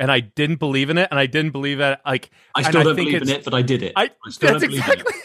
And 0.00 0.12
I 0.12 0.20
didn't 0.20 0.60
believe 0.60 0.90
in 0.90 0.98
it 0.98 1.08
and 1.10 1.18
I 1.18 1.26
didn't 1.26 1.50
believe 1.50 1.78
that. 1.78 2.02
like 2.06 2.30
I 2.54 2.62
still 2.62 2.82
I 2.82 2.84
don't 2.84 2.94
think 2.94 3.08
believe 3.08 3.22
in 3.22 3.28
it's- 3.28 3.38
it, 3.40 3.44
but 3.44 3.54
I 3.54 3.62
did 3.62 3.82
it. 3.82 3.94
I 3.96 4.10
still 4.28 4.50
that's 4.52 4.60
don't 4.62 4.70
believe 4.70 4.78
exactly 4.78 5.12
in 5.12 5.18
it. 5.18 5.24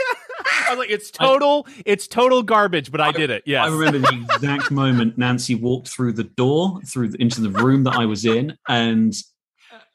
I 0.74 0.76
was 0.76 0.80
like 0.88 0.90
it's 0.92 1.12
total 1.12 1.68
it's 1.86 2.08
total 2.08 2.44
garbage, 2.44 2.92
but 2.92 3.02
I, 3.02 3.12
did 3.12 3.30
it. 3.30 3.44
Yeah, 3.46 3.64
I 3.64 3.68
remember 3.70 4.00
the 4.00 4.28
exact 4.36 4.72
moment 4.72 5.18
Nancy 5.18 5.56
walked 5.56 5.88
through 5.88 6.14
the 6.14 6.24
door, 6.24 6.80
through 6.86 7.10
the, 7.10 7.22
into 7.22 7.42
the 7.42 7.50
room 7.50 7.84
that 7.84 7.94
I 7.96 8.06
was 8.06 8.26
in, 8.26 8.58
and 8.68 9.14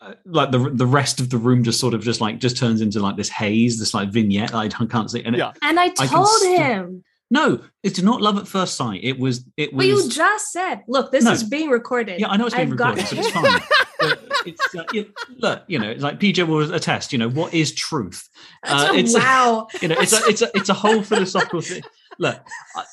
uh, 0.01 0.15
like 0.25 0.51
the 0.53 0.71
the 0.71 0.87
rest 0.87 1.21
of 1.21 1.31
the 1.31 1.39
room 1.39 1.65
just 1.65 1.81
sort 1.81 1.95
of 1.95 2.03
just 2.03 2.21
like 2.21 2.39
just 2.39 2.57
turns 2.57 2.81
into 2.81 3.01
like 3.01 3.17
this 3.17 3.29
haze, 3.29 3.79
this 3.79 3.95
like 3.95 4.11
vignette 4.11 4.55
I 4.55 4.69
can't 4.69 5.11
see. 5.11 5.25
And 5.25 5.35
it- 5.35 5.39
Yeah. 5.39 5.53
And 5.63 5.79
I 5.81 5.89
told 5.89 6.29
st- 6.29 6.59
him. 6.59 7.05
No, 7.31 7.61
it's 7.83 8.01
not 8.01 8.23
love 8.23 8.39
at 8.39 8.49
first 8.49 8.75
sight. 8.77 9.01
It 9.03 9.19
was 9.19 9.45
it 9.57 9.73
was. 9.75 9.85
But 9.85 9.87
you 9.87 10.09
just 10.11 10.51
said, 10.51 10.83
look, 10.89 11.13
this 11.13 11.25
No. 11.25 11.33
is 11.33 11.45
being 11.45 11.69
recorded. 11.69 12.21
yeah, 12.21 12.29
I 12.29 12.37
know 12.37 12.47
it's 12.47 12.55
being 12.55 12.71
I've 12.73 12.77
got- 12.79 12.97
recorded, 12.97 13.17
but 13.19 13.27
it's 13.27 13.31
fine. 13.33 14.15
It's 14.47 14.75
uh, 14.75 15.03
look, 15.39 15.63
you 15.67 15.79
know, 15.79 15.91
it's 15.91 16.03
like 16.03 16.19
PJ 16.21 16.47
will 16.47 16.73
attest. 16.73 17.13
You 17.13 17.19
know, 17.19 17.29
what 17.29 17.53
is 17.53 17.75
truth? 17.75 18.29
Uh, 18.63 18.91
it's 18.95 19.15
wow. 19.15 19.67
you 19.83 19.89
know, 19.89 19.97
it's 19.99 20.13
a 20.13 20.27
it's 20.29 20.43
a 20.43 20.51
it's 20.55 20.69
a 20.71 20.75
whole 20.75 21.03
philosophical 21.03 21.61
thing. 21.61 21.83
Look, 22.19 22.41
I, 22.77 22.85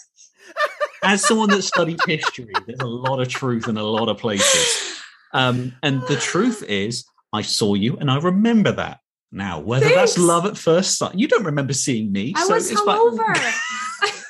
as 1.03 1.25
someone 1.25 1.49
that 1.51 1.61
studied 1.61 1.99
history, 2.05 2.51
there's 2.67 2.79
a 2.81 2.85
lot 2.87 3.21
of 3.21 3.27
truth 3.29 3.67
in 3.67 3.77
a 3.77 3.83
lot 3.83 4.09
of 4.09 4.17
places. 4.17 4.99
Um, 5.33 5.73
and 5.83 6.01
the 6.03 6.15
truth 6.15 6.63
is, 6.63 7.05
I 7.31 7.41
saw 7.41 7.73
you, 7.75 7.97
and 7.97 8.09
I 8.11 8.17
remember 8.19 8.71
that. 8.73 8.99
Now, 9.31 9.59
whether 9.59 9.89
that's 9.89 10.17
love 10.17 10.45
at 10.45 10.57
first 10.57 10.97
sight, 10.97 11.15
you 11.15 11.27
don't 11.27 11.43
remember 11.43 11.73
seeing 11.73 12.11
me. 12.11 12.33
I 12.37 12.43
so 12.47 12.53
was 12.53 12.71
it's 12.71 12.79
hungover. 12.81 13.35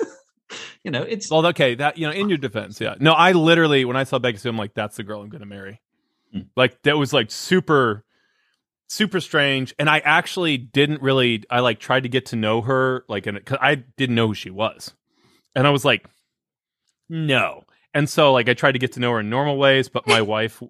You 0.85 0.91
know, 0.91 1.01
it's 1.01 1.31
Well, 1.31 1.47
okay, 1.47 1.73
that 1.73 1.97
you 1.97 2.05
know, 2.05 2.13
in 2.13 2.29
your 2.29 2.37
defense, 2.37 2.79
yeah. 2.79 2.93
No, 2.99 3.13
I 3.13 3.31
literally 3.31 3.85
when 3.85 3.97
I 3.97 4.03
saw 4.03 4.19
Becky 4.19 4.37
Sue, 4.37 4.49
I'm 4.49 4.57
like, 4.57 4.75
that's 4.75 4.97
the 4.97 5.03
girl 5.03 5.19
I'm 5.19 5.29
gonna 5.29 5.47
marry. 5.47 5.81
Hmm. 6.31 6.41
Like 6.55 6.79
that 6.83 6.95
was 6.95 7.11
like 7.11 7.31
super, 7.31 8.05
super 8.87 9.19
strange, 9.19 9.73
and 9.79 9.89
I 9.89 9.97
actually 9.97 10.57
didn't 10.59 11.01
really. 11.01 11.43
I 11.49 11.61
like 11.61 11.79
tried 11.79 12.03
to 12.03 12.09
get 12.09 12.27
to 12.27 12.35
know 12.35 12.61
her, 12.61 13.03
like, 13.09 13.25
and 13.25 13.35
because 13.35 13.57
I 13.59 13.75
didn't 13.97 14.15
know 14.15 14.27
who 14.27 14.35
she 14.35 14.51
was, 14.51 14.93
and 15.55 15.65
I 15.65 15.71
was 15.71 15.85
like, 15.85 16.05
no, 17.09 17.63
and 17.95 18.07
so 18.07 18.31
like 18.31 18.47
I 18.47 18.53
tried 18.53 18.73
to 18.73 18.79
get 18.79 18.91
to 18.91 18.99
know 18.99 19.13
her 19.13 19.21
in 19.21 19.29
normal 19.29 19.57
ways, 19.57 19.89
but 19.89 20.05
my 20.05 20.21
wife 20.35 20.61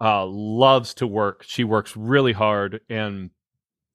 uh, 0.00 0.24
loves 0.24 0.94
to 0.94 1.06
work. 1.06 1.44
She 1.46 1.64
works 1.64 1.94
really 1.94 2.32
hard, 2.32 2.80
and 2.88 3.28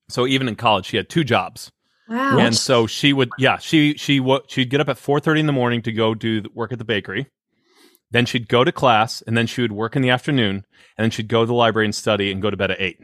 so 0.09 0.27
even 0.27 0.47
in 0.47 0.55
college, 0.55 0.85
she 0.85 0.97
had 0.97 1.09
two 1.09 1.23
jobs. 1.23 1.71
Wow. 2.13 2.37
And 2.39 2.55
so 2.55 2.87
she 2.87 3.13
would, 3.13 3.29
yeah, 3.37 3.57
she 3.57 3.95
she 3.97 4.19
would 4.19 4.49
she'd 4.49 4.69
get 4.69 4.79
up 4.81 4.89
at 4.89 4.97
four 4.97 5.19
thirty 5.19 5.39
in 5.39 5.47
the 5.47 5.53
morning 5.53 5.81
to 5.83 5.91
go 5.91 6.13
do 6.13 6.41
the 6.41 6.49
work 6.53 6.71
at 6.71 6.77
the 6.79 6.85
bakery. 6.85 7.27
Then 8.11 8.25
she'd 8.25 8.47
go 8.47 8.63
to 8.63 8.71
class, 8.71 9.21
and 9.23 9.35
then 9.35 9.47
she 9.47 9.61
would 9.61 9.71
work 9.71 9.95
in 9.95 10.01
the 10.03 10.09
afternoon, 10.11 10.65
and 10.97 11.03
then 11.03 11.09
she'd 11.11 11.27
go 11.27 11.41
to 11.41 11.47
the 11.47 11.53
library 11.53 11.87
and 11.87 11.95
study, 11.95 12.31
and 12.31 12.41
go 12.41 12.49
to 12.51 12.57
bed 12.57 12.71
at 12.71 12.79
eight. 12.79 12.99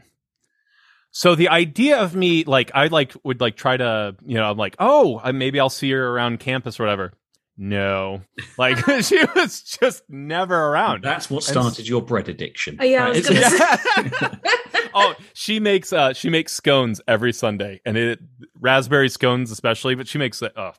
So 1.10 1.34
the 1.34 1.48
idea 1.48 1.98
of 1.98 2.14
me, 2.14 2.44
like, 2.44 2.70
I 2.72 2.86
like 2.86 3.12
would 3.24 3.40
like 3.40 3.56
try 3.56 3.76
to, 3.76 4.14
you 4.24 4.36
know, 4.36 4.48
I'm 4.48 4.56
like, 4.56 4.76
oh, 4.78 5.20
I- 5.22 5.32
maybe 5.32 5.58
I'll 5.58 5.68
see 5.68 5.90
her 5.90 6.08
around 6.10 6.38
campus 6.38 6.78
or 6.78 6.84
whatever. 6.84 7.12
No, 7.62 8.22
like 8.56 8.78
she 9.02 9.22
was 9.34 9.60
just 9.62 10.02
never 10.08 10.54
around. 10.56 11.02
that's 11.02 11.28
what 11.28 11.46
And 11.48 11.58
started 11.58 11.88
your 11.88 12.00
bread 12.00 12.28
addiction. 12.28 12.78
Oh, 12.80 12.84
yeah, 12.84 13.12
I 13.12 14.38
was 14.94 15.04
It's- 15.04 15.04
gonna 15.04 15.08
Yeah. 15.08 15.14
oh, 15.20 15.30
she 15.34 15.60
makes 15.60 15.92
uh 15.92 16.12
she 16.12 16.30
makes 16.30 16.52
scones 16.52 17.00
every 17.08 17.32
Sunday, 17.32 17.80
and 17.84 17.96
it 17.96 18.20
raspberry 18.60 19.08
scones 19.08 19.50
especially. 19.50 19.94
But 19.94 20.08
she 20.08 20.18
makes 20.18 20.40
it. 20.42 20.52
Oh, 20.56 20.72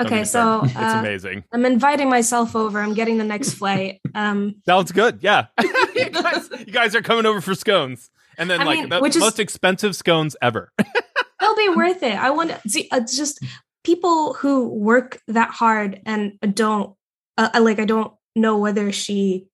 Okay, 0.00 0.24
so 0.24 0.64
started. 0.66 0.66
it's 0.70 0.76
uh, 0.76 0.98
amazing. 1.00 1.44
I'm 1.52 1.66
inviting 1.66 2.08
myself 2.08 2.56
over. 2.56 2.80
I'm 2.80 2.94
getting 2.94 3.18
the 3.18 3.24
next 3.24 3.52
flight. 3.54 4.00
Um, 4.14 4.54
Sounds 4.64 4.92
good. 4.92 5.18
Yeah, 5.20 5.46
you, 5.94 6.08
guys, 6.10 6.48
you 6.58 6.72
guys 6.72 6.94
are 6.94 7.02
coming 7.02 7.26
over 7.26 7.42
for 7.42 7.54
scones, 7.54 8.08
and 8.38 8.48
then 8.48 8.62
I 8.62 8.64
like 8.64 8.78
mean, 8.80 8.88
the 8.88 9.00
which 9.00 9.14
is- 9.16 9.20
most 9.20 9.38
expensive 9.38 9.94
scones 9.94 10.36
ever. 10.40 10.72
it'll 11.42 11.54
be 11.56 11.68
worth 11.76 12.02
it. 12.02 12.14
I 12.14 12.30
want 12.30 12.48
to 12.50 12.68
see. 12.68 12.88
It's 12.90 13.14
just 13.14 13.44
people 13.84 14.32
who 14.34 14.68
work 14.68 15.20
that 15.28 15.50
hard 15.50 16.00
and 16.06 16.32
don't 16.54 16.94
uh, 17.36 17.50
I- 17.52 17.58
like. 17.58 17.78
I 17.78 17.84
don't 17.84 18.12
know 18.34 18.56
whether 18.56 18.92
she 18.92 19.48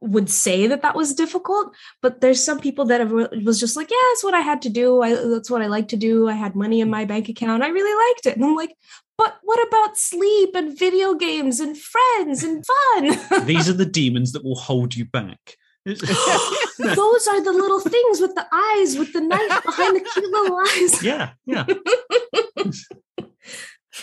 would 0.00 0.30
say 0.30 0.66
that 0.66 0.82
that 0.82 0.96
was 0.96 1.14
difficult, 1.14 1.74
but 2.00 2.20
there's 2.20 2.42
some 2.42 2.58
people 2.58 2.86
that 2.86 3.00
have, 3.00 3.12
was 3.12 3.60
just 3.60 3.76
like, 3.76 3.90
yeah, 3.90 3.96
that's 4.10 4.24
what 4.24 4.34
I 4.34 4.40
had 4.40 4.62
to 4.62 4.70
do. 4.70 5.02
I, 5.02 5.14
that's 5.14 5.50
what 5.50 5.62
I 5.62 5.66
like 5.66 5.88
to 5.88 5.96
do. 5.96 6.28
I 6.28 6.32
had 6.32 6.54
money 6.54 6.80
in 6.80 6.90
my 6.90 7.04
bank 7.04 7.28
account. 7.28 7.62
I 7.62 7.68
really 7.68 8.12
liked 8.12 8.26
it. 8.26 8.36
And 8.36 8.44
I'm 8.44 8.56
like, 8.56 8.74
but 9.18 9.38
what 9.42 9.66
about 9.68 9.98
sleep 9.98 10.54
and 10.54 10.78
video 10.78 11.14
games 11.14 11.60
and 11.60 11.76
friends 11.76 12.42
and 12.42 12.64
fun? 12.64 13.44
These 13.46 13.68
are 13.68 13.74
the 13.74 13.84
demons 13.84 14.32
that 14.32 14.44
will 14.44 14.56
hold 14.56 14.96
you 14.96 15.04
back. 15.04 15.56
Those 15.84 16.00
are 17.28 17.44
the 17.44 17.52
little 17.52 17.80
things 17.80 18.20
with 18.20 18.34
the 18.34 18.46
eyes, 18.52 18.98
with 18.98 19.12
the 19.12 19.20
knife 19.20 19.62
behind 19.64 19.96
the 19.96 20.00
cute 20.00 20.30
little 20.30 20.58
eyes. 20.58 21.02
yeah, 21.02 21.30
yeah. 21.44 21.66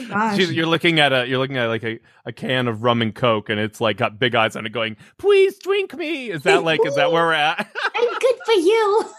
Gosh. 0.09 0.37
You're 0.37 0.65
looking 0.65 0.99
at 0.99 1.13
a 1.13 1.27
you're 1.27 1.39
looking 1.39 1.57
at 1.57 1.67
like 1.67 1.83
a, 1.83 1.99
a 2.25 2.33
can 2.33 2.67
of 2.67 2.83
rum 2.83 3.01
and 3.01 3.15
coke, 3.15 3.49
and 3.49 3.59
it's 3.59 3.79
like 3.79 3.97
got 3.97 4.19
big 4.19 4.35
eyes 4.35 4.55
on 4.55 4.65
it, 4.65 4.71
going, 4.71 4.97
"Please 5.17 5.57
drink 5.59 5.95
me." 5.95 6.29
Is 6.29 6.43
that 6.43 6.63
like 6.63 6.85
is 6.85 6.95
that 6.95 7.11
where 7.11 7.23
we're 7.23 7.33
at? 7.33 7.59
and 7.95 8.19
good 8.19 8.35
for 8.45 8.53
you. 8.53 9.05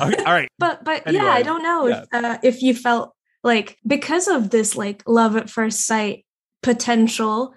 Okay, 0.00 0.24
all 0.24 0.32
right. 0.32 0.48
But 0.58 0.84
but 0.84 1.12
yeah, 1.12 1.26
I 1.26 1.42
don't 1.42 1.62
know 1.62 1.86
if 1.86 2.08
uh, 2.12 2.38
if 2.42 2.62
you 2.62 2.74
felt 2.74 3.14
like 3.44 3.76
because 3.86 4.26
of 4.26 4.48
this 4.50 4.74
like 4.74 5.02
love 5.06 5.36
at 5.36 5.50
first 5.50 5.86
sight 5.86 6.24
potential. 6.62 7.54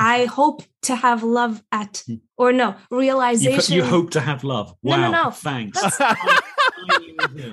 I 0.00 0.24
hope 0.24 0.62
to 0.82 0.96
have 0.96 1.22
love 1.22 1.62
at 1.70 2.02
Hmm. 2.06 2.14
or 2.38 2.52
no 2.52 2.74
realization. 2.90 3.74
you 3.76 3.84
hope 3.84 4.10
to 4.12 4.20
have 4.20 4.42
love. 4.44 4.74
No, 4.82 4.90
Wow. 4.96 5.10
no, 5.10 5.22
no. 5.24 5.30
Thanks. 5.30 5.78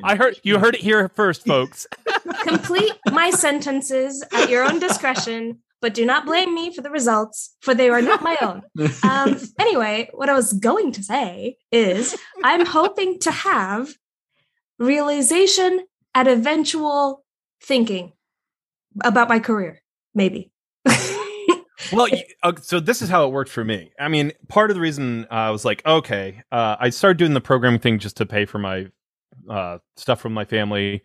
I 0.04 0.16
heard 0.16 0.40
you 0.44 0.58
heard 0.60 0.76
it 0.76 0.82
here 0.82 1.10
first, 1.10 1.46
folks. 1.46 1.86
complete 2.44 2.94
my 3.12 3.30
sentences 3.32 4.24
at 4.34 4.50
your 4.50 4.64
own 4.64 4.80
discretion, 4.80 5.60
but 5.82 5.94
do 5.94 6.06
not 6.06 6.26
blame 6.26 6.56
me 6.56 6.74
for 6.74 6.82
the 6.82 6.90
results, 6.90 7.56
for 7.62 7.76
they 7.76 7.90
are 7.90 8.02
not 8.02 8.24
my 8.24 8.38
own. 8.42 8.62
Um, 9.04 9.38
anyway, 9.60 10.10
what 10.14 10.30
I 10.30 10.34
was 10.34 10.54
going 10.54 10.94
to 10.94 11.04
say 11.04 11.58
is 11.72 12.16
I'm 12.44 12.66
hoping 12.66 13.20
to 13.20 13.32
have 13.32 13.90
realization 14.80 15.82
at 16.16 16.28
eventual 16.28 17.26
thinking 17.62 18.14
about 19.04 19.28
my 19.30 19.40
career, 19.40 19.82
maybe. 20.16 20.52
Well, 21.92 22.08
uh, 22.44 22.54
so 22.62 22.80
this 22.80 23.02
is 23.02 23.10
how 23.10 23.26
it 23.28 23.32
worked 23.32 23.52
for 23.52 23.64
me. 23.64 23.92
I 24.00 24.08
mean, 24.08 24.32
part 24.48 24.70
of 24.70 24.76
the 24.76 24.82
reason 24.82 25.28
I 25.32 25.50
was 25.52 25.66
like, 25.66 25.86
okay, 25.86 26.44
uh, 26.52 26.76
I 26.80 26.90
started 26.90 27.18
doing 27.18 27.34
the 27.34 27.42
programming 27.42 27.80
thing 27.80 28.00
just 28.00 28.18
to 28.18 28.26
pay 28.26 28.46
for 28.46 28.60
my 28.60 28.88
uh, 29.50 29.78
stuff 29.96 30.20
from 30.20 30.34
my 30.34 30.46
family. 30.46 31.02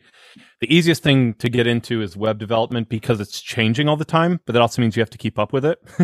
The 0.60 0.74
easiest 0.74 1.02
thing 1.02 1.34
to 1.34 1.48
get 1.48 1.66
into 1.66 2.02
is 2.02 2.16
web 2.16 2.38
development 2.38 2.88
because 2.88 3.20
it's 3.20 3.40
changing 3.40 3.88
all 3.88 3.96
the 3.96 4.04
time, 4.04 4.40
but 4.46 4.52
that 4.54 4.62
also 4.62 4.82
means 4.82 4.96
you 4.96 5.00
have 5.00 5.10
to 5.10 5.18
keep 5.18 5.38
up 5.38 5.52
with 5.52 5.64
it. 5.64 5.78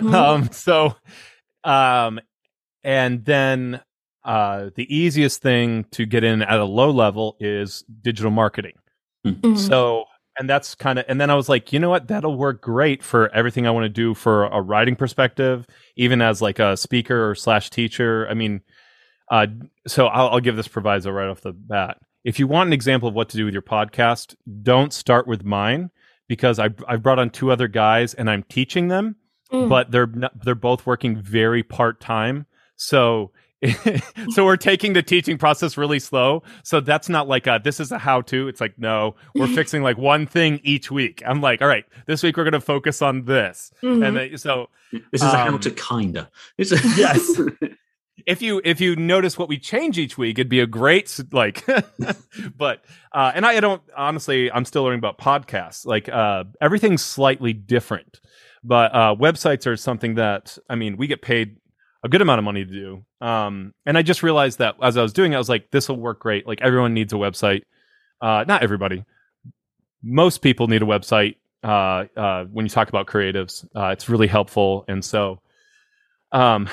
Mhm. 0.00 0.14
um, 0.14 0.48
so, 0.52 0.94
um, 1.64 2.20
and 2.82 3.24
then 3.24 3.80
uh, 4.24 4.70
the 4.74 4.94
easiest 4.94 5.42
thing 5.42 5.84
to 5.92 6.06
get 6.06 6.24
in 6.24 6.42
at 6.42 6.58
a 6.60 6.64
low 6.64 6.90
level 6.90 7.36
is 7.40 7.84
digital 8.02 8.30
marketing. 8.30 8.74
Mhm. 9.26 9.56
So, 9.58 10.04
and 10.38 10.48
that's 10.50 10.74
kind 10.74 10.98
of, 10.98 11.04
and 11.08 11.20
then 11.20 11.30
I 11.30 11.34
was 11.34 11.48
like, 11.48 11.72
you 11.72 11.78
know 11.78 11.90
what? 11.90 12.08
That'll 12.08 12.36
work 12.36 12.60
great 12.60 13.02
for 13.02 13.28
everything 13.34 13.66
I 13.66 13.70
want 13.70 13.84
to 13.84 13.88
do 13.88 14.14
for 14.14 14.46
a 14.46 14.60
writing 14.60 14.96
perspective, 14.96 15.66
even 15.96 16.20
as 16.20 16.42
like 16.42 16.58
a 16.58 16.76
speaker 16.76 17.28
or 17.30 17.34
slash 17.34 17.70
teacher. 17.70 18.26
I 18.28 18.34
mean, 18.34 18.60
uh, 19.30 19.46
so 19.86 20.06
I'll, 20.06 20.28
I'll 20.30 20.40
give 20.40 20.56
this 20.56 20.68
proviso 20.68 21.10
right 21.10 21.28
off 21.28 21.40
the 21.40 21.52
bat. 21.52 21.98
If 22.24 22.38
you 22.38 22.46
want 22.46 22.68
an 22.68 22.72
example 22.72 23.08
of 23.08 23.14
what 23.14 23.28
to 23.30 23.36
do 23.36 23.44
with 23.44 23.52
your 23.54 23.62
podcast, 23.62 24.34
don't 24.62 24.92
start 24.92 25.26
with 25.26 25.44
mine 25.44 25.90
because 26.28 26.58
I 26.58 26.70
I 26.88 26.96
brought 26.96 27.18
on 27.18 27.30
two 27.30 27.50
other 27.52 27.68
guys 27.68 28.14
and 28.14 28.30
I'm 28.30 28.42
teaching 28.44 28.88
them, 28.88 29.16
Mm. 29.52 29.68
but 29.68 29.90
they're 29.90 30.06
not, 30.06 30.42
they're 30.42 30.54
both 30.54 30.86
working 30.86 31.16
very 31.20 31.62
part 31.62 32.00
time. 32.00 32.46
So 32.76 33.30
so 34.30 34.44
we're 34.44 34.56
taking 34.56 34.92
the 34.92 35.02
teaching 35.02 35.38
process 35.38 35.76
really 35.76 35.98
slow. 35.98 36.42
So 36.62 36.80
that's 36.80 37.08
not 37.08 37.28
like 37.28 37.46
a, 37.46 37.60
this 37.62 37.80
is 37.80 37.92
a 37.92 37.98
how 37.98 38.20
to. 38.22 38.48
It's 38.48 38.60
like, 38.60 38.78
no, 38.78 39.16
we're 39.34 39.46
fixing 39.54 39.82
like 39.82 39.98
one 39.98 40.26
thing 40.26 40.60
each 40.62 40.90
week. 40.90 41.22
I'm 41.26 41.40
like, 41.40 41.62
all 41.62 41.68
right, 41.68 41.84
this 42.06 42.22
week 42.22 42.36
we're 42.36 42.44
going 42.44 42.52
to 42.52 42.60
focus 42.60 43.02
on 43.02 43.24
this. 43.24 43.72
Mhm. 43.82 44.06
And 44.06 44.16
then, 44.16 44.38
so 44.38 44.68
This 44.92 45.22
is 45.22 45.32
a 45.32 45.36
how 45.36 45.48
Um, 45.48 45.58
to 45.60 45.70
kinda. 45.70 46.30
It's 46.58 46.72
a, 46.72 46.76
Yes. 46.96 47.40
if 48.26 48.40
you 48.42 48.60
if 48.64 48.80
you 48.80 48.96
notice 48.96 49.36
what 49.38 49.48
we 49.48 49.58
change 49.58 49.98
each 49.98 50.16
week, 50.16 50.38
it'd 50.38 50.48
be 50.48 50.60
a 50.60 50.66
great 50.66 51.18
like. 51.32 51.64
but 52.56 52.84
uh, 53.12 53.32
and 53.34 53.44
I 53.46 53.60
don't 53.60 53.82
honestly, 53.96 54.50
I'm 54.50 54.64
still 54.64 54.84
learning 54.84 54.98
about 55.00 55.18
podcasts. 55.18 55.84
Like 55.86 56.08
uh, 56.08 56.44
everything's 56.60 57.02
slightly 57.04 57.52
different, 57.52 58.20
but 58.62 58.94
uh, 58.94 59.14
websites 59.18 59.66
are 59.66 59.76
something 59.76 60.14
that 60.14 60.56
I 60.68 60.74
mean, 60.74 60.96
we 60.96 61.06
get 61.06 61.22
paid 61.22 61.56
a 62.04 62.08
good 62.08 62.20
amount 62.20 62.38
of 62.38 62.44
money 62.44 62.64
to 62.64 62.70
do. 62.70 63.04
Um, 63.26 63.72
and 63.86 63.96
I 63.96 64.02
just 64.02 64.22
realized 64.22 64.58
that 64.58 64.76
as 64.82 64.98
I 64.98 65.02
was 65.02 65.14
doing, 65.14 65.32
it, 65.32 65.36
I 65.36 65.38
was 65.38 65.48
like, 65.48 65.70
this 65.70 65.88
will 65.88 65.96
work 65.96 66.20
great. 66.20 66.46
Like 66.46 66.60
everyone 66.60 66.92
needs 66.92 67.14
a 67.14 67.16
website. 67.16 67.62
Uh, 68.20 68.44
not 68.46 68.62
everybody. 68.62 69.04
Most 70.02 70.42
people 70.42 70.68
need 70.68 70.82
a 70.82 70.86
website. 70.86 71.36
Uh, 71.62 72.04
uh, 72.14 72.44
when 72.44 72.66
you 72.66 72.70
talk 72.70 72.90
about 72.90 73.06
creatives, 73.06 73.66
uh, 73.74 73.88
it's 73.88 74.10
really 74.10 74.26
helpful. 74.26 74.84
And 74.86 75.02
so, 75.02 75.40
um, 76.30 76.68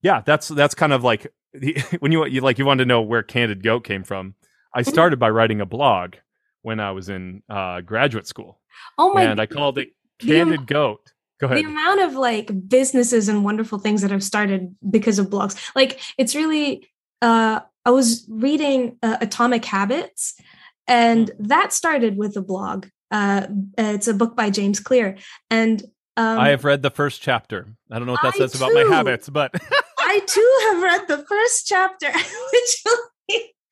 yeah, 0.00 0.22
that's 0.24 0.48
that's 0.48 0.74
kind 0.74 0.94
of 0.94 1.04
like 1.04 1.30
when 1.98 2.12
you, 2.12 2.24
you 2.26 2.40
like 2.40 2.58
you 2.58 2.64
wanted 2.64 2.84
to 2.84 2.88
know 2.88 3.02
where 3.02 3.22
Candid 3.22 3.62
Goat 3.62 3.84
came 3.84 4.04
from. 4.04 4.34
I 4.74 4.82
started 4.82 5.18
by 5.18 5.28
writing 5.28 5.60
a 5.60 5.66
blog 5.66 6.14
when 6.62 6.80
I 6.80 6.92
was 6.92 7.10
in 7.10 7.42
uh, 7.50 7.82
graduate 7.82 8.26
school, 8.26 8.58
oh 8.96 9.12
my 9.12 9.24
and 9.24 9.38
I 9.38 9.44
called 9.46 9.76
it 9.76 9.90
Candid 10.18 10.66
Goat. 10.66 11.12
Go 11.38 11.48
the 11.48 11.62
amount 11.62 12.00
of 12.00 12.14
like 12.14 12.50
businesses 12.68 13.28
and 13.28 13.44
wonderful 13.44 13.78
things 13.78 14.02
that 14.02 14.10
have 14.10 14.24
started 14.24 14.74
because 14.88 15.18
of 15.18 15.28
blogs. 15.28 15.56
Like 15.74 16.00
it's 16.16 16.34
really 16.34 16.88
uh 17.22 17.60
i 17.84 17.90
was 17.90 18.26
reading 18.28 18.98
uh, 19.02 19.16
atomic 19.22 19.64
habits 19.64 20.38
and 20.86 21.30
that 21.38 21.72
started 21.72 22.16
with 22.16 22.36
a 22.36 22.42
blog. 22.42 22.86
Uh 23.10 23.46
it's 23.78 24.08
a 24.08 24.14
book 24.14 24.36
by 24.36 24.50
james 24.50 24.80
clear 24.80 25.16
and 25.50 25.82
um 26.16 26.38
I 26.38 26.48
have 26.48 26.64
read 26.64 26.82
the 26.82 26.90
first 26.90 27.22
chapter. 27.22 27.66
I 27.90 27.98
don't 27.98 28.06
know 28.06 28.12
what 28.12 28.22
that 28.22 28.34
I 28.34 28.38
says 28.38 28.54
about 28.54 28.72
my 28.72 28.84
habits, 28.84 29.28
but 29.28 29.50
I 29.98 30.20
too 30.26 30.58
have 30.62 30.82
read 30.82 31.08
the 31.08 31.24
first 31.26 31.66
chapter, 31.66 32.10
which 32.52 32.84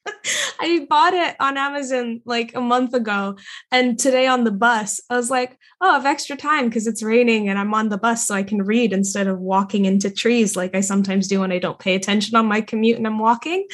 I 0.60 0.86
bought 0.88 1.14
it 1.14 1.36
on 1.40 1.56
Amazon 1.56 2.20
like 2.24 2.54
a 2.54 2.60
month 2.60 2.94
ago. 2.94 3.36
And 3.70 3.98
today 3.98 4.26
on 4.26 4.44
the 4.44 4.50
bus, 4.50 5.00
I 5.10 5.16
was 5.16 5.30
like, 5.30 5.58
oh, 5.80 5.90
I 5.90 5.94
have 5.94 6.06
extra 6.06 6.36
time 6.36 6.68
because 6.68 6.86
it's 6.86 7.02
raining 7.02 7.48
and 7.48 7.58
I'm 7.58 7.74
on 7.74 7.88
the 7.88 7.98
bus 7.98 8.26
so 8.26 8.34
I 8.34 8.42
can 8.42 8.62
read 8.62 8.92
instead 8.92 9.26
of 9.26 9.40
walking 9.40 9.84
into 9.84 10.10
trees 10.10 10.56
like 10.56 10.74
I 10.74 10.80
sometimes 10.80 11.28
do 11.28 11.40
when 11.40 11.52
I 11.52 11.58
don't 11.58 11.78
pay 11.78 11.94
attention 11.94 12.36
on 12.36 12.46
my 12.46 12.60
commute 12.60 12.96
and 12.96 13.06
I'm 13.06 13.18
walking. 13.18 13.66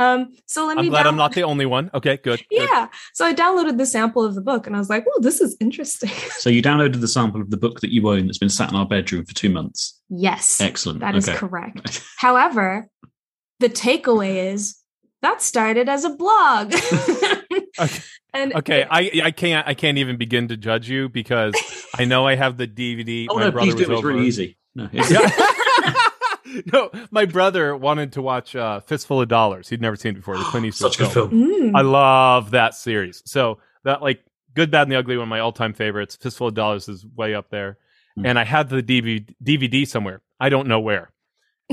Um, 0.00 0.36
so 0.46 0.66
let 0.66 0.76
me 0.76 0.84
I'm 0.84 0.90
glad 0.90 1.06
I'm 1.06 1.16
not 1.16 1.32
the 1.32 1.42
only 1.42 1.66
one. 1.66 1.90
Okay, 1.92 2.18
good. 2.18 2.38
good. 2.38 2.46
Yeah. 2.50 2.88
So 3.14 3.26
I 3.26 3.34
downloaded 3.34 3.78
the 3.78 3.86
sample 3.86 4.24
of 4.24 4.34
the 4.34 4.40
book 4.40 4.66
and 4.66 4.76
I 4.76 4.78
was 4.78 4.88
like, 4.88 5.04
oh, 5.08 5.20
this 5.20 5.40
is 5.40 5.56
interesting. 5.60 6.10
so 6.38 6.50
you 6.50 6.62
downloaded 6.62 7.00
the 7.00 7.08
sample 7.08 7.40
of 7.40 7.50
the 7.50 7.56
book 7.56 7.80
that 7.80 7.92
you 7.92 8.08
own 8.08 8.26
that's 8.26 8.38
been 8.38 8.48
sat 8.48 8.70
in 8.70 8.76
our 8.76 8.86
bedroom 8.86 9.24
for 9.24 9.34
two 9.34 9.50
months. 9.50 10.00
yes. 10.08 10.60
Excellent. 10.60 11.00
That 11.00 11.16
is 11.16 11.28
okay. 11.28 11.36
correct. 11.36 12.02
However, 12.16 12.88
the 13.58 13.68
takeaway 13.68 14.52
is 14.52 14.77
that 15.22 15.42
started 15.42 15.88
as 15.88 16.04
a 16.04 16.10
blog. 16.10 16.74
Okay. 17.80 18.00
and 18.34 18.54
Okay, 18.56 18.84
I 18.90 19.10
I 19.24 19.30
can't 19.30 19.66
I 19.66 19.74
can't 19.74 19.98
even 19.98 20.16
begin 20.16 20.48
to 20.48 20.56
judge 20.56 20.88
you 20.90 21.08
because 21.08 21.54
I 21.96 22.04
know 22.04 22.26
I 22.26 22.34
have 22.34 22.56
the 22.56 22.66
DVD. 22.66 23.26
Oh 23.30 23.36
my 23.36 23.44
no, 23.44 23.50
brother 23.52 23.70
please 23.72 23.74
do. 23.86 23.88
was 23.90 23.98
It's 24.00 24.04
really 24.04 24.26
easy. 24.26 24.58
No, 24.74 24.88
Yeah. 24.92 25.30
no, 26.72 26.90
my 27.10 27.24
brother 27.24 27.76
wanted 27.76 28.12
to 28.14 28.22
watch 28.22 28.56
uh, 28.56 28.80
Fistful 28.80 29.22
of 29.22 29.28
Dollars. 29.28 29.68
He'd 29.68 29.80
never 29.80 29.96
seen 29.96 30.12
it 30.12 30.16
before. 30.16 30.36
The 30.36 30.44
Clint 30.50 30.66
Eastwood 30.66 30.92
such 30.92 31.00
a 31.00 31.04
good 31.04 31.12
film. 31.12 31.30
film. 31.30 31.72
Mm. 31.72 31.78
I 31.78 31.82
love 31.82 32.50
that 32.52 32.74
series. 32.74 33.22
So 33.26 33.58
that 33.84 34.02
like 34.02 34.22
Good, 34.54 34.70
Bad, 34.72 34.82
and 34.82 34.92
the 34.92 34.96
Ugly, 34.96 35.16
one 35.16 35.24
of 35.24 35.28
my 35.28 35.38
all-time 35.40 35.72
favorites. 35.72 36.16
Fistful 36.16 36.48
of 36.48 36.54
Dollars 36.54 36.88
is 36.88 37.06
way 37.06 37.34
up 37.34 37.48
there. 37.50 37.78
Mm. 38.18 38.26
And 38.26 38.38
I 38.38 38.44
had 38.44 38.68
the 38.68 38.82
DVD, 38.82 39.24
DVD 39.42 39.86
somewhere. 39.86 40.20
I 40.40 40.48
don't 40.48 40.66
know 40.66 40.80
where. 40.80 41.12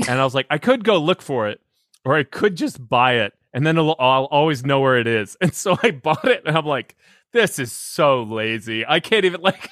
And 0.06 0.20
I 0.20 0.24
was 0.24 0.34
like, 0.34 0.46
I 0.50 0.58
could 0.58 0.84
go 0.84 0.98
look 0.98 1.20
for 1.22 1.48
it, 1.48 1.60
or 2.06 2.14
I 2.16 2.22
could 2.22 2.56
just 2.56 2.88
buy 2.88 3.14
it, 3.16 3.34
and 3.52 3.66
then 3.66 3.76
it'll, 3.76 3.96
I'll 3.98 4.24
always 4.26 4.64
know 4.64 4.80
where 4.80 4.96
it 4.98 5.06
is. 5.06 5.36
And 5.42 5.52
so 5.52 5.76
I 5.82 5.90
bought 5.90 6.24
it, 6.26 6.42
and 6.46 6.56
I'm 6.56 6.64
like, 6.64 6.96
this 7.32 7.58
is 7.58 7.72
so 7.72 8.22
lazy. 8.22 8.86
I 8.86 9.00
can't 9.00 9.24
even 9.26 9.40
like. 9.48 9.68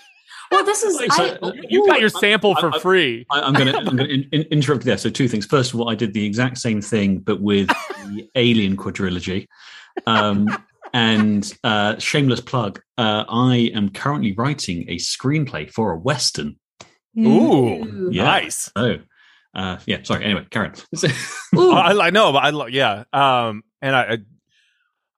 well, 0.50 0.64
this 0.64 0.82
is 0.82 0.96
Like, 0.96 1.10
I, 1.18 1.52
You 1.70 1.86
got 1.86 2.00
your 2.00 2.10
I- 2.14 2.20
sample 2.20 2.54
for 2.56 2.70
I- 2.72 2.76
I- 2.76 2.80
free. 2.80 3.24
I, 3.30 3.40
I'm 3.40 3.54
going 3.54 3.68
to 3.72 3.78
I'm 3.78 3.84
going 3.96 4.08
to 4.08 4.12
in, 4.14 4.28
in- 4.32 4.42
interrupt 4.50 4.84
there. 4.84 4.98
So 4.98 5.08
two 5.10 5.28
things. 5.28 5.46
First 5.46 5.72
of 5.72 5.80
all, 5.80 5.88
I 5.88 5.94
did 5.94 6.12
the 6.12 6.24
exact 6.26 6.58
same 6.58 6.82
thing, 6.82 7.20
but 7.20 7.40
with 7.40 7.68
the 8.08 8.28
Alien 8.34 8.76
quadrilogy. 8.76 9.46
Um, 10.06 10.48
and 10.92 11.52
uh, 11.64 11.98
shameless 11.98 12.40
plug. 12.40 12.80
Uh, 12.98 13.24
I 13.28 13.70
am 13.74 13.88
currently 13.90 14.32
writing 14.36 14.84
a 14.88 14.96
screenplay 14.96 15.70
for 15.72 15.92
a 15.92 15.96
western. 15.98 16.56
Ooh, 17.18 18.08
Yeah. 18.12 18.24
nice. 18.24 18.70
Oh, 18.76 18.96
uh, 19.54 19.78
yeah. 19.86 20.02
Sorry. 20.02 20.24
Anyway, 20.24 20.46
Karen. 20.50 20.72
I, 21.56 21.96
I 22.00 22.10
know, 22.10 22.32
but 22.32 22.44
I 22.44 22.50
lo- 22.50 22.66
yeah. 22.66 23.04
Um, 23.12 23.62
and 23.80 23.94
I, 23.94 24.18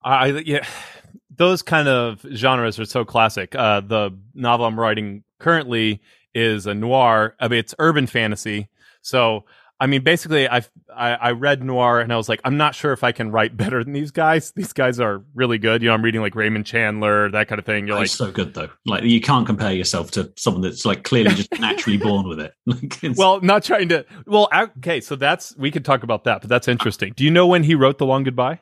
I, 0.02 0.10
I, 0.14 0.26
yeah, 0.44 0.66
those 1.34 1.62
kind 1.62 1.88
of 1.88 2.24
genres 2.34 2.78
are 2.78 2.84
so 2.84 3.04
classic. 3.04 3.54
Uh, 3.54 3.80
the 3.80 4.18
novel 4.34 4.66
I'm 4.66 4.78
writing 4.78 5.24
currently 5.38 6.00
is 6.34 6.66
a 6.66 6.74
noir. 6.74 7.34
I 7.40 7.48
mean, 7.48 7.60
it's 7.60 7.74
urban 7.78 8.06
fantasy. 8.06 8.68
So, 9.02 9.44
I 9.78 9.86
mean, 9.86 10.02
basically, 10.02 10.48
I've, 10.48 10.70
I 10.94 11.14
I 11.14 11.30
read 11.32 11.62
noir 11.62 12.00
and 12.00 12.12
I 12.12 12.16
was 12.16 12.28
like, 12.28 12.40
I'm 12.44 12.56
not 12.56 12.74
sure 12.74 12.92
if 12.92 13.04
I 13.04 13.12
can 13.12 13.30
write 13.30 13.56
better 13.56 13.84
than 13.84 13.92
these 13.92 14.10
guys. 14.10 14.52
These 14.52 14.72
guys 14.72 14.98
are 15.00 15.22
really 15.34 15.58
good. 15.58 15.82
You 15.82 15.88
know, 15.88 15.94
I'm 15.94 16.02
reading 16.02 16.22
like 16.22 16.34
Raymond 16.34 16.64
Chandler, 16.64 17.30
that 17.30 17.48
kind 17.48 17.58
of 17.58 17.66
thing. 17.66 17.86
You're 17.86 17.96
like, 17.96 18.08
so 18.08 18.32
good 18.32 18.54
though. 18.54 18.70
Like 18.86 19.04
you 19.04 19.20
can't 19.20 19.46
compare 19.46 19.72
yourself 19.72 20.10
to 20.12 20.32
someone 20.36 20.62
that's 20.62 20.86
like 20.86 21.02
clearly 21.02 21.34
just 21.34 21.52
naturally 21.60 21.98
born 21.98 22.28
with 22.28 22.40
it. 22.40 22.54
Like, 22.66 23.16
well, 23.16 23.40
not 23.40 23.64
trying 23.64 23.88
to. 23.90 24.04
Well, 24.26 24.48
okay, 24.78 25.00
so 25.00 25.16
that's 25.16 25.56
we 25.56 25.70
could 25.70 25.84
talk 25.84 26.02
about 26.02 26.24
that, 26.24 26.40
but 26.40 26.48
that's 26.48 26.68
interesting. 26.68 27.12
Do 27.14 27.24
you 27.24 27.30
know 27.30 27.46
when 27.46 27.62
he 27.62 27.74
wrote 27.74 27.98
The 27.98 28.06
Long 28.06 28.24
Goodbye? 28.24 28.60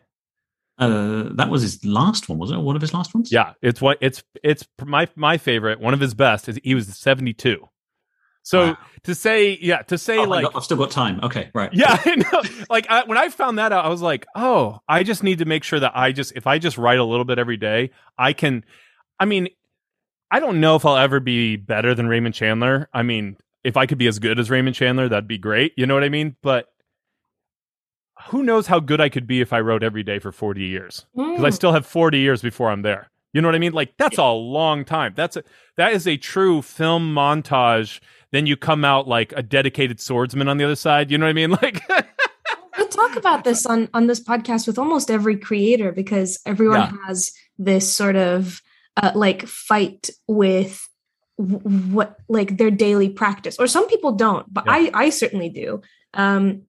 uh, 0.79 1.29
that 1.35 1.51
was 1.51 1.63
his 1.63 1.85
last 1.85 2.29
one, 2.29 2.39
wasn't 2.39 2.61
it? 2.61 2.63
One 2.63 2.77
of 2.77 2.83
his 2.83 2.93
last 2.93 3.15
ones. 3.15 3.31
Yeah, 3.31 3.53
it's 3.63 3.81
what 3.81 3.99
it's 4.01 4.23
it's 4.43 4.67
my 4.85 5.09
my 5.15 5.39
favorite. 5.39 5.81
One 5.81 5.95
of 5.95 6.01
his 6.01 6.15
best 6.15 6.49
is 6.49 6.59
he 6.63 6.75
was 6.75 6.89
72. 6.89 7.69
So 8.47 8.67
Wow. 8.69 8.79
to 9.05 9.15
say 9.15 9.59
yeah, 9.61 9.79
to 9.83 9.97
say 9.99 10.19
Oh, 10.19 10.25
like 10.25 10.47
I've 10.55 10.63
still 10.65 10.77
got 10.77 10.91
time. 10.91 11.19
Okay, 11.23 11.51
right. 11.55 11.71
yeah, 11.73 11.97
I 12.05 12.15
know. 12.17 12.43
Like 12.71 12.87
I, 12.91 13.05
when 13.05 13.19
I 13.19 13.29
found 13.31 13.59
that 13.59 13.73
out, 13.73 13.85
I 13.85 13.89
was 13.89 14.03
like, 14.03 14.27
oh, 14.37 14.79
I 14.89 15.03
just 15.03 15.23
need 15.23 15.39
to 15.39 15.45
make 15.47 15.65
sure 15.65 15.81
that 15.81 15.93
I 15.97 16.13
just 16.13 16.33
if 16.37 16.47
I 16.47 16.59
just 16.59 16.79
write 16.79 16.99
a 16.99 17.05
little 17.05 17.25
bit 17.25 17.39
every 17.39 17.57
day, 17.57 17.91
I 18.19 18.33
can. 18.35 18.65
I 19.19 19.25
mean, 19.25 19.49
I 20.31 20.41
don't 20.41 20.61
know 20.61 20.77
if 20.77 20.85
I'll 20.85 20.97
ever 20.99 21.21
be 21.21 21.57
better 21.57 21.95
than 21.95 22.07
Raymond 22.07 22.35
Chandler. 22.35 22.89
I 22.93 23.03
mean, 23.03 23.37
if 23.65 23.77
I 23.77 23.87
could 23.87 23.99
be 23.99 24.07
as 24.09 24.19
good 24.19 24.39
as 24.39 24.51
Raymond 24.51 24.77
Chandler, 24.77 25.09
that'd 25.09 25.27
be 25.29 25.39
great. 25.39 25.73
You 25.77 25.87
know 25.87 25.95
what 25.95 26.05
I 26.05 26.09
mean? 26.11 26.37
But 26.43 26.67
who 28.29 28.43
knows 28.43 28.67
how 28.67 28.81
good 28.81 29.01
I 29.01 29.09
could 29.09 29.27
be 29.27 29.41
if 29.41 29.53
I 29.53 29.61
wrote 29.61 29.83
every 29.83 30.03
day 30.03 30.19
for 30.19 30.33
40 30.33 30.63
years? 30.63 31.07
because 31.15 31.45
I 31.45 31.49
Mm. 31.49 31.55
still 31.55 31.73
have 31.73 31.87
40 31.87 32.19
years 32.19 32.43
before 32.43 32.71
I'm 32.71 32.83
there. 32.83 33.11
You 33.33 33.41
know 33.41 33.49
what 33.49 33.55
I 33.57 33.59
mean? 33.59 33.73
Like 33.73 33.97
that's 33.97 34.19
a 34.19 34.31
long 34.31 34.85
time. 34.85 35.13
That's 35.17 35.37
a 35.37 35.43
that 35.77 35.93
is 35.93 36.07
a 36.07 36.17
true 36.17 36.63
film 36.63 37.13
montage. 37.13 38.01
Then 38.35 38.47
you 38.47 38.57
come 38.57 38.85
out 38.85 39.07
like 39.07 39.33
a 39.37 39.43
dedicated 39.45 40.01
swordsman 40.01 40.49
on 40.49 40.57
the 40.57 40.65
other 40.65 40.75
side. 40.75 41.11
You 41.11 41.19
know 41.19 41.27
what 41.27 41.31
I 41.31 41.33
mean? 41.35 41.51
Like 41.63 41.83
I 42.77 42.85
talk 42.91 43.15
about 43.17 43.45
this 43.45 43.65
on 43.67 43.89
on 43.95 44.09
this 44.09 44.21
podcast 44.21 44.67
with 44.67 44.79
almost 44.79 45.09
every 45.11 45.37
creator 45.37 45.93
because 45.93 46.41
everyone 46.45 46.81
Yeah. 46.81 46.93
has 47.07 47.31
this 47.59 47.93
sort 47.95 48.17
of 48.17 48.61
uh, 48.97 49.13
like 49.15 49.47
fight 49.47 50.11
with 50.27 50.87
w- 51.39 51.61
what 51.95 52.17
like 52.29 52.57
their 52.59 52.71
daily 52.73 53.09
practice 53.09 53.57
or 53.61 53.67
some 53.69 53.87
people 53.89 54.13
don't 54.13 54.53
but 54.53 54.65
Yeah. 54.67 54.73
i 54.73 54.91
i 54.95 55.11
certainly 55.11 55.49
do 55.49 55.83
um 56.15 56.63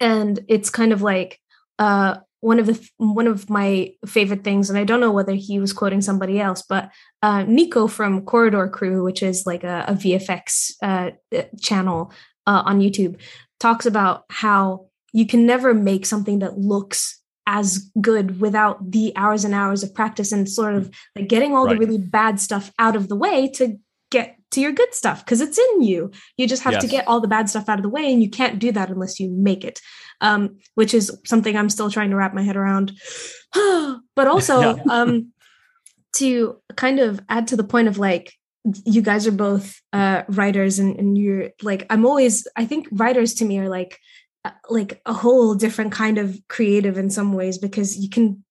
and 0.00 0.38
it's 0.48 0.70
kind 0.70 0.92
of 0.92 1.02
like 1.02 1.40
uh 1.78 2.16
one 2.46 2.60
of 2.60 2.66
the 2.66 2.76
one 2.98 3.26
of 3.26 3.50
my 3.50 3.68
favorite 4.06 4.44
things 4.44 4.70
and 4.70 4.78
i 4.78 4.84
don't 4.84 5.00
know 5.00 5.10
whether 5.18 5.34
he 5.34 5.58
was 5.58 5.72
quoting 5.72 6.00
somebody 6.00 6.36
else 6.40 6.62
but 6.62 6.84
uh 7.22 7.42
niko 7.56 7.90
from 7.90 8.24
corridor 8.24 8.68
crew 8.68 9.02
which 9.02 9.20
is 9.30 9.46
like 9.46 9.64
a, 9.64 9.84
a 9.88 9.94
vfx 9.94 10.72
uh 10.88 11.10
uh, 11.36 11.42
channel 11.60 12.12
uh, 12.46 12.62
on 12.64 12.80
youtube 12.80 13.14
talks 13.58 13.84
about 13.86 14.24
how 14.30 14.86
you 15.12 15.26
can 15.26 15.44
never 15.44 15.74
make 15.74 16.06
something 16.06 16.38
that 16.38 16.56
looks 16.56 17.20
as 17.48 17.90
good 18.00 18.40
without 18.40 18.76
the 18.92 19.12
hours 19.16 19.44
and 19.44 19.54
hours 19.54 19.82
of 19.82 19.94
practice 19.94 20.30
and 20.32 20.48
sort 20.48 20.74
of 20.74 20.90
like 21.16 21.28
getting 21.28 21.52
all 21.54 21.66
Right. 21.66 21.78
the 21.78 21.86
really 21.86 21.98
bad 21.98 22.38
stuff 22.40 22.72
out 22.78 22.96
of 22.96 23.08
the 23.08 23.16
way 23.16 23.48
to 23.58 23.78
to 24.52 24.60
your 24.60 24.72
good 24.72 24.94
stuff 24.94 25.24
because 25.24 25.40
it's 25.40 25.58
in 25.58 25.82
you. 25.82 26.10
You 26.36 26.46
just 26.46 26.62
have 26.62 26.78
to 26.78 26.86
get 26.86 27.06
all 27.08 27.20
the 27.20 27.28
bad 27.28 27.48
stuff 27.50 27.68
out 27.68 27.78
of 27.78 27.82
the 27.82 27.88
way 27.88 28.12
and 28.12 28.22
you 28.22 28.30
can't 28.30 28.58
do 28.58 28.72
that 28.72 28.90
unless 28.90 29.18
you 29.18 29.30
make 29.30 29.64
it 29.64 29.80
um, 30.20 30.58
which 30.74 30.94
is 30.94 31.16
something 31.24 31.56
i'm 31.56 31.70
still 31.70 31.90
trying 31.90 32.10
to 32.10 32.16
wrap 32.16 32.34
my 32.34 32.42
head 32.42 32.56
around. 32.56 32.92
But 34.16 34.28
also 34.28 34.60
Yeah. 34.76 34.82
um, 34.90 35.32
to 36.16 36.56
kind 36.76 37.00
of 37.00 37.20
add 37.28 37.48
to 37.48 37.56
the 37.56 37.64
point 37.64 37.88
of 37.88 37.98
like 37.98 38.32
you 38.84 39.02
guys 39.02 39.26
are 39.26 39.32
both 39.32 39.78
uh, 39.92 40.22
writers 40.28 40.78
and, 40.78 40.98
and 40.98 41.18
you're 41.18 41.50
like 41.62 41.86
i'm 41.90 42.04
always 42.06 42.48
i 42.56 42.64
think 42.64 42.88
writers 42.90 43.34
to 43.34 43.44
me 43.44 43.58
are 43.58 43.68
like 43.68 43.98
uh, 44.44 44.50
like 44.70 45.00
a 45.06 45.12
whole 45.12 45.54
different 45.54 45.92
kind 45.92 46.18
of 46.18 46.36
creative 46.48 46.96
in 46.98 47.10
some 47.10 47.32
ways 47.34 47.58
because 47.58 47.96
you 47.96 48.08
can 48.08 48.42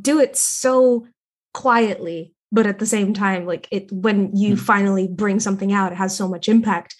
do 0.00 0.18
it 0.18 0.36
so 0.36 1.06
quietly 1.52 2.33
but 2.54 2.66
at 2.66 2.78
the 2.78 2.86
same 2.86 3.12
time 3.12 3.44
like 3.44 3.66
it 3.72 3.90
when 3.90 4.34
you 4.34 4.54
mm. 4.54 4.58
finally 4.58 5.08
bring 5.08 5.40
something 5.40 5.72
out 5.72 5.92
it 5.92 5.98
has 5.98 6.16
so 6.16 6.28
much 6.28 6.48
impact 6.48 6.94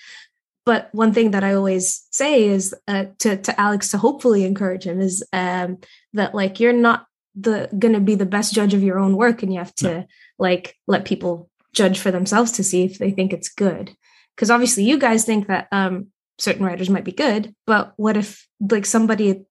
but 0.67 0.89
one 0.93 1.15
thing 1.15 1.31
that 1.31 1.45
i 1.45 1.55
always 1.55 2.07
say 2.11 2.45
is 2.45 2.75
uh, 2.89 3.05
to 3.19 3.37
to 3.37 3.59
alex 3.59 3.91
to 3.91 3.99
hopefully 3.99 4.45
encourage 4.45 4.85
him 4.85 5.01
is 5.01 5.23
um, 5.33 5.79
that 6.13 6.35
like 6.35 6.61
you're 6.61 6.73
not 6.73 7.07
the 7.37 7.69
gonna 7.79 8.01
be 8.01 8.17
the 8.17 8.27
best 8.27 8.53
judge 8.53 8.75
of 8.75 8.83
your 8.83 8.99
own 8.99 9.17
work 9.17 9.43
and 9.43 9.53
you 9.53 9.59
have 9.59 9.75
to 9.77 9.89
no. 9.89 10.07
like 10.39 10.77
let 10.87 11.05
people 11.05 11.49
judge 11.73 11.99
for 11.99 12.11
themselves 12.11 12.53
to 12.53 12.65
see 12.65 12.85
if 12.85 12.99
they 12.99 13.11
think 13.11 13.33
it's 13.33 13.49
good 13.49 13.97
because 14.35 14.51
obviously 14.51 14.85
you 14.85 14.99
guys 14.99 15.25
think 15.25 15.47
that 15.47 15.69
um 15.73 16.09
certain 16.39 16.65
writers 16.65 16.91
might 16.91 17.05
be 17.05 17.13
good 17.13 17.55
but 17.67 17.93
what 17.97 18.17
if 18.17 18.49
like 18.71 18.87
somebody 18.87 19.45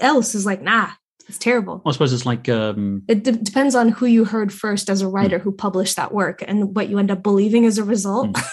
else 0.00 0.34
is 0.34 0.46
like 0.46 0.62
nah 0.62 0.90
it's 1.30 1.38
terrible 1.38 1.80
i 1.86 1.92
suppose 1.92 2.12
it's 2.12 2.26
like 2.26 2.48
um 2.48 3.02
it 3.06 3.22
d- 3.22 3.30
depends 3.30 3.76
on 3.76 3.88
who 3.88 4.06
you 4.06 4.24
heard 4.24 4.52
first 4.52 4.90
as 4.90 5.00
a 5.00 5.08
writer 5.08 5.38
mm. 5.38 5.42
who 5.42 5.52
published 5.52 5.94
that 5.94 6.12
work 6.12 6.42
and 6.48 6.74
what 6.74 6.88
you 6.88 6.98
end 6.98 7.10
up 7.10 7.22
believing 7.22 7.64
as 7.64 7.78
a 7.78 7.84
result 7.84 8.32
mm. 8.32 8.44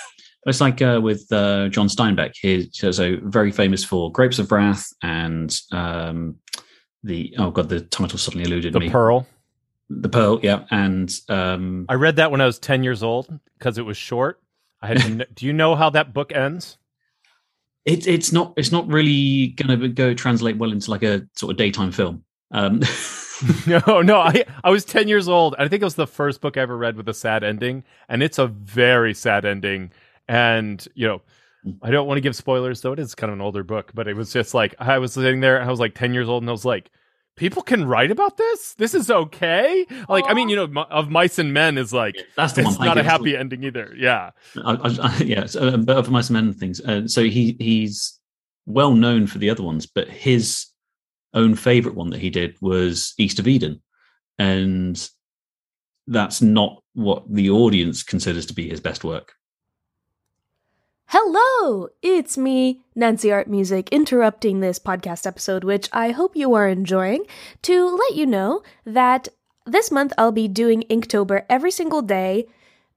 It's 0.46 0.62
like 0.62 0.82
uh, 0.82 1.02
with 1.04 1.30
uh, 1.30 1.68
John 1.68 1.88
Steinbeck. 1.88 2.34
He's 2.42 2.70
so 2.72 3.18
very 3.24 3.52
famous 3.52 3.84
for 3.84 4.10
Grapes 4.10 4.40
of 4.40 4.50
Wrath 4.50 4.88
and 5.04 5.54
um, 5.74 6.38
the 7.04 7.36
oh 7.38 7.52
god, 7.52 7.70
the 7.70 7.82
title 7.82 8.18
suddenly 8.18 8.46
eluded 8.46 8.74
the 8.74 8.80
me. 8.80 8.88
The 8.88 8.92
Pearl. 8.92 9.28
The 9.90 10.10
Pearl, 10.10 10.40
yeah, 10.42 10.66
and 10.72 11.14
um, 11.30 11.86
I 11.90 11.96
read 11.96 12.16
that 12.16 12.32
when 12.32 12.42
I 12.42 12.46
was 12.46 12.60
ten 12.60 12.84
years 12.84 13.04
old 13.04 13.28
because 13.58 13.78
it 13.78 13.86
was 13.86 13.98
short. 13.98 14.42
I 14.82 14.88
had. 14.88 14.98
To, 15.00 15.28
do 15.36 15.46
you 15.46 15.54
know 15.54 15.76
how 15.76 15.90
that 15.92 16.14
book 16.14 16.32
ends? 16.34 16.78
It's 17.86 18.08
it's 18.08 18.32
not 18.32 18.54
it's 18.58 18.72
not 18.72 18.88
really 18.88 19.48
going 19.48 19.80
to 19.80 19.88
go 19.90 20.14
translate 20.14 20.58
well 20.58 20.72
into 20.72 20.92
like 20.92 21.04
a 21.04 21.28
sort 21.36 21.52
of 21.52 21.58
daytime 21.58 21.92
film. 21.92 22.24
Um, 22.52 22.82
no, 23.68 24.02
no, 24.02 24.20
I 24.20 24.46
I 24.64 24.70
was 24.70 24.86
ten 24.86 25.08
years 25.08 25.28
old. 25.28 25.56
I 25.58 25.68
think 25.68 25.82
it 25.82 25.86
was 25.86 25.96
the 25.96 26.08
first 26.08 26.42
book 26.42 26.58
I 26.58 26.62
ever 26.62 26.78
read 26.78 26.96
with 26.96 27.08
a 27.10 27.14
sad 27.14 27.44
ending, 27.44 27.84
and 28.10 28.24
it's 28.24 28.40
a 28.40 28.48
very 28.48 29.14
sad 29.14 29.46
ending. 29.46 29.92
And 30.28 30.86
you 30.96 31.08
know, 31.08 31.22
I 31.82 31.92
don't 31.92 32.08
want 32.08 32.18
to 32.18 32.22
give 32.22 32.36
spoilers, 32.36 32.82
though 32.82 32.94
it 32.94 33.00
is 33.00 33.16
kind 33.16 33.32
of 33.32 33.38
an 33.38 33.42
older 33.42 33.64
book, 33.64 33.92
but 33.94 34.08
it 34.08 34.16
was 34.16 34.32
just 34.32 34.54
like 34.54 34.76
I 34.80 34.98
was 35.00 35.14
sitting 35.14 35.42
there, 35.42 35.62
I 35.62 35.70
was 35.70 35.80
like 35.80 35.96
ten 35.96 36.14
years 36.14 36.30
old, 36.30 36.44
and 36.44 36.50
I 36.50 36.54
was 36.54 36.66
like, 36.66 36.90
people 37.36 37.62
can 37.62 37.86
write 37.86 38.12
about 38.12 38.38
this. 38.38 38.74
This 38.74 38.94
is 38.94 39.10
okay. 39.10 39.86
Like. 40.10 40.26
I 40.28 40.34
mean, 40.34 40.50
you 40.50 40.56
know, 40.56 40.84
of 40.90 41.10
mice 41.10 41.40
and 41.40 41.54
men 41.54 41.78
is 41.78 41.94
like 41.94 42.16
that's 42.36 42.54
the 42.54 42.62
it's 42.62 42.78
one. 42.78 42.88
not 42.88 42.98
a 42.98 43.04
happy 43.04 43.36
ending 43.36 43.64
either. 43.64 43.94
Yeah, 43.98 44.32
I, 44.64 44.74
I, 44.74 44.98
I, 45.02 45.18
yeah. 45.24 45.46
So, 45.46 45.68
uh, 45.68 45.78
but 45.78 45.98
of 45.98 46.10
mice 46.10 46.30
and 46.30 46.36
men 46.36 46.54
things. 46.54 46.82
Uh, 46.82 47.08
so 47.08 47.24
he 47.24 47.56
he's 47.60 48.20
well 48.66 48.94
known 48.94 49.28
for 49.28 49.38
the 49.38 49.50
other 49.50 49.64
ones, 49.64 49.86
but 49.86 50.10
his 50.10 50.67
own 51.38 51.56
favorite 51.56 51.96
one 51.96 52.10
that 52.10 52.20
he 52.20 52.30
did 52.30 52.56
was 52.62 53.14
East 53.18 53.40
of 53.40 53.48
Eden, 53.48 53.82
and 54.40 55.10
that's 56.08 56.42
not 56.42 56.82
what 56.94 57.24
the 57.32 57.50
audience 57.50 58.04
considers 58.04 58.46
to 58.48 58.54
be 58.54 58.68
his 58.68 58.82
best 58.82 59.04
work. 59.04 59.34
Hello! 61.10 61.88
It's 62.02 62.38
me, 62.38 62.82
Nancy 62.96 63.32
Art 63.32 63.48
Music, 63.48 63.88
interrupting 63.90 64.60
this 64.60 64.80
podcast 64.80 65.26
episode, 65.26 65.64
which 65.64 65.88
I 65.94 66.12
hope 66.12 66.36
you 66.36 66.54
are 66.56 66.68
enjoying, 66.68 67.26
to 67.62 67.96
let 67.96 68.16
you 68.16 68.26
know 68.26 68.64
that 68.84 69.30
this 69.66 69.92
month 69.92 70.12
I'll 70.18 70.34
be 70.34 70.48
doing 70.48 70.84
Inktober 70.90 71.46
every 71.50 71.72
single 71.72 72.02
day 72.02 72.48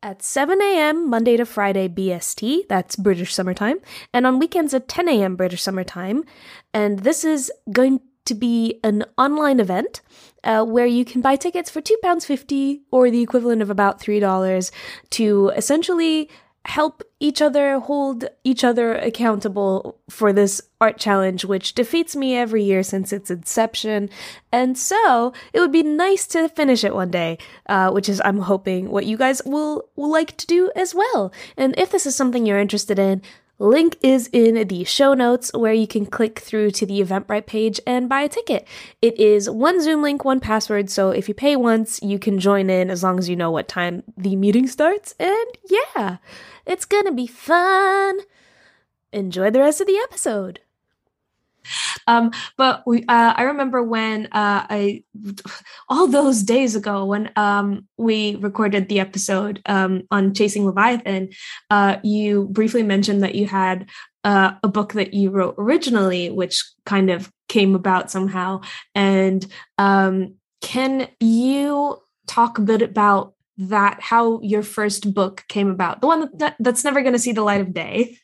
at 0.03 0.23
7 0.23 0.61
a.m. 0.61 1.09
Monday 1.09 1.37
to 1.37 1.45
Friday 1.45 1.89
BST, 1.89 2.67
that's 2.69 2.97
British 2.97 3.35
summertime, 3.35 3.79
and 4.15 4.27
on 4.27 4.39
weekends 4.39 4.73
at 4.73 4.89
10 4.89 5.09
a.m. 5.09 5.37
British 5.37 5.63
summertime. 5.63 6.25
And 6.73 7.01
this 7.01 7.25
is 7.25 7.53
going 7.71 8.01
to 8.25 8.35
be 8.35 8.81
an 8.85 9.05
online 9.19 9.61
event 9.61 10.01
uh, 10.45 10.65
where 10.65 10.87
you 10.87 11.05
can 11.05 11.21
buy 11.21 11.37
tickets 11.37 11.71
for 11.71 11.81
£2.50 11.81 12.81
or 12.91 13.11
the 13.11 13.23
equivalent 13.23 13.63
of 13.63 13.71
about 13.71 14.01
$3 14.01 14.71
to 15.11 15.53
essentially 15.57 16.29
help 16.67 17.03
each 17.21 17.41
other 17.41 17.79
hold 17.79 18.27
each 18.45 18.63
other 18.63 18.95
accountable 18.95 19.99
for 20.11 20.33
this 20.33 20.61
art 20.81 20.99
challenge, 20.99 21.45
which 21.45 21.75
defeats 21.75 22.15
me 22.15 22.37
every 22.37 22.63
year 22.63 22.83
since 22.83 23.13
its 23.13 23.31
inception. 23.31 24.11
And 24.53 24.77
so 24.77 25.33
it 25.53 25.61
would 25.61 25.73
be 25.73 25.83
nice 25.83 26.27
to 26.29 26.49
finish 26.51 26.85
it 26.85 26.95
one 26.95 27.11
day, 27.11 27.39
uh, 27.67 27.91
which 27.91 28.09
is, 28.09 28.21
I'm 28.25 28.41
hoping, 28.41 28.91
what 28.91 29.07
you 29.07 29.17
guys 29.17 29.41
will, 29.45 29.89
will 29.97 30.11
like 30.11 30.37
to 30.37 30.47
do 30.47 30.71
as 30.77 30.95
well. 30.95 31.33
And 31.57 31.75
if 31.79 31.91
this 31.91 32.07
is 32.07 32.15
something 32.15 32.45
you're 32.45 32.59
interested 32.59 32.99
in, 32.99 33.23
Link 33.61 33.99
is 34.01 34.31
in 34.33 34.67
the 34.69 34.85
show 34.85 35.13
notes 35.13 35.53
where 35.53 35.75
you 35.75 35.87
can 35.87 36.07
click 36.07 36.39
through 36.39 36.71
to 36.71 36.87
the 36.87 37.03
Eventbrite 37.03 37.45
page 37.45 37.79
and 37.87 38.09
buy 38.09 38.23
a 38.23 38.29
ticket. 38.29 38.67
It 39.03 39.21
is 39.21 39.51
one 39.51 39.83
Zoom 39.83 40.01
link, 40.01 40.25
one 40.25 40.41
password, 40.41 40.89
so 40.89 41.11
if 41.11 41.29
you 41.29 41.35
pay 41.35 41.57
once, 41.57 42.01
you 42.03 42.19
can 42.19 42.39
join 42.39 42.71
in 42.71 42.89
as 42.91 43.03
long 43.03 43.19
as 43.19 43.29
you 43.29 43.37
know 43.37 43.51
what 43.51 43.69
time 43.69 44.03
the 44.17 44.35
meeting 44.35 44.67
starts. 44.67 45.15
And 45.21 45.47
yeah, 45.69 46.17
it's 46.65 46.87
gonna 46.87 47.13
be 47.13 47.27
fun. 47.27 48.21
Enjoy 49.13 49.51
the 49.51 49.61
rest 49.61 49.83
of 49.83 49.87
the 49.87 50.01
episode. 50.09 50.61
Um, 52.07 52.33
but 52.57 52.83
we, 52.87 53.03
uh, 53.03 53.35
I 53.37 53.43
remember 53.43 53.83
when 53.83 54.27
uh, 54.27 54.67
I, 54.69 55.05
all 55.89 56.07
those 56.07 56.43
days 56.43 56.77
ago, 56.77 57.05
when 57.05 57.31
um, 57.37 57.87
we 57.97 58.37
recorded 58.37 58.89
the 58.89 59.01
episode 59.01 59.61
um, 59.67 60.03
on 60.11 60.35
Chasing 60.35 60.67
Leviathan, 60.67 61.31
uh, 61.71 61.97
you 62.03 62.49
briefly 62.51 62.83
mentioned 62.83 63.23
that 63.23 63.35
you 63.35 63.47
had 63.47 63.89
uh, 64.25 64.53
a 64.63 64.69
book 64.69 64.93
that 64.95 65.15
you 65.15 65.31
wrote 65.31 65.55
originally, 65.59 66.31
which 66.31 66.63
kind 66.85 67.11
of 67.11 67.31
came 67.49 67.75
about 67.75 68.11
somehow. 68.11 68.61
And 68.95 69.47
um, 69.79 70.35
can 70.61 71.09
you 71.21 71.99
talk 72.27 72.59
a 72.59 72.63
bit 72.63 72.83
about 72.83 73.35
that? 73.59 74.01
How 74.01 74.41
your 74.43 74.63
first 74.63 75.15
book 75.15 75.45
came 75.49 75.71
about? 75.71 76.01
The 76.01 76.07
one 76.07 76.31
that, 76.35 76.57
that's 76.61 76.85
never 76.85 77.01
going 77.01 77.15
to 77.15 77.19
see 77.19 77.33
the 77.33 77.43
light 77.43 77.61
of 77.61 77.73
day. 77.73 78.19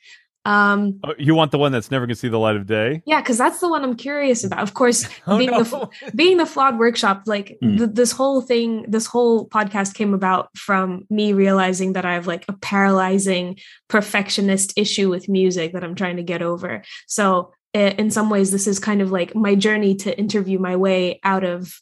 Um, 0.47 1.01
oh, 1.03 1.13
you 1.19 1.35
want 1.35 1.51
the 1.51 1.59
one 1.59 1.73
that's 1.73 1.91
never 1.91 2.07
going 2.07 2.15
to 2.15 2.21
see 2.21 2.29
the 2.29 2.39
light 2.39 2.55
of 2.55 2.67
day? 2.67 3.03
Yeah, 3.05 3.21
because 3.21 3.37
that's 3.37 3.59
the 3.59 3.69
one 3.69 3.83
I'm 3.83 3.97
curious 3.97 4.45
about. 4.45 4.63
Of 4.63 4.75
course, 4.75 5.05
oh, 5.27 5.39
being 5.39 5.51
no. 5.51 5.65
the 5.65 5.89
being 6.15 6.37
the 6.37 6.47
flawed 6.47 6.79
workshop, 6.79 7.25
like 7.27 7.59
mm. 7.61 7.77
th- 7.79 7.91
this 7.95 8.13
whole 8.13 8.41
thing, 8.41 8.85
this 8.89 9.07
whole 9.07 9.49
podcast 9.49 9.95
came 9.95 10.15
about 10.15 10.57
from 10.57 11.05
me 11.11 11.33
realizing 11.33 11.95
that 11.95 12.05
I 12.05 12.15
have 12.15 12.29
like 12.29 12.45
a 12.49 12.53
paralyzing 12.53 13.59
perfectionist 13.89 14.73
issue 14.77 15.11
with 15.11 15.29
music 15.29 15.73
that 15.73 15.83
I'm 15.83 15.97
trying 15.97 16.17
to 16.19 16.23
get 16.23 16.43
over. 16.43 16.85
So, 17.09 17.53
in 17.75 18.13
some 18.13 18.31
ways, 18.31 18.53
this 18.53 18.69
is 18.69 18.79
kind 18.79 19.03
of 19.03 19.11
like 19.11 19.35
my 19.35 19.57
journey 19.57 19.97
to 19.97 20.17
interview 20.17 20.61
my 20.61 20.77
way 20.77 21.19
out 21.25 21.43
of 21.43 21.75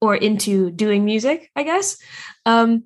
or 0.00 0.14
into 0.14 0.70
doing 0.70 1.04
music, 1.04 1.50
I 1.56 1.64
guess. 1.64 1.98
Um, 2.46 2.84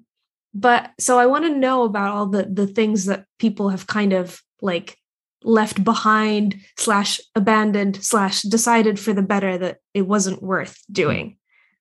but 0.54 0.90
so 0.98 1.18
I 1.18 1.26
want 1.26 1.44
to 1.44 1.54
know 1.54 1.82
about 1.82 2.12
all 2.12 2.26
the 2.26 2.44
the 2.44 2.66
things 2.66 3.04
that 3.04 3.26
people 3.38 3.68
have 3.68 3.86
kind 3.86 4.14
of 4.14 4.40
like 4.62 4.96
left 5.42 5.84
behind 5.84 6.56
slash 6.76 7.20
abandoned 7.34 8.02
slash 8.02 8.42
decided 8.42 8.98
for 8.98 9.12
the 9.12 9.22
better 9.22 9.56
that 9.58 9.78
it 9.94 10.02
wasn't 10.02 10.42
worth 10.42 10.82
doing. 10.90 11.36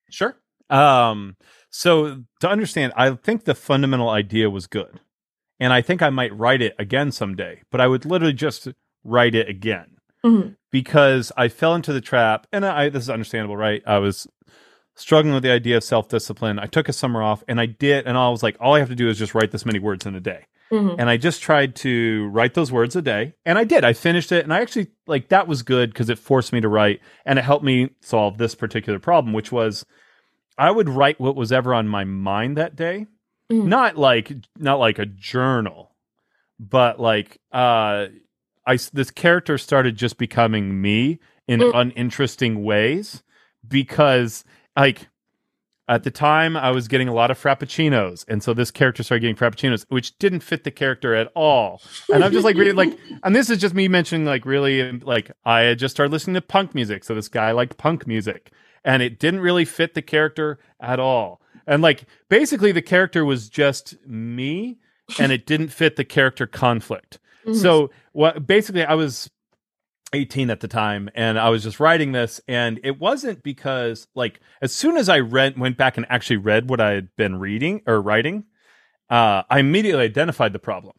Sure. 0.10 0.38
Um 0.70 1.36
so 1.70 2.24
to 2.40 2.50
understand 2.50 2.94
i 2.96 3.12
think 3.12 3.44
the 3.44 3.54
fundamental 3.54 4.10
idea 4.10 4.50
was 4.50 4.68
good. 4.68 5.00
And 5.60 5.74
i 5.74 5.82
think 5.82 6.02
i 6.02 6.10
might 6.10 6.36
write 6.38 6.62
it 6.62 6.76
again 6.80 7.12
someday 7.12 7.62
but 7.72 7.82
i 7.82 7.88
would 7.88 8.06
literally 8.06 8.34
just 8.34 8.68
write 9.04 9.36
it 9.36 9.50
again. 9.50 9.98
Mm-hmm. 10.26 10.50
because 10.72 11.32
i 11.38 11.48
fell 11.48 11.76
into 11.76 11.94
the 11.94 12.02
trap 12.02 12.48
and 12.52 12.66
i 12.66 12.90
this 12.90 13.04
is 13.04 13.10
understandable 13.10 13.56
right? 13.56 13.84
I 13.86 14.00
was 14.00 14.28
struggling 14.98 15.34
with 15.34 15.44
the 15.44 15.52
idea 15.52 15.78
of 15.78 15.84
self-discipline 15.84 16.60
i 16.60 16.66
took 16.66 16.90
a 16.90 16.94
summer 16.94 17.22
off 17.22 17.44
and 17.48 17.60
i 17.60 17.66
did 17.66 18.06
and 18.06 18.18
i 18.18 18.30
was 18.30 18.44
like 18.44 18.58
all 18.60 18.76
i 18.76 18.80
have 18.80 18.90
to 18.90 18.96
do 18.96 19.10
is 19.10 19.18
just 19.18 19.34
write 19.34 19.52
this 19.52 19.66
many 19.66 19.80
words 19.80 20.06
in 20.06 20.16
a 20.16 20.20
day 20.20 20.46
Mm-hmm. 20.72 21.00
And 21.00 21.10
I 21.10 21.18
just 21.18 21.42
tried 21.42 21.76
to 21.78 22.28
write 22.28 22.54
those 22.54 22.72
words 22.72 22.96
a 22.96 23.02
day. 23.02 23.34
And 23.46 23.58
I 23.58 23.64
did. 23.64 23.86
I 23.86 23.94
finished 23.94 24.32
it. 24.32 24.44
And 24.44 24.54
I 24.54 24.62
actually, 24.62 24.88
like, 25.06 25.30
that 25.30 25.48
was 25.48 25.64
good 25.64 25.92
because 25.92 26.10
it 26.10 26.20
forced 26.20 26.52
me 26.52 26.62
to 26.62 26.68
write 26.68 27.00
and 27.26 27.40
it 27.40 27.46
helped 27.46 27.64
me 27.64 27.92
solve 28.02 28.38
this 28.38 28.56
particular 28.56 29.00
problem, 29.00 29.34
which 29.34 29.52
was 29.52 29.86
I 30.58 30.72
would 30.72 30.90
write 30.90 31.20
what 31.20 31.36
was 31.36 31.52
ever 31.52 31.74
on 31.74 31.88
my 31.88 32.04
mind 32.04 32.58
that 32.58 32.76
day. 32.76 33.06
Mm-hmm. 33.52 33.70
Not 33.70 33.98
like, 33.98 34.34
not 34.58 34.80
like 34.80 35.00
a 35.00 35.06
journal, 35.06 35.96
but 36.60 37.00
like, 37.00 37.40
uh, 37.54 38.08
I, 38.66 38.78
this 38.92 39.12
character 39.12 39.58
started 39.58 39.96
just 39.96 40.18
becoming 40.18 40.82
me 40.82 41.20
in 41.48 41.62
mm-hmm. 41.62 41.78
uninteresting 41.78 42.64
ways 42.64 43.24
because, 43.66 44.44
like, 44.78 45.08
at 45.90 46.04
the 46.04 46.12
time, 46.12 46.58
I 46.58 46.72
was 46.72 46.90
getting 46.90 47.08
a 47.08 47.14
lot 47.14 47.32
of 47.32 47.42
frappuccinos, 47.42 48.26
and 48.28 48.44
so 48.44 48.54
this 48.54 48.72
character 48.72 49.04
started 49.04 49.22
getting 49.22 49.38
frappuccinos, 49.38 49.86
which 49.88 50.18
didn't 50.18 50.42
fit 50.42 50.66
the 50.66 50.72
character 50.72 51.16
at 51.16 51.32
all. 51.34 51.82
And 52.14 52.26
I'm 52.26 52.34
just 52.34 52.44
like 52.44 52.58
really 52.58 52.74
like, 52.74 52.98
and 53.24 53.34
this 53.34 53.50
is 53.50 53.58
just 53.58 53.74
me 53.74 53.88
mentioning 53.88 54.26
like 54.26 54.46
really 54.46 54.92
like 55.00 55.32
I 55.46 55.62
had 55.62 55.80
just 55.80 55.96
started 55.96 56.12
listening 56.12 56.34
to 56.34 56.42
punk 56.42 56.76
music, 56.76 57.06
so 57.06 57.16
this 57.16 57.30
guy 57.30 57.52
liked 57.52 57.78
punk 57.78 58.06
music, 58.06 58.52
and 58.84 59.02
it 59.02 59.18
didn't 59.18 59.40
really 59.40 59.64
fit 59.64 59.94
the 59.94 60.02
character 60.02 60.60
at 60.82 61.00
all. 61.00 61.42
And 61.66 61.82
like 61.82 62.04
basically, 62.28 62.74
the 62.74 62.82
character 62.82 63.24
was 63.24 63.48
just 63.48 63.96
me, 64.06 64.80
and 65.20 65.32
it 65.32 65.46
didn't 65.46 65.70
fit 65.70 65.96
the 65.96 66.06
character 66.06 66.48
conflict. 66.48 67.18
Mm-hmm. 67.46 67.60
So 67.60 67.92
what 68.12 68.46
basically 68.46 68.84
I 68.84 68.96
was 68.96 69.30
18 70.14 70.50
at 70.50 70.62
the 70.62 70.68
time 70.68 71.10
and 71.16 71.38
I 71.38 71.50
was 71.50 71.64
just 71.64 71.80
writing 71.80 72.14
this 72.14 72.40
and 72.48 72.80
it 72.84 73.00
wasn't 73.00 73.44
because 73.44 74.08
like 74.16 74.40
as 74.62 74.74
soon 74.74 74.96
as 74.96 75.10
I 75.10 75.20
read 75.20 75.60
went 75.60 75.78
back 75.78 75.98
and 75.98 76.06
actually 76.10 76.38
read 76.38 76.70
what 76.70 76.80
I 76.80 76.92
had 76.92 77.10
been 77.18 77.40
reading 77.40 77.82
or 77.86 78.02
writing 78.02 78.46
uh 79.10 79.44
I 79.50 79.60
immediately 79.60 80.04
identified 80.04 80.54
the 80.54 80.60
problem. 80.60 80.96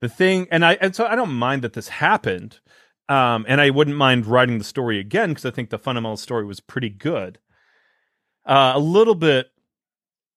The 0.00 0.08
thing 0.08 0.48
and 0.50 0.64
I 0.64 0.74
and 0.74 0.96
so 0.96 1.06
I 1.06 1.14
don't 1.14 1.32
mind 1.32 1.62
that 1.62 1.74
this 1.74 1.88
happened 1.88 2.58
um 3.08 3.44
and 3.46 3.60
I 3.60 3.70
wouldn't 3.70 3.96
mind 3.96 4.26
writing 4.26 4.58
the 4.58 4.64
story 4.64 4.98
again 4.98 5.30
because 5.30 5.46
I 5.46 5.50
think 5.50 5.70
the 5.70 5.78
fundamental 5.78 6.16
story 6.16 6.44
was 6.44 6.58
pretty 6.60 6.90
good. 6.90 7.38
Uh 8.44 8.72
a 8.74 8.80
little 8.80 9.14
bit 9.14 9.50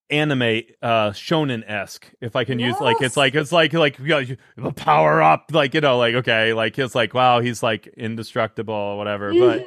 anime 0.10 0.62
uh 0.82 1.12
shonen-esque 1.12 2.10
if 2.22 2.36
i 2.36 2.44
can 2.46 2.60
use 2.60 2.76
like 2.80 2.96
it's 3.02 3.18
like 3.18 3.36
it's 3.36 3.52
like 3.52 3.74
like 3.74 4.00
you 4.00 4.06
know, 4.08 4.24
the 4.58 4.72
power 4.72 5.22
up 5.22 5.50
like 5.52 5.74
you 5.74 5.82
know 5.82 5.98
like 5.98 6.16
okay 6.16 6.54
like 6.54 6.80
it's 6.80 6.96
like 6.96 7.14
wow 7.14 7.42
he's 7.42 7.62
like 7.62 7.88
indestructible 7.98 8.74
or 8.74 8.98
whatever 8.98 9.34
but 9.34 9.66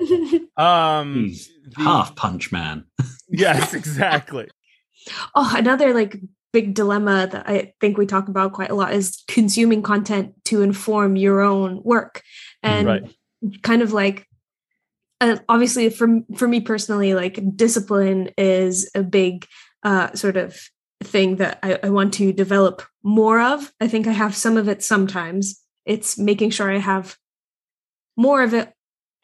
um 0.62 1.26
He's 1.26 1.50
the- 1.76 1.82
half 1.82 2.16
punch 2.16 2.50
man. 2.52 2.84
yes 3.28 3.74
exactly 3.74 4.48
oh, 5.34 5.54
another 5.56 5.92
like 5.94 6.16
big 6.52 6.74
dilemma 6.74 7.28
that 7.30 7.48
I 7.48 7.74
think 7.80 7.96
we 7.96 8.06
talk 8.06 8.28
about 8.28 8.52
quite 8.52 8.70
a 8.70 8.74
lot 8.74 8.92
is 8.92 9.22
consuming 9.28 9.82
content 9.82 10.34
to 10.46 10.62
inform 10.62 11.14
your 11.16 11.40
own 11.40 11.80
work, 11.84 12.22
and 12.62 12.86
Right. 12.86 13.02
kind 13.62 13.82
of 13.82 13.92
like. 13.92 14.26
Uh, 15.22 15.36
obviously, 15.48 15.90
for 15.90 16.08
for 16.36 16.48
me 16.48 16.60
personally, 16.60 17.14
like 17.14 17.38
discipline 17.54 18.30
is 18.38 18.90
a 18.94 19.02
big 19.02 19.46
uh, 19.82 20.12
sort 20.14 20.36
of 20.36 20.58
thing 21.02 21.36
that 21.36 21.58
I, 21.62 21.78
I 21.82 21.90
want 21.90 22.14
to 22.14 22.32
develop 22.32 22.82
more 23.02 23.40
of. 23.40 23.72
I 23.80 23.88
think 23.88 24.06
I 24.06 24.12
have 24.12 24.34
some 24.34 24.56
of 24.56 24.68
it 24.68 24.82
sometimes. 24.82 25.60
It's 25.86 26.18
making 26.18 26.50
sure 26.50 26.70
I 26.70 26.78
have 26.78 27.16
more 28.16 28.42
of 28.42 28.54
it 28.54 28.72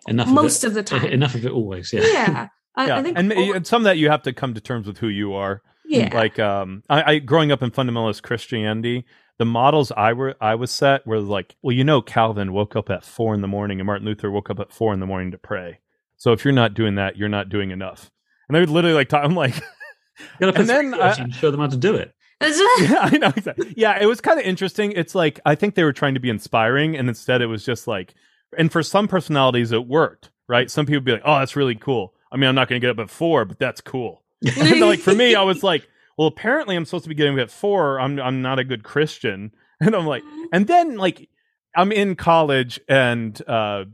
Enough 0.08 0.28
most 0.28 0.64
of, 0.64 0.70
of 0.70 0.74
the 0.74 0.82
time. 0.82 1.04
Enough 1.06 1.34
of 1.34 1.44
it 1.44 1.52
always. 1.52 1.92
Yeah. 1.92 2.02
yeah. 2.04 2.48
I, 2.76 2.86
yeah 2.88 2.98
I 2.98 3.02
think 3.02 3.18
and, 3.18 3.32
all- 3.32 3.54
and 3.54 3.66
some 3.66 3.82
of 3.82 3.84
that 3.84 3.98
you 3.98 4.10
have 4.10 4.22
to 4.22 4.32
come 4.32 4.54
to 4.54 4.60
terms 4.60 4.86
with 4.86 4.98
who 4.98 5.08
you 5.08 5.32
are 5.32 5.62
yeah. 5.88 6.14
like 6.14 6.38
um 6.38 6.82
I, 6.88 7.12
I 7.14 7.18
growing 7.18 7.52
up 7.52 7.62
in 7.62 7.70
fundamentalist 7.70 8.22
christianity 8.22 9.04
the 9.38 9.44
models 9.44 9.92
i 9.96 10.12
were 10.12 10.34
i 10.40 10.54
was 10.54 10.70
set 10.70 11.06
were 11.06 11.20
like 11.20 11.56
well 11.62 11.74
you 11.74 11.84
know 11.84 12.02
calvin 12.02 12.52
woke 12.52 12.76
up 12.76 12.90
at 12.90 13.04
four 13.04 13.34
in 13.34 13.40
the 13.40 13.48
morning 13.48 13.80
and 13.80 13.86
martin 13.86 14.06
luther 14.06 14.30
woke 14.30 14.50
up 14.50 14.60
at 14.60 14.72
four 14.72 14.92
in 14.92 15.00
the 15.00 15.06
morning 15.06 15.30
to 15.30 15.38
pray 15.38 15.78
so 16.16 16.32
if 16.32 16.44
you're 16.44 16.52
not 16.52 16.74
doing 16.74 16.96
that 16.96 17.16
you're 17.16 17.28
not 17.28 17.48
doing 17.48 17.70
enough 17.70 18.10
and 18.48 18.54
they 18.54 18.60
would 18.60 18.70
literally 18.70 18.94
like 18.94 19.08
talk, 19.08 19.24
i'm 19.24 19.34
like 19.34 19.54
You 20.18 20.26
gotta 20.40 20.52
put 20.52 20.60
And 20.62 20.68
then, 20.68 20.90
three 20.90 20.98
quarters 20.98 21.18
uh, 21.18 21.22
and 21.22 21.34
show 21.34 21.50
them 21.50 21.60
how 21.60 21.68
to 21.68 21.76
do 21.76 21.94
it. 21.94 22.12
yeah, 22.42 22.98
I 23.00 23.16
know 23.16 23.32
exactly. 23.34 23.72
Yeah, 23.76 23.98
it 24.00 24.06
was 24.06 24.20
kind 24.20 24.38
of 24.38 24.44
interesting. 24.44 24.92
It's 24.92 25.14
like 25.14 25.40
I 25.46 25.54
think 25.54 25.74
they 25.74 25.84
were 25.84 25.92
trying 25.92 26.14
to 26.14 26.20
be 26.20 26.28
inspiring, 26.28 26.96
and 26.96 27.08
instead 27.08 27.40
it 27.40 27.46
was 27.46 27.64
just 27.64 27.86
like, 27.86 28.14
and 28.58 28.70
for 28.70 28.82
some 28.82 29.08
personalities 29.08 29.72
it 29.72 29.86
worked, 29.86 30.30
right? 30.46 30.70
Some 30.70 30.84
people 30.84 30.98
would 30.98 31.04
be 31.04 31.12
like, 31.12 31.22
"Oh, 31.24 31.38
that's 31.38 31.56
really 31.56 31.74
cool." 31.74 32.12
I 32.30 32.36
mean, 32.36 32.48
I'm 32.48 32.54
not 32.54 32.68
going 32.68 32.80
to 32.80 32.86
get 32.86 32.90
up 32.90 33.02
at 33.02 33.10
four, 33.10 33.46
but 33.46 33.58
that's 33.58 33.80
cool. 33.80 34.22
and 34.58 34.80
like 34.80 35.00
for 35.00 35.14
me, 35.14 35.34
I 35.34 35.42
was 35.42 35.62
like, 35.62 35.88
"Well, 36.18 36.28
apparently 36.28 36.76
I'm 36.76 36.84
supposed 36.84 37.04
to 37.04 37.08
be 37.08 37.14
getting 37.14 37.38
up 37.38 37.44
at 37.44 37.50
four. 37.50 37.98
I'm 37.98 38.20
I'm 38.20 38.42
not 38.42 38.58
a 38.58 38.64
good 38.64 38.84
Christian," 38.84 39.52
and 39.80 39.94
I'm 39.94 40.06
like, 40.06 40.22
and 40.52 40.66
then 40.66 40.96
like 40.96 41.30
I'm 41.74 41.90
in 41.90 42.16
college 42.16 42.78
and 42.86 43.40
uh 43.48 43.84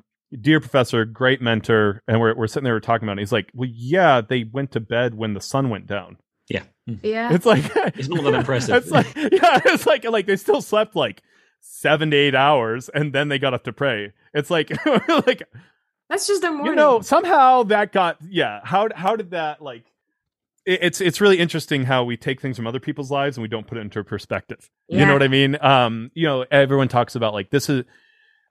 dear 0.41 0.61
professor 0.61 1.05
great 1.05 1.41
mentor 1.43 2.03
and 2.09 2.21
we're, 2.21 2.35
we're 2.35 2.47
sitting 2.47 2.65
there 2.65 2.75
we're 2.75 2.81
talking 2.81 3.07
about 3.07 3.19
it 3.19 3.21
he's 3.23 3.33
like 3.33 3.51
well 3.55 3.69
yeah 3.73 4.21
they 4.21 4.45
went 4.45 4.71
to 4.73 4.81
bed 4.81 5.15
when 5.15 5.35
the 5.35 5.41
sun 5.41 5.69
went 5.69 5.87
down 5.87 6.17
yeah. 6.49 6.65
Yeah. 6.87 7.33
It's 7.33 7.47
like 7.47 7.65
It's 7.97 8.09
not 8.09 8.25
that 8.25 8.35
impressive. 8.35 8.75
it's 8.75 8.91
like 8.91 9.15
yeah, 9.15 9.61
it's 9.65 9.87
like 9.87 10.05
like 10.05 10.27
they 10.27 10.37
still 10.37 10.61
slept 10.61 10.97
like 10.97 11.23
seven 11.61 12.11
to 12.11 12.17
eight 12.17 12.35
hours 12.35 12.89
and 12.89 13.13
then 13.13 13.29
they 13.29 13.39
got 13.39 13.55
up 13.55 13.65
to 13.65 13.73
pray. 13.73 14.13
It's 14.35 14.51
like 14.51 14.71
like 15.09 15.45
That's 16.09 16.27
just 16.27 16.43
their 16.43 16.51
morning. 16.51 16.67
you 16.67 16.75
know 16.75 17.01
somehow 17.01 17.63
that 17.65 17.93
got 17.93 18.19
yeah 18.29 18.61
how 18.65 18.89
how 18.95 19.17
did 19.17 19.31
that 19.31 19.63
like 19.63 19.85
it's 20.67 21.01
it's 21.01 21.21
really 21.21 21.39
interesting 21.39 21.85
how 21.85 22.05
we 22.05 22.17
take 22.17 22.41
things 22.41 22.57
from 22.57 22.67
other 22.67 22.81
people's 22.81 23.11
lives 23.11 23.37
and 23.37 23.43
we 23.43 23.49
don't 23.49 23.67
put 23.67 23.79
it 23.79 23.81
into 23.81 24.03
perspective. 24.05 24.69
You 24.89 25.07
know 25.07 25.13
what 25.13 25.23
I 25.23 25.29
mean? 25.29 25.57
Um, 25.61 26.11
you 26.15 26.27
know, 26.27 26.45
everyone 26.51 26.89
talks 26.89 27.15
about 27.17 27.33
like 27.35 27.51
this 27.51 27.69
is. 27.69 27.85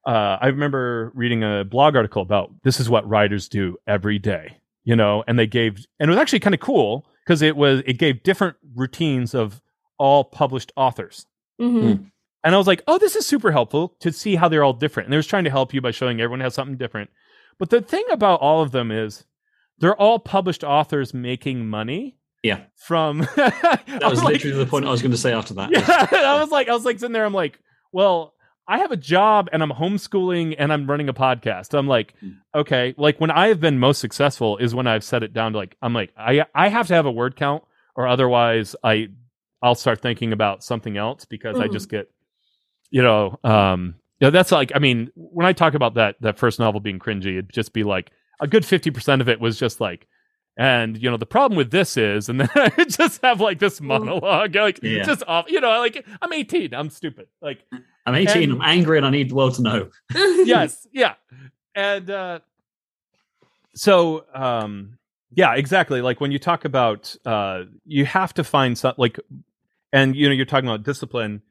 Uh, 0.05 0.37
I 0.41 0.47
remember 0.47 1.11
reading 1.13 1.43
a 1.43 1.63
blog 1.63 1.95
article 1.95 2.21
about 2.21 2.51
this 2.63 2.79
is 2.79 2.89
what 2.89 3.07
writers 3.07 3.47
do 3.47 3.77
every 3.87 4.17
day. 4.19 4.57
You 4.83 4.95
know, 4.95 5.23
and 5.27 5.37
they 5.37 5.45
gave 5.45 5.85
and 5.99 6.09
it 6.09 6.13
was 6.13 6.17
actually 6.19 6.39
kind 6.39 6.55
of 6.55 6.59
cool 6.59 7.05
because 7.23 7.41
it 7.43 7.55
was 7.55 7.83
it 7.85 7.99
gave 7.99 8.23
different 8.23 8.57
routines 8.75 9.35
of 9.35 9.61
all 9.99 10.23
published 10.23 10.71
authors. 10.75 11.27
Mhm. 11.61 12.09
And 12.43 12.55
I 12.55 12.57
was 12.57 12.65
like, 12.65 12.81
oh, 12.87 12.97
this 12.97 13.15
is 13.15 13.27
super 13.27 13.51
helpful 13.51 13.95
to 13.99 14.11
see 14.11 14.35
how 14.35 14.47
they're 14.49 14.63
all 14.63 14.73
different. 14.73 15.05
And 15.05 15.13
they 15.13 15.17
was 15.17 15.27
trying 15.27 15.43
to 15.43 15.51
help 15.51 15.71
you 15.75 15.81
by 15.81 15.91
showing 15.91 16.19
everyone 16.19 16.39
has 16.39 16.55
something 16.55 16.77
different. 16.77 17.11
But 17.59 17.69
the 17.69 17.81
thing 17.81 18.03
about 18.09 18.39
all 18.41 18.63
of 18.63 18.71
them 18.71 18.89
is 18.91 19.25
they're 19.77 19.95
all 19.95 20.17
published 20.17 20.63
authors 20.63 21.13
making 21.13 21.69
money 21.69 22.17
Yeah. 22.41 22.61
from 22.75 23.19
That 23.35 23.99
was 24.09 24.23
literally 24.23 24.57
the 24.57 24.65
point 24.65 24.85
I 24.85 24.89
was 24.89 25.03
going 25.03 25.11
to 25.11 25.17
say 25.17 25.31
after 25.33 25.53
that. 25.53 25.69
Yeah, 26.11 26.31
I 26.31 26.41
was 26.41 26.49
like, 26.49 26.67
I 26.69 26.73
was 26.73 26.85
like 26.85 26.97
sitting 26.97 27.13
there, 27.13 27.25
I'm 27.25 27.33
like, 27.35 27.59
well, 27.91 28.33
I 28.67 28.77
have 28.79 28.91
a 28.91 28.97
job 28.97 29.49
and 29.51 29.61
I'm 29.61 29.71
homeschooling 29.71 30.55
and 30.57 30.71
I'm 30.71 30.89
running 30.89 31.09
a 31.09 31.13
podcast. 31.13 31.77
I'm 31.77 31.87
like, 31.87 32.13
Hmm. 32.19 32.29
okay, 32.55 32.93
like 32.97 33.19
when 33.19 33.31
I 33.31 33.47
have 33.47 33.59
been 33.59 33.79
most 33.79 33.99
successful 33.99 34.57
is 34.57 34.73
when 34.73 34.87
I've 34.87 35.03
set 35.03 35.23
it 35.23 35.33
down 35.33 35.53
to 35.53 35.57
like, 35.57 35.75
I'm 35.81 35.93
like, 35.93 36.11
I 36.17 36.45
I 36.55 36.69
have 36.69 36.87
to 36.87 36.93
have 36.93 37.05
a 37.05 37.11
word 37.11 37.35
count 37.35 37.63
or 37.95 38.07
otherwise 38.07 38.75
I 38.83 39.09
I'll 39.61 39.75
start 39.75 40.01
thinking 40.01 40.31
about 40.33 40.63
something 40.63 40.97
else 40.97 41.25
because 41.25 41.59
I 41.59 41.67
Mhm. 41.67 41.71
just 41.73 41.89
get, 41.89 42.09
you 42.89 43.01
know, 43.03 43.39
um, 43.43 43.95
yeah, 44.19 44.29
that's 44.29 44.51
like, 44.51 44.71
I 44.73 44.79
mean, 44.79 45.11
when 45.15 45.45
I 45.45 45.53
talk 45.53 45.73
about 45.73 45.95
that 45.95 46.15
that 46.21 46.37
first 46.37 46.59
novel 46.59 46.79
being 46.79 46.99
cringy, 46.99 47.33
it'd 47.33 47.51
just 47.51 47.73
be 47.73 47.83
like 47.83 48.11
a 48.39 48.47
good 48.47 48.65
fifty 48.65 48.91
percent 48.91 49.21
of 49.21 49.29
it 49.29 49.39
was 49.39 49.57
just 49.59 49.81
like. 49.81 50.07
And 50.57 51.01
you 51.01 51.09
know 51.09 51.17
the 51.17 51.25
problem 51.25 51.57
with 51.57 51.71
this 51.71 51.95
is, 51.97 52.27
and 52.29 52.39
then 52.41 52.49
I 52.55 52.83
just 52.85 53.21
have 53.23 53.39
like 53.39 53.59
this 53.59 53.79
monologue, 53.81 54.55
like 54.55 54.79
Yeah. 54.83 55.03
just 55.03 55.23
off. 55.27 55.49
You 55.49 55.61
know, 55.61 55.69
like 55.79 56.05
I'm 56.21 56.31
18, 56.33 56.73
I'm 56.73 56.89
stupid. 56.89 57.27
Like 57.41 57.59
I'm 58.05 58.15
18, 58.15 58.43
And- 58.43 58.53
I'm 58.53 58.61
angry, 58.61 58.97
and 58.97 59.05
I 59.05 59.09
need 59.11 59.29
the 59.29 59.35
world 59.35 59.55
to 59.55 59.61
know. 59.61 59.89
yes, 60.13 60.85
yeah, 60.91 61.13
and 61.73 62.09
uh, 62.09 62.39
so 63.75 64.25
um, 64.33 64.97
yeah, 65.33 65.55
exactly. 65.55 66.01
Like 66.01 66.19
when 66.19 66.31
you 66.31 66.39
talk 66.39 66.65
about, 66.65 67.15
uh, 67.25 67.63
you 67.85 68.05
have 68.05 68.33
to 68.33 68.43
find 68.43 68.77
some 68.77 68.93
like, 68.97 69.19
and 69.93 70.15
you 70.15 70.27
know, 70.27 70.33
you're 70.35 70.45
talking 70.45 70.67
about 70.69 70.83
discipline. 70.83 71.41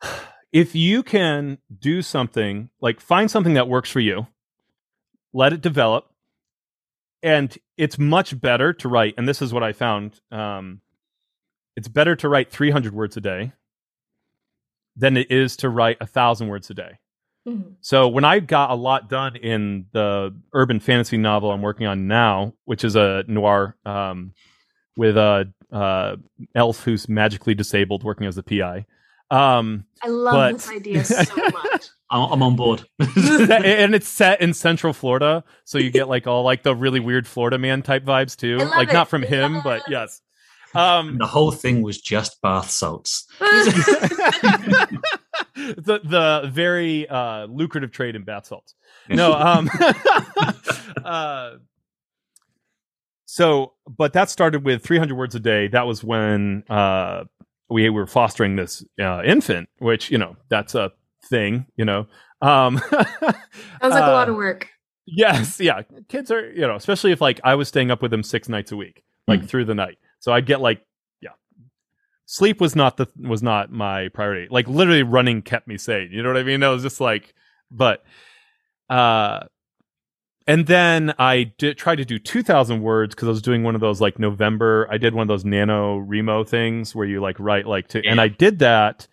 If 0.52 0.76
you 0.76 1.02
can 1.02 1.58
do 1.80 2.00
something 2.00 2.70
like 2.80 3.00
find 3.00 3.28
something 3.28 3.54
that 3.54 3.66
works 3.66 3.90
for 3.90 3.98
you, 3.98 4.28
let 5.32 5.52
it 5.52 5.60
develop, 5.62 6.06
and 7.24 7.56
it's 7.78 7.98
much 7.98 8.38
better 8.38 8.72
to 8.74 8.88
write. 8.88 9.14
And 9.16 9.26
this 9.26 9.42
is 9.42 9.52
what 9.52 9.62
I 9.64 9.72
found. 9.72 10.20
Um, 10.30 10.82
it's 11.74 11.88
better 11.88 12.14
to 12.16 12.28
write 12.28 12.52
300 12.52 12.94
words 12.94 13.16
a 13.16 13.20
day 13.20 13.52
than 14.94 15.16
it 15.16 15.30
is 15.30 15.56
to 15.56 15.68
write 15.70 15.96
a 16.00 16.06
thousand 16.06 16.48
words 16.48 16.70
a 16.70 16.74
day. 16.74 16.98
Mhm. 17.48 17.74
So 17.80 18.08
when 18.08 18.24
I 18.24 18.40
got 18.40 18.70
a 18.70 18.74
lot 18.74 19.08
done 19.08 19.36
in 19.36 19.86
the 19.92 20.34
urban 20.52 20.80
fantasy 20.80 21.16
novel 21.16 21.50
I'm 21.50 21.62
working 21.62 21.86
on 21.86 22.06
now, 22.06 22.54
which 22.66 22.84
is 22.84 22.94
a 22.94 23.24
noir 23.26 23.76
um, 23.84 24.34
with 24.96 25.16
a 25.16 25.52
uh, 25.72 26.16
elf 26.54 26.84
who's 26.84 27.08
magically 27.08 27.54
disabled 27.54 28.04
working 28.04 28.26
as 28.26 28.38
a 28.38 28.42
PI, 28.42 28.86
um, 29.34 29.84
I 30.02 30.08
love 30.08 30.34
But- 30.34 30.52
this 30.52 30.68
idea 30.70 31.04
so 31.04 31.22
much. 31.36 31.86
I'm, 32.10 32.32
I'm 32.32 32.42
on 32.42 32.54
board. 32.56 32.84
and 33.00 33.94
it's 33.94 34.06
set 34.08 34.40
in 34.40 34.52
Central 34.54 34.92
Florida, 34.92 35.42
so 35.64 35.78
you 35.78 35.90
get 35.90 36.08
like 36.08 36.26
all 36.26 36.42
like 36.44 36.62
the 36.62 36.74
really 36.76 37.00
weird 37.00 37.26
Florida 37.26 37.58
man 37.58 37.82
type 37.82 38.04
vibes 38.04 38.36
too, 38.36 38.58
I 38.60 38.64
love 38.64 38.70
like 38.76 38.88
it. 38.90 38.92
not 38.92 39.08
from 39.08 39.22
him, 39.22 39.54
love 39.54 39.64
but 39.64 39.82
yes. 39.88 40.20
Um, 40.74 41.18
the 41.18 41.26
whole 41.26 41.50
thing 41.52 41.82
was 41.82 42.00
just 42.00 42.40
bath 42.42 42.68
salts. 42.70 43.26
the 43.38 45.00
the 45.54 46.50
very 46.52 47.08
uh, 47.08 47.46
lucrative 47.46 47.90
trade 47.92 48.16
in 48.16 48.24
bath 48.24 48.46
salts. 48.46 48.74
No, 49.08 49.32
um, 49.32 49.70
uh, 51.04 51.52
so 53.24 53.72
but 53.88 54.12
that 54.14 54.30
started 54.30 54.64
with 54.64 54.82
300 54.84 55.14
words 55.14 55.34
a 55.34 55.40
day. 55.40 55.68
That 55.68 55.86
was 55.86 56.02
when 56.04 56.64
uh, 56.68 57.24
we 57.70 57.88
were 57.90 58.06
fostering 58.06 58.56
this 58.56 58.84
uh, 59.00 59.22
infant, 59.22 59.68
which 59.78 60.10
you 60.10 60.18
know 60.18 60.36
that's 60.48 60.74
a 60.74 60.92
thing. 61.28 61.66
You 61.76 61.84
know, 61.84 62.06
um, 62.42 62.78
Sounds 62.90 63.12
like 63.20 64.02
a 64.02 64.12
lot 64.12 64.28
uh, 64.28 64.32
of 64.32 64.36
work. 64.36 64.68
Yes, 65.06 65.60
yeah. 65.60 65.82
Kids 66.08 66.30
are, 66.30 66.50
you 66.50 66.62
know, 66.62 66.76
especially 66.76 67.12
if 67.12 67.20
like 67.20 67.40
I 67.44 67.54
was 67.54 67.68
staying 67.68 67.90
up 67.90 68.00
with 68.00 68.10
them 68.10 68.22
six 68.22 68.48
nights 68.48 68.72
a 68.72 68.76
week, 68.76 69.02
like 69.28 69.40
Mm. 69.42 69.48
through 69.48 69.64
the 69.66 69.74
night. 69.74 69.98
So 70.20 70.32
I'd 70.32 70.46
get 70.46 70.60
like, 70.62 70.80
yeah. 71.20 71.30
Sleep 72.26 72.60
was 72.60 72.74
not 72.74 72.96
the 72.96 73.06
was 73.20 73.42
not 73.42 73.70
my 73.70 74.08
priority. 74.08 74.48
Like 74.50 74.66
literally 74.66 75.02
running 75.02 75.42
kept 75.42 75.68
me 75.68 75.76
sane. 75.76 76.08
You 76.10 76.22
know 76.22 76.30
what 76.30 76.38
I 76.38 76.42
mean? 76.42 76.62
I 76.62 76.68
was 76.70 76.82
just 76.82 77.00
like, 77.00 77.34
but 77.70 78.02
uh 78.88 79.40
and 80.46 80.66
then 80.66 81.14
I 81.18 81.44
did 81.58 81.78
try 81.78 81.94
to 81.96 82.04
do 82.04 82.18
2000 82.18 82.82
words 82.82 83.14
because 83.14 83.28
I 83.28 83.30
was 83.30 83.42
doing 83.42 83.62
one 83.62 83.74
of 83.74 83.80
those 83.80 84.00
like 84.00 84.18
November. 84.18 84.86
I 84.90 84.98
did 84.98 85.14
one 85.14 85.22
of 85.22 85.28
those 85.28 85.44
NaNoWriMo 85.44 86.46
things 86.48 86.94
where 86.94 87.06
you 87.06 87.20
like 87.20 87.38
write 87.40 87.66
like 87.66 87.88
to, 87.88 88.04
and 88.06 88.20
I 88.20 88.28
did 88.28 88.58
that. 88.60 89.06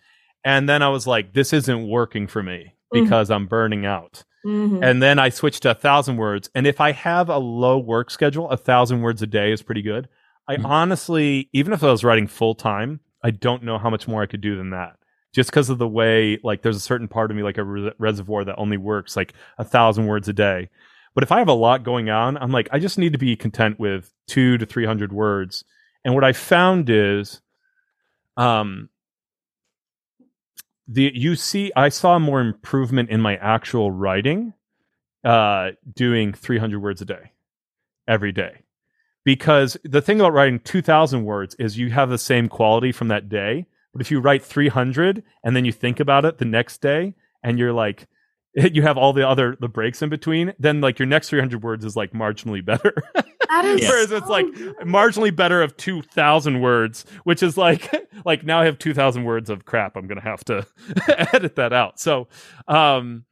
And 0.44 0.68
then 0.68 0.82
I 0.82 0.88
was 0.88 1.06
like, 1.06 1.32
this 1.34 1.52
isn't 1.52 1.88
working 1.88 2.26
for 2.26 2.42
me 2.42 2.74
Mhm. 2.92 3.04
because 3.04 3.30
I'm 3.30 3.46
burning 3.46 3.86
out. 3.86 4.24
Mhm. 4.44 4.82
and 4.82 5.00
then 5.00 5.20
I 5.20 5.28
switched 5.28 5.62
to 5.62 5.70
a 5.70 5.74
thousand 5.74 6.16
words. 6.16 6.50
And 6.52 6.66
if 6.66 6.80
I 6.80 6.90
have 6.90 7.28
a 7.28 7.38
low 7.38 7.78
work 7.78 8.10
schedule, 8.10 8.50
a 8.50 8.56
thousand 8.56 9.00
words 9.02 9.22
a 9.22 9.26
day 9.28 9.52
is 9.52 9.62
pretty 9.62 9.82
good. 9.82 10.08
I 10.48 10.56
Mhm. 10.56 10.64
honestly, 10.64 11.48
even 11.52 11.72
if 11.72 11.84
I 11.84 11.92
was 11.92 12.02
writing 12.02 12.26
full 12.26 12.56
time, 12.56 12.98
I 13.22 13.30
don't 13.30 13.62
know 13.62 13.78
how 13.78 13.88
much 13.88 14.08
more 14.08 14.20
I 14.20 14.26
could 14.26 14.40
do 14.40 14.56
than 14.56 14.70
that. 14.70 14.96
Just 15.32 15.50
because 15.50 15.70
of 15.70 15.78
the 15.78 15.86
way, 15.86 16.40
like, 16.42 16.62
there's 16.62 16.76
a 16.76 16.80
certain 16.80 17.06
part 17.06 17.30
of 17.30 17.36
me, 17.36 17.44
like 17.44 17.56
a 17.56 17.62
re- 17.62 17.92
reservoir, 18.00 18.44
that 18.44 18.56
only 18.58 18.76
works 18.76 19.16
like 19.16 19.32
a 19.58 19.64
thousand 19.64 20.06
words 20.06 20.26
a 20.28 20.32
day. 20.32 20.68
But 21.14 21.24
if 21.24 21.32
I 21.32 21.38
have 21.38 21.48
a 21.48 21.52
lot 21.52 21.84
going 21.84 22.08
on, 22.10 22.36
I'm 22.38 22.52
like, 22.52 22.68
I 22.72 22.78
just 22.78 22.98
need 22.98 23.12
to 23.12 23.18
be 23.18 23.36
content 23.36 23.78
with 23.78 24.12
two 24.26 24.58
to 24.58 24.66
three 24.66 24.86
hundred 24.86 25.12
words. 25.12 25.64
And 26.04 26.14
what 26.14 26.24
I 26.24 26.32
found 26.32 26.90
is, 26.90 27.40
um, 28.36 28.88
the 30.88 31.12
you 31.14 31.36
see, 31.36 31.70
I 31.76 31.88
saw 31.88 32.18
more 32.18 32.40
improvement 32.40 33.10
in 33.10 33.20
my 33.20 33.36
actual 33.36 33.90
writing, 33.90 34.54
uh, 35.24 35.70
doing 35.94 36.32
300 36.32 36.80
words 36.80 37.00
a 37.00 37.04
day, 37.04 37.32
every 38.08 38.32
day, 38.32 38.62
because 39.24 39.76
the 39.84 40.02
thing 40.02 40.18
about 40.18 40.32
writing 40.32 40.58
2,000 40.60 41.24
words 41.24 41.54
is 41.58 41.78
you 41.78 41.90
have 41.90 42.10
the 42.10 42.18
same 42.18 42.48
quality 42.48 42.90
from 42.90 43.08
that 43.08 43.28
day. 43.28 43.66
But 43.92 44.00
if 44.00 44.10
you 44.10 44.20
write 44.20 44.42
300 44.42 45.22
and 45.44 45.54
then 45.54 45.64
you 45.64 45.72
think 45.72 46.00
about 46.00 46.24
it 46.24 46.38
the 46.38 46.46
next 46.46 46.80
day, 46.80 47.14
and 47.42 47.58
you're 47.58 47.72
like, 47.72 48.06
you 48.72 48.82
have 48.82 48.98
all 48.98 49.12
the 49.12 49.26
other 49.26 49.56
the 49.60 49.68
breaks 49.68 50.02
in 50.02 50.08
between, 50.08 50.52
then 50.58 50.80
like 50.80 50.98
your 50.98 51.06
next 51.06 51.30
300 51.30 51.62
words 51.62 51.84
is 51.84 51.96
like 51.96 52.12
marginally 52.12 52.64
better. 52.64 52.94
That 53.52 53.64
is 53.64 53.80
Whereas 53.88 54.10
it's 54.10 54.28
like 54.28 54.46
good. 54.54 54.76
marginally 54.78 55.34
better 55.34 55.62
of 55.62 55.76
2000 55.76 56.60
words 56.60 57.04
which 57.24 57.42
is 57.42 57.58
like 57.58 58.08
like 58.24 58.44
now 58.44 58.60
i 58.60 58.64
have 58.64 58.78
2000 58.78 59.24
words 59.24 59.50
of 59.50 59.66
crap 59.66 59.94
i'm 59.96 60.06
gonna 60.06 60.22
have 60.22 60.42
to 60.44 60.66
edit 61.34 61.56
that 61.56 61.72
out 61.72 62.00
so 62.00 62.28
um 62.66 63.24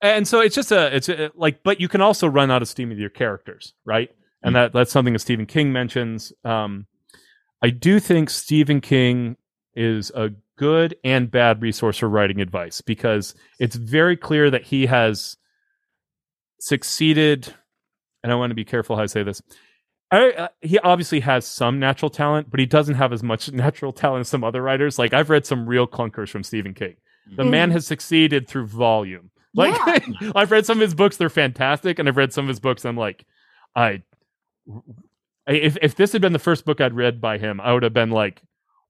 and 0.00 0.26
so 0.26 0.40
it's 0.40 0.56
just 0.56 0.72
a 0.72 0.94
it's 0.94 1.08
a, 1.08 1.30
like 1.36 1.62
but 1.62 1.80
you 1.80 1.88
can 1.88 2.00
also 2.00 2.26
run 2.26 2.50
out 2.50 2.62
of 2.62 2.68
steam 2.68 2.88
with 2.88 2.98
your 2.98 3.10
characters 3.10 3.74
right 3.84 4.10
and 4.42 4.56
that 4.56 4.72
that's 4.72 4.90
something 4.90 5.12
that 5.12 5.20
stephen 5.20 5.46
king 5.46 5.72
mentions 5.72 6.32
um 6.44 6.86
i 7.62 7.70
do 7.70 8.00
think 8.00 8.30
stephen 8.30 8.80
king 8.80 9.36
is 9.76 10.10
a 10.16 10.30
good 10.56 10.94
and 11.04 11.30
bad 11.30 11.60
resource 11.62 11.98
for 11.98 12.08
writing 12.08 12.40
advice 12.40 12.80
because 12.80 13.34
it's 13.58 13.76
very 13.76 14.16
clear 14.16 14.50
that 14.50 14.62
he 14.62 14.86
has 14.86 15.36
succeeded 16.60 17.52
and 18.22 18.32
I 18.32 18.36
want 18.36 18.50
to 18.50 18.54
be 18.54 18.64
careful 18.64 18.96
how 18.96 19.02
I 19.02 19.06
say 19.06 19.22
this. 19.22 19.42
I, 20.10 20.30
uh, 20.32 20.48
he 20.62 20.78
obviously 20.78 21.20
has 21.20 21.46
some 21.46 21.78
natural 21.78 22.08
talent, 22.08 22.50
but 22.50 22.58
he 22.60 22.66
doesn't 22.66 22.94
have 22.94 23.12
as 23.12 23.22
much 23.22 23.50
natural 23.52 23.92
talent 23.92 24.20
as 24.22 24.28
some 24.28 24.44
other 24.44 24.62
writers. 24.62 24.98
Like 24.98 25.12
I've 25.12 25.30
read 25.30 25.44
some 25.46 25.66
real 25.66 25.86
clunkers 25.86 26.28
from 26.30 26.42
Stephen 26.42 26.72
King. 26.74 26.96
The 27.36 27.42
Mhm. 27.42 27.50
man 27.50 27.70
has 27.72 27.86
succeeded 27.86 28.46
through 28.48 28.66
volume. 28.66 29.30
Like 29.54 29.74
I've 30.34 30.50
read 30.50 30.66
some 30.66 30.78
of 30.78 30.82
his 30.82 30.94
books; 30.94 31.16
they're 31.16 31.30
fantastic, 31.30 31.98
and 31.98 32.08
I've 32.08 32.16
read 32.16 32.32
some 32.32 32.44
of 32.44 32.48
his 32.48 32.60
books. 32.60 32.84
I'm 32.84 32.96
like, 32.96 33.24
I, 33.74 34.02
if 35.46 35.76
if 35.80 35.94
this 35.96 36.12
had 36.12 36.20
been 36.22 36.32
the 36.32 36.38
first 36.38 36.64
book 36.64 36.80
I'd 36.80 36.92
read 36.94 37.20
by 37.20 37.38
him, 37.38 37.60
I 37.60 37.72
would 37.72 37.82
have 37.82 37.92
been 37.92 38.10
like, 38.10 38.42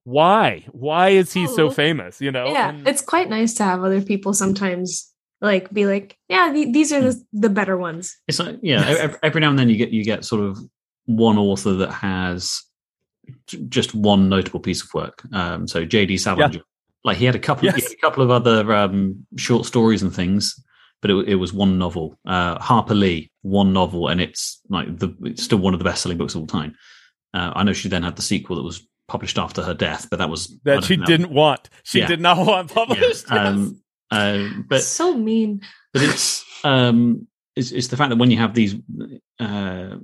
why? 0.04 0.64
Why 0.70 1.08
is 1.10 1.32
he 1.32 1.46
so 1.46 1.70
famous? 1.70 2.20
You 2.20 2.30
know? 2.30 2.46
yeah, 2.46 2.70
And- 2.70 2.86
it's 2.86 3.02
quite 3.02 3.28
nice 3.28 3.54
to 3.54 3.64
have 3.64 3.82
other 3.82 4.00
people 4.02 4.32
sometimes 4.34 5.10
like 5.40 5.70
be 5.72 5.84
like, 5.86 6.16
yeah, 6.28 6.52
the, 6.52 6.70
these 6.72 6.92
are 6.92 7.00
the, 7.02 7.22
the 7.32 7.50
better 7.50 7.76
ones. 7.76 8.16
It's 8.28 8.38
like 8.38 8.58
yeah, 8.62 8.84
every, 8.86 9.18
every 9.22 9.40
now 9.40 9.50
and 9.50 9.58
then 9.58 9.68
you 9.68 9.76
get 9.76 9.90
you 9.90 10.04
get 10.04 10.24
sort 10.24 10.42
of 10.42 10.58
one 11.06 11.36
author 11.38 11.72
that 11.74 11.90
has 11.90 12.62
j- 13.46 13.62
just 13.68 13.94
one 13.94 14.28
notable 14.28 14.60
piece 14.60 14.82
of 14.82 14.88
work. 14.94 15.22
Um, 15.32 15.66
so 15.68 15.84
J.D. 15.84 16.16
Salinger, 16.18 16.60
like 17.04 17.16
he 17.18 17.24
had 17.26 17.34
a 17.34 17.38
couple, 17.38 17.62
he 17.70 17.76
Yes. 17.76 17.88
had 17.88 17.92
a 17.92 18.00
couple 18.00 18.22
of 18.22 18.30
other 18.30 18.72
um, 18.74 19.26
short 19.36 19.66
stories 19.66 20.02
and 20.02 20.14
things, 20.14 20.54
but 21.02 21.10
it, 21.10 21.28
it 21.28 21.34
was 21.34 21.52
one 21.52 21.76
novel. 21.78 22.18
Uh, 22.26 22.58
Harper 22.58 22.94
Lee, 22.94 23.30
one 23.42 23.72
novel, 23.74 24.08
and 24.08 24.20
it's 24.22 24.60
like 24.70 24.98
the 24.98 25.14
it's 25.24 25.42
still 25.42 25.58
one 25.58 25.74
of 25.74 25.78
the 25.80 25.84
best 25.84 26.02
selling 26.02 26.16
books 26.16 26.34
of 26.34 26.40
all 26.40 26.46
time. 26.46 26.74
Uh, 27.34 27.52
I 27.54 27.64
know 27.64 27.72
she 27.74 27.88
then 27.90 28.02
had 28.02 28.16
the 28.16 28.22
sequel 28.22 28.56
that 28.56 28.62
was 28.62 28.86
published 29.08 29.38
after 29.38 29.62
her 29.62 29.74
death, 29.74 30.08
but 30.10 30.18
that 30.18 30.30
was 30.30 30.58
that 30.64 30.84
she 30.84 30.96
know. 30.96 31.04
didn't 31.04 31.30
want. 31.30 31.68
She 31.82 31.98
Yeah. 32.00 32.06
did 32.06 32.20
not 32.20 32.38
want 32.46 32.72
published. 32.72 33.26
yes. 33.30 33.30
um, 33.30 33.80
uh, 34.10 34.48
but 34.68 34.82
so 34.82 35.14
mean. 35.14 35.60
but 35.92 36.02
it's 36.02 36.44
um 36.64 37.26
it's, 37.56 37.70
it's 37.72 37.88
the 37.88 37.96
fact 37.96 38.10
that 38.10 38.16
when 38.16 38.30
you 38.30 38.38
have 38.38 38.54
these 38.54 38.74
uh 39.40 39.96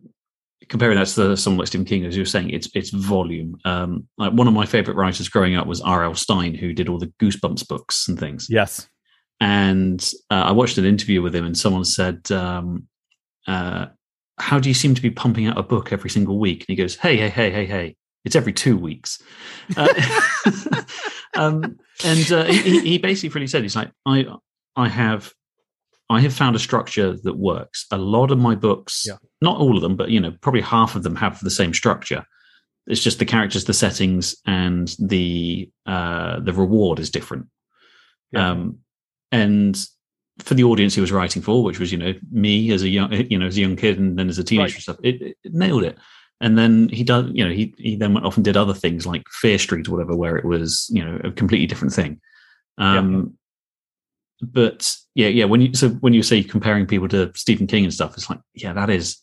comparing 0.69 0.97
that 0.97 1.07
to 1.09 1.37
someone 1.37 1.59
like 1.59 1.69
Stephen 1.69 1.85
King 1.85 2.05
as 2.05 2.17
you 2.17 2.23
were 2.23 2.27
saying 2.27 2.51
it's 2.51 2.69
it's 2.75 2.91
volume 2.91 3.57
um 3.65 4.07
like 4.19 4.33
one 4.33 4.47
of 4.47 4.55
my 4.55 4.67
favorite 4.67 4.97
writers 4.97 5.29
growing 5.29 5.57
up 5.57 5.67
was 5.67 5.81
R.L. 5.81 6.15
Stine 6.15 6.55
who 6.55 6.73
did 6.73 6.89
all 6.89 6.99
the 6.99 7.13
Goosebumps 7.21 7.67
books 7.67 8.07
and 8.09 8.19
things 8.19 8.47
yes. 8.51 8.89
and 9.41 10.13
uh, 10.31 10.35
I 10.47 10.53
watched 10.53 10.79
an 10.79 10.85
interview 10.85 11.23
with 11.23 11.35
him 11.35 11.45
and 11.45 11.57
someone 11.57 11.85
said 11.85 12.31
um 12.31 12.87
uh 13.47 13.87
how 14.39 14.59
do 14.59 14.69
you 14.69 14.75
seem 14.75 14.95
to 14.95 15.03
be 15.03 15.11
pumping 15.11 15.47
out 15.47 15.59
a 15.59 15.63
book 15.63 15.93
every 15.93 16.11
single 16.11 16.39
week 16.39 16.61
and 16.61 16.67
he 16.69 16.77
goes 16.77 16.97
hey 16.97 17.17
hey 17.17 17.29
hey 17.31 17.51
hey 17.51 17.67
hey 17.67 17.97
it's 18.25 18.37
every 18.37 18.53
two 18.53 18.77
weeks 18.77 19.23
uh, 19.77 19.89
um 21.37 21.79
and 22.05 22.33
uh, 22.33 22.45
he, 22.45 22.81
he 22.81 22.99
basically 22.99 23.29
really 23.35 23.47
said 23.47 23.63
he's 23.63 23.77
like 23.77 23.91
i 24.07 24.25
i 24.77 24.89
have 24.89 25.33
i 26.09 26.21
have 26.21 26.35
found 26.35 26.57
a 26.57 26.59
structure 26.59 27.17
that 27.23 27.37
works 27.37 27.87
a 27.91 27.99
lot 27.99 28.31
of 28.31 28.39
my 28.39 28.55
books 28.55 29.05
Yeah. 29.07 29.17
not 29.41 29.59
all 29.59 29.77
of 29.77 29.83
them 29.83 29.97
but 29.97 30.11
you 30.11 30.21
know 30.21 30.33
probably 30.41 30.61
half 30.63 30.95
of 30.97 31.03
them 31.03 31.17
have 31.17 31.41
the 31.41 31.51
same 31.51 31.73
structure 31.75 32.25
it's 32.87 33.03
just 33.03 33.19
the 33.19 33.25
characters 33.27 33.65
the 33.65 33.75
settings 33.75 34.37
and 34.47 34.95
the 34.99 35.71
uh 35.87 36.41
the 36.41 36.53
reward 36.53 36.99
is 36.99 37.11
different 37.11 37.47
Yeah. 38.33 38.51
um 38.51 38.79
and 39.33 39.79
for 40.39 40.55
the 40.55 40.65
audience 40.65 40.95
he 40.95 41.01
was 41.03 41.13
writing 41.13 41.43
for 41.43 41.63
which 41.63 41.79
was 41.79 41.93
you 41.93 41.99
know 41.99 42.15
me 42.33 42.73
as 42.73 42.83
a 42.83 42.89
young 42.89 43.13
you 43.13 43.39
know 43.39 43.47
as 43.47 43.57
a 43.57 43.61
young 43.61 43.77
kid 43.77 43.99
and 43.99 44.19
then 44.19 44.29
as 44.29 44.39
a 44.39 44.45
teenager 44.45 44.65
Right. 44.65 44.75
and 44.75 44.83
stuff 44.83 44.97
it, 45.05 45.23
it 45.23 45.37
nailed 45.53 45.85
it 45.85 45.99
and 46.41 46.57
then 46.59 46.89
he 46.89 47.05
does 47.05 47.31
you 47.33 47.45
know 47.45 47.51
he 47.53 47.75
he 47.79 47.97
then 47.97 48.15
went 48.15 48.25
off 48.27 48.37
and 48.37 48.45
did 48.45 48.57
other 48.57 48.75
things 48.75 49.07
like 49.07 49.29
fear 49.29 49.59
street 49.59 49.87
or 49.89 49.93
whatever 49.93 50.17
where 50.17 50.37
it 50.37 50.45
was 50.45 50.89
you 50.93 51.05
know 51.05 51.21
a 51.25 51.31
completely 51.31 51.67
different 51.67 51.93
thing 51.95 52.21
um 52.79 53.35
but 54.43 54.95
yeah 55.15 55.29
yeah 55.29 55.45
when 55.45 55.61
you 55.61 55.75
so 55.75 55.91
when 56.01 56.15
you 56.15 56.23
say 56.23 56.43
comparing 56.43 56.87
people 56.87 57.09
to 57.09 57.31
stephen 57.35 57.67
king 57.67 57.85
and 57.85 57.93
stuff 57.93 58.15
it's 58.15 58.31
like 58.31 58.41
yeah 58.55 58.73
that 58.73 58.89
is 58.89 59.19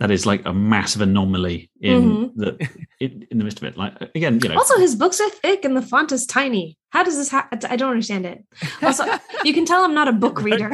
that 0.00 0.10
is 0.10 0.26
like 0.26 0.44
a 0.44 0.52
massive 0.52 1.02
anomaly 1.02 1.70
in 1.80 2.16
Mhm. 2.16 2.32
the 2.36 2.68
in, 3.00 3.26
in 3.30 3.38
the 3.38 3.44
midst 3.44 3.58
of 3.58 3.64
it 3.64 3.76
like 3.76 4.00
again 4.14 4.38
you 4.42 4.48
know 4.48 4.56
Also, 4.56 4.78
his 4.78 4.94
books 4.96 5.20
are 5.20 5.30
thick 5.30 5.64
and 5.64 5.76
the 5.76 5.82
font 5.82 6.10
is 6.12 6.26
tiny. 6.26 6.76
How 6.90 7.02
does 7.04 7.16
this 7.16 7.30
happen? 7.30 7.60
I 7.70 7.76
don't 7.76 7.90
understand 7.90 8.26
it. 8.26 8.44
Also, 8.82 9.04
you 9.44 9.54
can 9.54 9.64
tell 9.64 9.84
I'm 9.84 9.94
not 9.94 10.08
a 10.08 10.12
book 10.12 10.40
reader. 10.48 10.70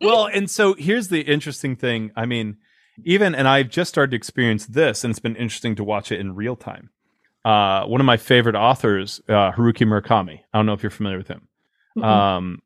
well, 0.00 0.26
and 0.26 0.48
so 0.48 0.74
here's 0.74 1.08
the 1.08 1.20
interesting 1.22 1.74
thing. 1.76 2.10
I 2.16 2.24
mean, 2.26 2.56
even 3.04 3.34
and 3.34 3.48
I've 3.48 3.68
just 3.68 3.88
started 3.88 4.10
to 4.10 4.16
experience 4.16 4.66
this, 4.66 5.04
and 5.04 5.10
it's 5.10 5.20
been 5.20 5.36
interesting 5.36 5.74
to 5.76 5.84
watch 5.84 6.12
it 6.12 6.20
in 6.20 6.34
real 6.34 6.56
time. 6.56 6.90
Uh, 7.44 7.86
one 7.86 8.00
of 8.00 8.04
my 8.04 8.16
favorite 8.16 8.56
authors, 8.56 9.20
uh, 9.28 9.52
Haruki 9.52 9.86
Murakami. 9.86 10.40
I 10.52 10.58
don't 10.58 10.66
know 10.66 10.72
if 10.72 10.82
you're 10.82 10.90
familiar 10.90 11.18
with 11.18 11.28
him. 11.28 11.48
Mm-mm. 11.96 12.04
Um, 12.04 12.62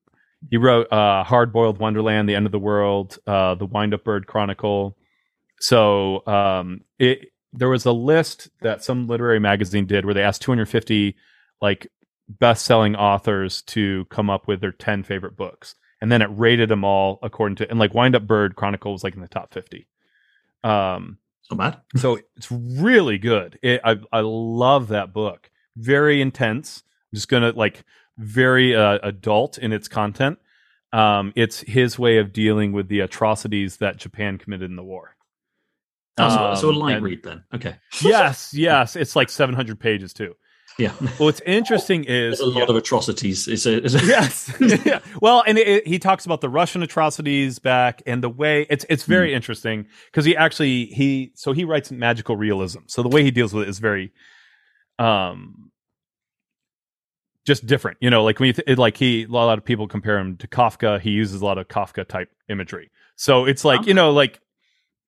he 0.51 0.57
wrote 0.57 0.93
uh, 0.93 1.25
Hard 1.25 1.53
Boiled 1.53 1.79
Wonderland, 1.79 2.29
The 2.29 2.35
End 2.35 2.47
of 2.47 2.53
the 2.53 2.59
World, 2.59 3.19
uh, 3.27 3.55
The 3.55 3.67
Wind 3.67 3.95
Up 3.95 4.05
Bird 4.05 4.27
Chronicle. 4.27 4.97
So 5.61 6.27
um, 6.27 6.81
it 6.99 7.29
there 7.53 7.69
was 7.69 7.85
a 7.85 7.93
list 7.93 8.49
that 8.63 8.83
some 8.83 9.07
literary 9.07 9.39
magazine 9.39 9.87
did 9.87 10.05
where 10.05 10.15
they 10.15 10.23
asked 10.23 10.43
250 10.43 11.15
like 11.61 11.87
best 12.29 12.65
selling 12.65 12.97
authors 12.97 13.61
to 13.63 14.07
come 14.07 14.31
up 14.31 14.49
with 14.49 14.61
their 14.61 14.73
10 14.73 15.03
favorite 15.03 15.37
books 15.37 15.75
and 16.01 16.11
then 16.11 16.23
it 16.23 16.31
rated 16.33 16.71
them 16.71 16.83
all 16.83 17.19
according 17.23 17.57
to 17.57 17.69
and 17.71 17.79
like 17.79 17.95
Wind 17.95 18.17
Up 18.17 18.27
Bird 18.27 18.57
Chronicle 18.57 18.93
was 18.93 19.05
like 19.05 19.15
in 19.15 19.21
the 19.21 19.29
top 19.29 19.53
50. 19.53 19.87
Um, 20.65 21.19
not 21.51 21.59
bad 21.59 21.81
so 22.01 22.19
it's 22.37 22.51
really 22.51 23.19
good. 23.19 23.59
It, 23.63 23.81
I 23.85 23.99
I 24.13 24.21
love 24.21 24.89
that 24.89 25.13
book. 25.13 25.51
Very 25.77 26.21
intense. 26.21 26.83
I'm 27.13 27.17
just 27.17 27.29
gonna 27.29 27.51
like 27.53 27.85
very 28.19 28.75
uh, 28.77 28.99
adult 29.03 29.59
in 29.59 29.73
its 29.73 29.89
content. 29.89 30.39
Um, 30.93 31.33
it's 31.37 31.61
his 31.61 31.99
way 31.99 32.19
of 32.19 32.33
dealing 32.33 32.73
with 32.73 32.89
the 32.89 33.01
atrocities 33.01 33.79
that 33.79 33.97
Japan 33.97 34.37
committed 34.39 34.69
in 34.71 34.77
the 34.77 34.85
war. 34.85 35.17
Oh, 36.19 36.55
so, 36.55 36.61
so 36.61 36.69
a 36.69 36.73
Um, 36.73 36.79
light 36.79 36.97
and- 36.97 37.05
read 37.05 37.23
then 37.23 37.45
okay 37.55 37.77
yes, 38.03 38.53
yes, 38.53 38.97
it's 38.97 39.17
like 39.17 39.31
700 39.31 39.81
pages 39.81 40.13
too. 40.13 40.37
Yeah. 40.79 40.93
Well, 41.01 41.11
What's 41.19 41.41
interesting 41.47 42.05
is 42.09 42.39
there's 42.39 42.41
a 42.41 42.47
lot 42.59 42.71
of 42.71 42.77
atrocities. 42.77 43.47
It's 43.49 43.67
a, 43.67 43.85
it's 43.85 43.95
a 43.95 44.05
yes. 44.07 44.53
Yeah. 44.87 45.01
well 45.21 45.43
and 45.47 45.59
it, 45.59 45.69
it- 45.69 45.87
he 45.87 45.99
talks 45.99 46.25
about 46.25 46.41
the 46.41 46.49
russian 46.49 46.83
atrocities 46.83 47.59
back 47.59 48.03
and 48.07 48.23
the 48.23 48.29
way 48.29 48.67
it's 48.71 48.85
it's 48.89 49.05
very 49.05 49.35
interesting 49.35 49.87
because 50.07 50.25
he 50.25 50.37
actually 50.37 50.87
he 50.87 51.33
so 51.35 51.53
he 51.53 51.65
writes 51.65 51.91
magical 51.91 52.37
realism. 52.37 52.81
So 52.87 53.03
the 53.03 53.09
way 53.09 53.23
he 53.23 53.31
deals 53.31 53.53
with 53.53 53.65
it 53.65 53.69
is 53.69 53.79
very 53.79 54.13
um 54.99 55.71
just 57.45 57.67
different 57.67 57.97
you 58.01 58.09
know 58.09 58.23
like 58.23 58.39
when 58.39 58.47
you 58.49 58.53
th- 58.53 58.65
it, 58.69 58.79
like 58.79 58.97
he 58.97 59.25
a 59.25 59.29
lot 59.29 59.59
of 59.59 59.65
people 59.65 59.89
compare 59.89 60.19
him 60.19 60.37
to 60.37 60.47
kafka. 60.47 61.01
He 61.01 61.11
uses 61.11 61.41
a 61.41 61.45
lot 61.45 61.59
of 61.59 61.67
kafka 61.69 62.07
type 62.07 62.31
imagery. 62.49 62.91
So 63.17 63.45
it's 63.47 63.65
like 63.65 63.87
you 63.87 63.95
know 63.95 64.13
like 64.13 64.41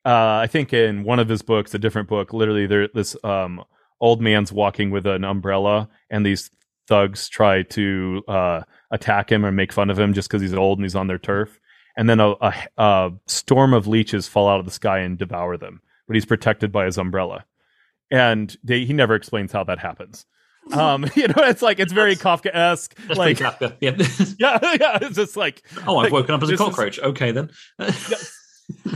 uh 0.04 0.36
i 0.42 0.46
think 0.46 0.72
in 0.72 1.02
one 1.04 1.18
of 1.18 1.28
his 1.28 1.40
books 1.42 1.72
a 1.74 1.78
different 1.78 2.08
book 2.08 2.32
literally 2.34 2.66
there 2.66 2.88
this 2.92 3.16
um 3.24 3.62
old 4.01 4.20
man's 4.20 4.53
walking 4.53 4.90
with 4.90 5.07
an 5.07 5.24
umbrella 5.24 5.88
and 6.11 6.24
these 6.26 6.51
thugs 6.86 7.28
try 7.28 7.62
to 7.62 8.22
uh, 8.28 8.61
attack 8.90 9.30
him 9.32 9.45
or 9.47 9.51
make 9.53 9.72
fun 9.72 9.88
of 9.90 9.99
him 9.99 10.12
just 10.12 10.28
because 10.28 10.42
he's 10.42 10.53
old 10.55 10.78
and 10.78 10.84
he's 10.84 10.95
on 10.97 11.07
their 11.07 11.18
turf. 11.18 11.59
and 11.97 12.09
then 12.11 12.20
a, 12.20 12.30
a, 12.40 12.55
a 12.76 13.11
storm 13.26 13.72
of 13.72 13.86
leeches 13.86 14.28
fall 14.28 14.49
out 14.49 14.59
of 14.61 14.66
the 14.66 14.70
sky 14.72 14.99
and 14.99 15.16
devour 15.16 15.57
them. 15.57 15.80
But 16.07 16.16
he's 16.16 16.26
protected 16.26 16.70
by 16.72 16.84
his 16.84 16.99
umbrella, 16.99 17.47
and 18.11 18.55
they, 18.62 18.84
he 18.84 18.92
never 18.92 19.14
explains 19.14 19.53
how 19.53 19.64
that 19.64 19.78
happens. 19.78 20.26
Um, 20.72 21.05
you 21.14 21.28
know, 21.28 21.34
it's 21.45 21.61
like 21.61 21.78
it's 21.78 21.92
very 21.92 22.16
Kafka 22.16 22.49
esque. 22.55 22.97
That's 23.07 23.18
Like, 23.18 23.36
Kafka. 23.36 23.76
Yeah. 23.82 23.97
yeah, 24.38 24.59
yeah, 24.80 24.99
it's 25.03 25.16
just 25.16 25.36
like 25.36 25.62
oh, 25.86 25.99
I've 25.99 26.05
like, 26.05 26.12
woken 26.12 26.34
up 26.34 26.42
as 26.42 26.49
a 26.49 26.53
this 26.53 26.61
is- 26.61 26.66
cockroach. 26.66 26.99
Okay 27.01 27.32
then. 27.32 27.51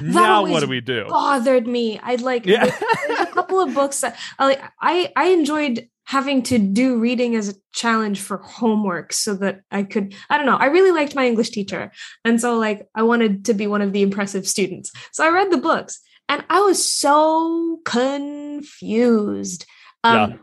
Now 0.01 0.47
what 0.47 0.61
do 0.61 0.67
we 0.69 0.81
do? 0.81 1.07
bothered 1.09 1.67
me. 1.67 1.99
I'd 2.03 2.21
like 2.21 2.47
Yeah. 2.47 2.65
a 3.21 3.27
couple 3.27 3.61
of 3.61 3.75
books 3.75 4.01
that 4.01 4.17
I 4.39 4.47
like 4.47 4.63
I 4.81 5.13
I 5.17 5.27
enjoyed 5.29 5.89
having 6.05 6.43
to 6.43 6.59
do 6.59 6.99
reading 6.99 7.37
as 7.37 7.51
a 7.51 7.55
challenge 7.75 8.21
for 8.21 8.39
homework 8.39 9.13
so 9.13 9.35
that 9.35 9.61
I 9.71 9.83
could 9.83 10.15
I 10.31 10.39
don't 10.39 10.47
know. 10.47 10.57
I 10.57 10.67
really 10.67 10.91
liked 10.93 11.15
my 11.15 11.27
English 11.27 11.51
teacher. 11.51 11.93
And 12.25 12.41
so 12.41 12.57
like 12.57 12.87
I 12.95 13.03
wanted 13.03 13.45
to 13.47 13.55
be 13.55 13.67
one 13.67 13.83
of 13.83 13.93
the 13.93 14.03
impressive 14.03 14.49
students. 14.49 14.91
So 15.13 15.25
I 15.25 15.29
read 15.31 15.51
the 15.51 15.59
books 15.59 16.01
and 16.29 16.45
I 16.49 16.61
was 16.61 16.83
so 16.91 17.81
confused. 17.85 19.67
Um 20.05 20.41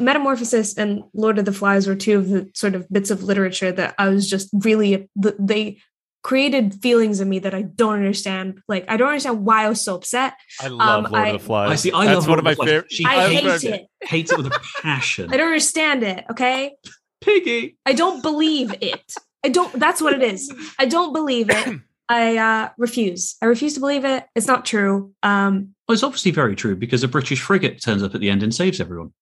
Metamorphosis 0.00 0.76
and 0.76 1.04
Lord 1.14 1.38
of 1.38 1.44
the 1.44 1.52
Flies 1.52 1.86
were 1.86 1.94
two 1.94 2.18
of 2.18 2.28
the 2.28 2.50
sort 2.54 2.74
of 2.74 2.88
bits 2.90 3.10
of 3.12 3.22
literature 3.22 3.70
that 3.70 3.94
I 3.98 4.08
was 4.08 4.28
just 4.28 4.48
really 4.52 5.08
they 5.38 5.78
created 6.26 6.74
feelings 6.82 7.20
in 7.20 7.28
me 7.28 7.38
that 7.38 7.54
I 7.54 7.62
don't 7.62 7.94
understand. 7.94 8.60
Like 8.66 8.84
I 8.88 8.96
don't 8.96 9.06
understand 9.10 9.44
why 9.44 9.64
I 9.64 9.68
was 9.68 9.80
so 9.80 9.94
upset. 9.94 10.34
I 10.60 10.66
love 10.66 11.04
Um, 11.06 11.12
Lord 11.12 11.24
I- 11.24 11.28
of 11.28 11.40
the 11.40 11.46
Flies. 11.46 11.70
I 11.70 11.74
see. 11.76 11.92
I 11.92 12.04
That's 12.06 12.16
love 12.16 12.28
one 12.28 12.38
of 12.40 12.44
my 12.44 12.54
Lord 12.58 12.58
of 12.58 12.58
the 12.58 12.64
Flies. 12.64 12.68
favorite. 12.68 12.92
She 12.92 13.04
I 13.04 13.24
I 13.26 13.28
hate 13.32 13.64
it. 13.74 13.86
hates 14.02 14.32
it 14.32 14.36
with 14.36 14.46
a 14.48 14.60
passion. 14.82 15.30
I 15.32 15.36
don't 15.36 15.46
understand 15.46 16.02
it. 16.02 16.24
Okay. 16.32 16.72
Piggy. 17.20 17.76
I 17.86 17.92
don't 17.92 18.22
believe 18.22 18.74
it. 18.80 19.14
I 19.44 19.48
don't. 19.50 19.72
That's 19.78 20.02
what 20.02 20.14
it 20.14 20.22
is. 20.22 20.52
I 20.80 20.86
don't 20.86 21.12
believe 21.12 21.46
it. 21.48 21.80
I 22.08 22.36
uh, 22.38 22.68
refuse. 22.76 23.36
I 23.40 23.46
refuse 23.46 23.74
to 23.74 23.80
believe 23.80 24.04
it. 24.04 24.24
It's 24.34 24.48
not 24.48 24.64
true. 24.64 25.12
Um, 25.22 25.74
Well, 25.86 25.94
it's 25.94 26.02
obviously 26.02 26.32
very 26.32 26.56
true 26.56 26.74
because 26.74 27.04
a 27.04 27.08
British 27.08 27.40
frigate 27.40 27.80
turns 27.80 28.02
up 28.02 28.16
at 28.16 28.20
the 28.20 28.30
end 28.30 28.42
and 28.42 28.52
saves 28.52 28.80
everyone. 28.80 29.12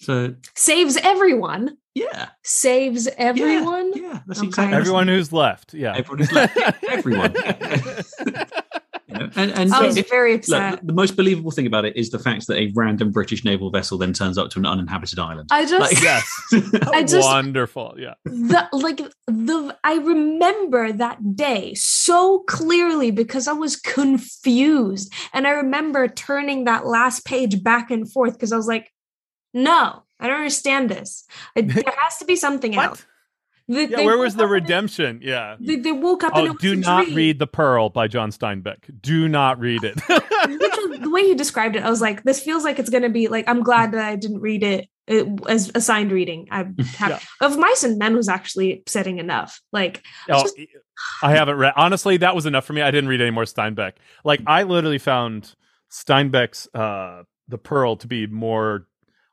So 0.00 0.34
saves 0.54 0.96
everyone. 0.96 1.76
yeah, 1.94 2.28
Saves 2.44 3.08
everyone. 3.18 3.92
Yeah, 3.94 4.20
that's 4.26 4.38
Okay. 4.40 4.48
exactly 4.48 4.76
Everyone 4.76 5.08
who's 5.08 5.32
left, 5.32 5.74
yeah. 5.74 5.94
Everyone 5.96 6.18
who's 6.18 6.32
left. 6.32 6.56
Yeah, 6.60 6.72
everyone. 6.90 7.34
You 9.10 9.14
know, 9.20 9.30
and 9.36 9.50
and 9.52 9.72
I 9.72 9.86
was 9.86 9.96
if- 9.96 10.10
very 10.10 10.34
look, 10.36 10.80
the 10.82 10.92
most 10.92 11.16
believable 11.16 11.50
thing 11.50 11.66
about 11.66 11.86
it 11.86 11.96
is 11.96 12.10
the 12.10 12.18
fact 12.18 12.46
that 12.48 12.58
a 12.58 12.70
random 12.76 13.10
British 13.10 13.42
naval 13.42 13.70
vessel 13.70 13.96
then 13.96 14.12
turns 14.12 14.36
up 14.36 14.50
to 14.50 14.58
an 14.58 14.66
uninhabited 14.66 15.18
island. 15.18 15.48
I 15.50 15.64
just 15.64 15.80
Like- 15.80 16.02
yes. 16.02 16.30
I 16.92 17.02
just- 17.04 17.26
Wonderful. 17.26 17.94
Yeah. 17.98 18.14
the 18.26 18.68
like 18.72 18.98
the 19.26 19.74
I 19.82 19.94
remember 19.94 20.92
that 20.92 21.34
day 21.36 21.72
so 21.72 22.40
clearly 22.40 23.10
because 23.10 23.48
I 23.48 23.54
was 23.54 23.76
confused 23.76 25.10
and 25.32 25.46
I 25.46 25.52
remember 25.52 26.06
turning 26.08 26.64
that 26.64 26.86
last 26.86 27.24
page 27.24 27.62
back 27.62 27.90
and 27.90 28.10
forth 28.12 28.34
because 28.34 28.52
I 28.52 28.58
was 28.58 28.66
like, 28.68 28.92
no, 29.62 30.02
I 30.20 30.26
don't 30.28 30.36
understand 30.38 30.90
this. 30.90 31.24
I, 31.56 31.60
there 31.62 31.82
has 31.98 32.18
to 32.18 32.24
be 32.24 32.36
something 32.36 32.76
else. 32.76 33.04
They- 33.68 33.86
Yeah, 33.88 34.04
where 34.06 34.16
was 34.16 34.34
the 34.34 34.44
and- 34.44 34.52
redemption? 34.52 35.20
Yeah. 35.22 35.56
They, 35.60 35.76
they 35.76 35.92
woke 35.92 36.24
up 36.24 36.34
and 36.34 36.46
it 36.46 36.48
Oh, 36.50 36.52
was 36.54 36.62
do 36.62 36.74
not 36.76 37.04
dream. 37.04 37.16
read 37.16 37.38
The 37.38 37.46
Pearl 37.46 37.90
by 37.90 38.08
John 38.08 38.30
Steinbeck. 38.30 38.78
Do 39.02 39.28
not 39.28 39.60
read 39.60 39.84
it. 39.84 39.96
Literally, 40.08 40.98
the 40.98 41.10
way 41.10 41.20
you 41.22 41.34
described 41.34 41.76
it, 41.76 41.82
I 41.84 41.90
was 41.90 42.00
like, 42.00 42.22
this 42.22 42.40
feels 42.40 42.64
like 42.64 42.78
it's 42.78 42.88
going 42.88 43.02
to 43.02 43.10
be 43.10 43.28
like, 43.28 43.46
I'm 43.46 43.62
glad 43.62 43.92
that 43.92 44.00
I 44.02 44.16
didn't 44.16 44.40
read 44.40 44.62
it 44.62 44.88
uh, 45.10 45.24
as 45.48 45.70
assigned 45.74 46.12
reading. 46.12 46.48
I'm 46.50 46.76
happy. 46.78 47.12
Yeah. 47.40 47.46
Of 47.46 47.58
Mice 47.58 47.84
and 47.84 47.98
Men 47.98 48.16
was 48.16 48.28
actually 48.28 48.72
upsetting 48.78 49.18
enough. 49.18 49.60
Like, 49.70 50.02
Oh, 50.30 50.40
just- 50.44 50.58
I 51.22 51.32
haven't 51.32 51.56
read. 51.58 51.74
Honestly, 51.76 52.16
that 52.16 52.34
was 52.34 52.46
enough 52.46 52.64
for 52.64 52.72
me. 52.72 52.80
I 52.80 52.90
didn't 52.90 53.08
read 53.10 53.20
any 53.20 53.30
more 53.32 53.44
Steinbeck. 53.44 53.92
Like 54.24 54.40
I 54.46 54.62
literally 54.62 54.98
found 54.98 55.54
Steinbeck's 55.92 56.68
uh 56.74 57.24
The 57.48 57.58
Pearl 57.58 57.96
to 57.96 58.06
be 58.06 58.26
more 58.26 58.86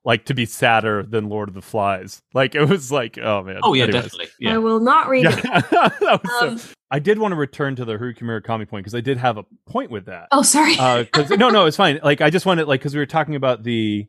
like 0.05 0.25
to 0.25 0.33
be 0.35 0.45
sadder 0.45 1.01
than 1.03 1.27
Lord 1.29 1.49
of 1.49 1.55
the 1.55 1.61
Flies. 1.61 2.21
Like 2.33 2.53
it 2.55 2.63
was 2.65 2.91
like, 2.91 3.17
oh 3.17 3.43
man. 3.43 3.59
oh 3.63 3.73
yeah, 3.73 3.85
Anyways. 3.85 4.03
definitely. 4.03 4.47
I 4.47 4.57
will 4.59 4.79
not 4.79 5.09
read 5.09 5.23
Yeah, 5.25 5.37
it. 5.37 5.43
That 5.99 6.21
so- 6.39 6.47
Um, 6.49 6.59
I 6.91 6.99
did 6.99 7.17
want 7.17 7.31
to 7.31 7.35
return 7.35 7.75
to 7.77 7.83
the 7.85 7.93
Haruki 7.97 8.21
Murakami 8.21 8.69
point 8.69 8.83
because 8.85 8.93
I 8.95 9.01
did 9.01 9.17
have 9.17 9.37
a 9.37 9.45
point 9.67 9.89
with 9.91 10.05
that. 10.05 10.27
oh, 10.31 10.43
sorry. 10.43 10.75
Uh 10.77 11.03
'cause 11.11 11.31
no, 11.31 11.49
no, 11.49 11.65
it's 11.65 11.75
fine. 11.75 11.99
Like 12.03 12.21
I 12.21 12.29
just 12.29 12.45
wanted 12.45 12.67
like 12.67 12.79
because 12.79 12.93
we 12.93 12.99
were 12.99 13.05
talking 13.07 13.35
about 13.35 13.63
the, 13.63 14.07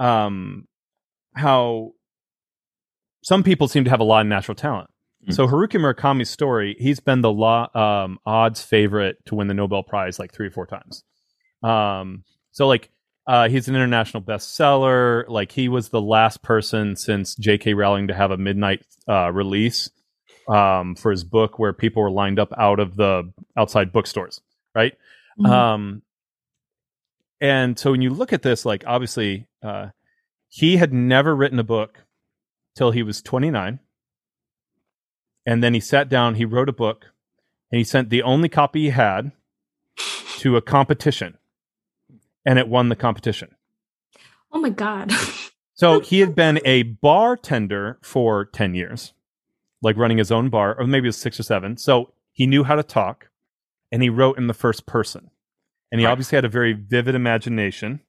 um, 0.00 0.66
how 1.34 1.92
some 3.22 3.42
people 3.42 3.68
seem 3.68 3.84
to 3.84 3.90
have 3.90 4.00
a 4.00 4.04
lot 4.04 4.22
of 4.22 4.26
natural 4.26 4.54
talent. 4.54 4.90
Mm. 5.28 5.34
So 5.34 5.46
Haruki 5.46 5.78
Murakami's 5.78 6.30
story, 6.30 6.74
he's 6.78 6.98
been 6.98 7.20
the 7.20 7.30
law, 7.30 7.68
um, 7.76 8.18
odds 8.26 8.62
favorite 8.62 9.18
to 9.26 9.34
win 9.36 9.46
the 9.46 9.54
Nobel 9.54 9.82
Prize 9.82 10.18
like 10.18 10.32
three 10.32 10.46
or 10.48 10.50
four 10.50 10.66
times. 10.66 11.04
Um, 11.62 12.24
so 12.50 12.66
like 12.66 12.90
uh, 13.26 13.48
he's 13.48 13.68
an 13.68 13.74
international 13.74 14.22
bestseller. 14.22 15.28
Like 15.28 15.52
he 15.52 15.68
was 15.68 15.88
the 15.88 16.00
last 16.00 16.42
person 16.42 16.96
since 16.96 17.34
J.K. 17.34 17.74
Rowling 17.74 18.08
to 18.08 18.14
have 18.14 18.30
a 18.30 18.36
midnight 18.36 18.84
uh, 19.08 19.30
release 19.30 19.90
um, 20.48 20.94
for 20.96 21.10
his 21.10 21.24
book, 21.24 21.58
where 21.58 21.72
people 21.72 22.02
were 22.02 22.10
lined 22.10 22.38
up 22.38 22.52
out 22.56 22.80
of 22.80 22.96
the 22.96 23.32
outside 23.56 23.92
bookstores, 23.92 24.40
right? 24.74 24.94
Mhm. 25.38 25.48
Um, 25.48 26.02
and 27.40 27.78
so 27.78 27.90
when 27.90 28.02
you 28.02 28.10
look 28.10 28.32
at 28.32 28.42
this, 28.42 28.64
like 28.64 28.84
obviously, 28.86 29.48
uh, 29.62 29.88
he 30.48 30.76
had 30.76 30.92
never 30.92 31.34
written 31.34 31.58
a 31.58 31.64
book 31.64 32.04
till 32.76 32.90
he 32.90 33.02
was 33.02 33.22
29. 33.22 33.80
And 35.44 35.62
then 35.62 35.74
he 35.74 35.80
sat 35.80 36.08
down, 36.08 36.36
he 36.36 36.44
wrote 36.44 36.68
a 36.68 36.72
book, 36.72 37.06
and 37.70 37.78
he 37.78 37.84
sent 37.84 38.10
the 38.10 38.22
only 38.22 38.48
copy 38.48 38.82
he 38.82 38.90
had 38.90 39.32
to 40.38 40.56
a 40.56 40.62
competition, 40.62 41.36
and 42.44 42.58
it 42.58 42.68
won 42.68 42.88
the 42.88 42.96
competition. 42.96 43.54
oh 44.52 44.60
my 44.60 44.70
God. 44.70 45.12
So 45.74 46.00
he 46.00 46.20
had 46.20 46.34
been 46.36 46.60
a 46.66 46.82
bartender 46.82 47.98
for 48.02 48.44
10 48.44 48.74
years, 48.74 49.14
like 49.80 49.96
running 49.96 50.18
his 50.18 50.30
own 50.30 50.48
bar, 50.50 50.78
or 50.78 50.86
maybe 50.86 51.06
it 51.06 51.08
was 51.08 51.16
six 51.16 51.40
or 51.40 51.42
seven. 51.42 51.76
So 51.78 52.12
he 52.30 52.46
knew 52.46 52.62
how 52.62 52.76
to 52.76 52.82
talk 52.84 53.30
and 53.90 54.00
he 54.02 54.08
wrote 54.10 54.36
in 54.38 54.46
the 54.46 54.54
first 54.54 54.86
person. 54.86 55.30
And 55.90 55.98
he 55.98 56.04
Right. 56.06 56.12
obviously 56.12 56.36
had 56.36 56.44
a 56.44 56.48
very 56.50 56.72
vivid 56.74 57.14
imagination. 57.14 58.00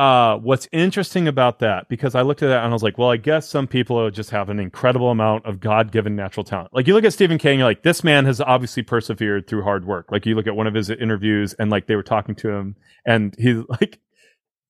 Uh, 0.00 0.38
what's 0.38 0.66
interesting 0.72 1.28
about 1.28 1.58
that, 1.58 1.86
because 1.90 2.14
I 2.14 2.22
looked 2.22 2.42
at 2.42 2.48
that 2.48 2.64
and 2.64 2.70
I 2.70 2.72
was 2.72 2.82
like, 2.82 2.96
well, 2.96 3.10
I 3.10 3.18
guess 3.18 3.46
some 3.46 3.66
people 3.66 4.10
just 4.10 4.30
have 4.30 4.48
an 4.48 4.58
incredible 4.58 5.10
amount 5.10 5.44
of 5.44 5.60
God 5.60 5.92
given 5.92 6.16
natural 6.16 6.42
talent. 6.42 6.72
Like 6.72 6.86
you 6.86 6.94
look 6.94 7.04
at 7.04 7.12
Stephen 7.12 7.36
King, 7.36 7.58
you're 7.58 7.68
like, 7.68 7.82
this 7.82 8.02
man 8.02 8.24
has 8.24 8.40
obviously 8.40 8.82
persevered 8.82 9.46
through 9.46 9.62
hard 9.62 9.84
work. 9.84 10.10
Like 10.10 10.24
you 10.24 10.36
look 10.36 10.46
at 10.46 10.56
one 10.56 10.66
of 10.66 10.72
his 10.72 10.88
interviews 10.88 11.52
and 11.52 11.70
like 11.70 11.86
they 11.86 11.96
were 11.96 12.02
talking 12.02 12.34
to 12.36 12.48
him 12.48 12.76
and 13.04 13.34
he's 13.38 13.58
like, 13.68 14.00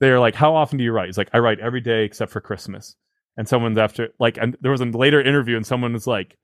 they're 0.01 0.19
like, 0.19 0.35
how 0.35 0.57
often 0.57 0.79
do 0.79 0.83
you 0.85 0.91
write? 0.91 1.07
He's 1.07 1.19
like, 1.19 1.31
I 1.33 1.39
write 1.39 1.61
every 1.61 1.81
day 1.81 2.03
except 2.03 2.33
for 2.33 2.41
Christmas. 2.41 2.97
And 3.37 3.49
someone's 3.49 3.79
after, 3.79 4.09
like, 4.19 4.37
and 4.37 4.57
there 4.61 4.73
was 4.73 4.81
a 4.81 4.87
later 4.87 5.23
interview 5.23 5.57
and 5.57 5.65
someone 5.65 5.93
was 5.93 6.09
like, 6.09 6.39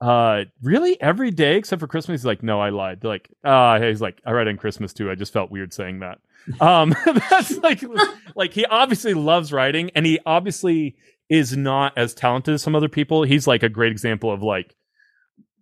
uh, 0.00 0.44
really 0.62 1.00
every 1.00 1.30
day 1.30 1.56
except 1.56 1.80
for 1.80 1.86
Christmas? 1.86 2.20
He's 2.20 2.26
like, 2.26 2.42
no, 2.42 2.60
I 2.60 2.70
lied. 2.70 3.00
They're 3.00 3.10
like, 3.10 3.30
uh, 3.44 3.80
he's 3.80 4.00
like, 4.00 4.20
I 4.26 4.32
write 4.32 4.48
on 4.48 4.56
Christmas 4.56 4.92
too. 4.92 5.10
I 5.10 5.14
just 5.14 5.32
felt 5.32 5.50
weird 5.50 5.72
saying 5.72 6.00
that. 6.00 6.18
Um, 6.60 6.94
that's 7.30 7.56
like, 7.58 7.82
like 8.34 8.52
he 8.52 8.66
obviously 8.66 9.14
loves 9.14 9.52
writing 9.52 9.90
and 9.94 10.04
he 10.04 10.18
obviously 10.26 10.96
is 11.30 11.56
not 11.56 11.96
as 11.96 12.12
talented 12.14 12.54
as 12.54 12.62
some 12.62 12.74
other 12.76 12.88
people. 12.88 13.22
He's 13.22 13.46
like 13.46 13.62
a 13.62 13.68
great 13.70 13.92
example 13.92 14.30
of 14.30 14.42
like, 14.42 14.74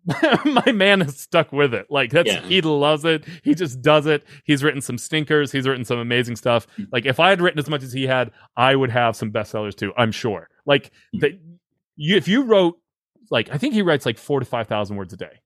my 0.44 0.72
man 0.72 1.00
has 1.00 1.16
stuck 1.20 1.52
with 1.52 1.72
it. 1.72 1.86
Like 1.88 2.10
that's 2.10 2.26
Yeah. 2.28 2.40
he 2.42 2.60
loves 2.60 3.04
it. 3.04 3.24
He 3.44 3.54
just 3.54 3.80
does 3.82 4.06
it. 4.06 4.24
He's 4.44 4.64
written 4.64 4.80
some 4.80 4.98
stinkers. 4.98 5.52
He's 5.52 5.68
written 5.68 5.84
some 5.84 5.98
amazing 5.98 6.34
stuff. 6.34 6.66
Like 6.90 7.06
if 7.06 7.20
I 7.20 7.30
had 7.30 7.40
written 7.40 7.60
as 7.60 7.70
much 7.70 7.84
as 7.84 7.92
he 7.92 8.08
had, 8.08 8.32
I 8.56 8.74
would 8.74 8.90
have 8.90 9.14
some 9.14 9.30
bestsellers 9.30 9.76
too. 9.76 9.92
I'm 9.96 10.10
sure. 10.10 10.48
Like 10.66 10.90
that, 11.20 11.38
you 11.94 12.16
if 12.16 12.26
you 12.26 12.42
wrote 12.42 12.80
like 13.32 13.48
I 13.50 13.58
think 13.58 13.74
he 13.74 13.82
writes 13.82 14.06
like 14.06 14.18
four 14.18 14.38
to 14.38 14.46
five 14.46 14.68
thousand 14.68 14.96
words 14.96 15.12
a 15.12 15.16
day. 15.16 15.40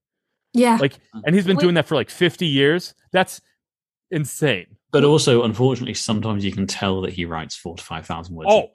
Yeah. 0.52 0.76
Like, 0.80 0.98
and 1.24 1.34
he's 1.34 1.46
been 1.46 1.56
Wait. 1.56 1.62
doing 1.62 1.74
that 1.74 1.86
for 1.86 1.96
like 1.96 2.08
50 2.08 2.46
years. 2.46 2.94
That's 3.12 3.42
insane. 4.10 4.66
But 4.90 5.04
also, 5.04 5.42
unfortunately, 5.42 5.92
sometimes 5.94 6.44
you 6.44 6.52
can 6.52 6.66
tell 6.66 7.02
that 7.02 7.12
he 7.12 7.26
writes 7.26 7.54
four 7.54 7.76
to 7.76 7.82
five 7.82 8.06
thousand 8.06 8.34
words. 8.34 8.48
Oh, 8.50 8.70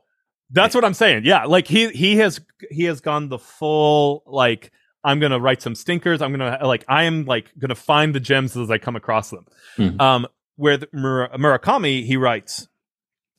that's 0.52 0.76
what 0.76 0.86
I'm 0.86 0.94
saying. 0.94 1.24
Yeah, 1.26 1.46
like 1.46 1.68
he 1.68 1.90
he 1.90 2.18
has 2.18 2.40
he 2.70 2.84
has 2.84 3.02
gone 3.02 3.30
the 3.30 3.40
full 3.40 4.24
like 4.28 4.72
I'm 5.04 5.20
gonna 5.20 5.40
write 5.40 5.62
some 5.62 5.74
stinkers. 5.74 6.22
I'm 6.22 6.32
gonna 6.32 6.60
like 6.64 6.86
I 6.88 7.04
am 7.04 7.26
like 7.26 7.52
gonna 7.58 7.76
find 7.76 8.14
the 8.14 8.20
gems 8.20 8.56
as 8.56 8.70
I 8.70 8.78
come 8.78 8.96
across 8.96 9.32
them. 9.32 9.46
Mhm. 9.78 10.00
Um, 10.00 10.28
where 10.58 10.78
the, 10.78 10.88
Mur- 10.94 11.30
Murakami 11.30 12.06
he 12.06 12.18
writes, 12.18 12.68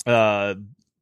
uh, 0.06 0.54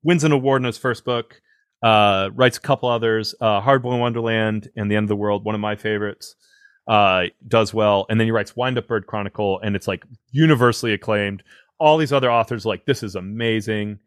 wins 0.03 0.25
an 0.25 0.33
award 0.33 0.61
in 0.61 0.67
his 0.67 0.77
first 0.77 1.05
book. 1.07 1.41
Uh, 1.83 2.31
writes 2.35 2.59
a 2.59 2.61
couple 2.61 2.89
others. 2.89 3.35
Uh, 3.41 3.61
Hardboiled 3.61 4.01
Wonderland 4.01 4.71
and 4.77 4.91
The 4.91 4.97
End 4.97 5.05
of 5.05 5.09
the 5.09 5.17
World, 5.17 5.45
one 5.45 5.55
of 5.55 5.61
my 5.61 5.77
favorites. 5.77 6.35
Uh, 6.87 7.27
does 7.47 7.73
well, 7.73 8.07
and 8.09 8.19
then 8.19 8.27
he 8.27 8.33
writes 8.33 8.57
Wind 8.57 8.77
Up 8.77 8.89
Bird 8.89 9.07
Chronicle, 9.07 9.61
and 9.63 9.77
it's 9.77 9.87
like 9.87 10.05
universally 10.33 10.93
acclaimed. 10.93 11.43
All 11.79 11.99
these 11.99 12.13
other 12.13 12.31
authors 12.31 12.67
are 12.67 12.71
like 12.71 12.85
this 12.85 13.03
is 13.03 13.15
amazing 13.15 14.01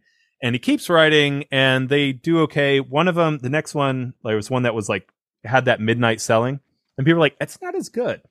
and 0.43 0.53
he 0.53 0.59
keeps 0.59 0.89
writing 0.89 1.45
and 1.51 1.89
they 1.89 2.11
do 2.11 2.41
okay 2.41 2.79
one 2.79 3.07
of 3.07 3.15
them 3.15 3.39
the 3.39 3.49
next 3.49 3.73
one 3.73 4.13
there 4.23 4.35
was 4.35 4.51
one 4.51 4.63
that 4.63 4.75
was 4.75 4.89
like 4.89 5.11
had 5.43 5.65
that 5.65 5.79
midnight 5.79 6.21
selling 6.21 6.59
and 6.97 7.05
people 7.05 7.17
are 7.17 7.21
like, 7.21 7.37
"It's 7.39 7.61
not 7.61 7.75
as 7.75 7.89
good." 7.89 8.21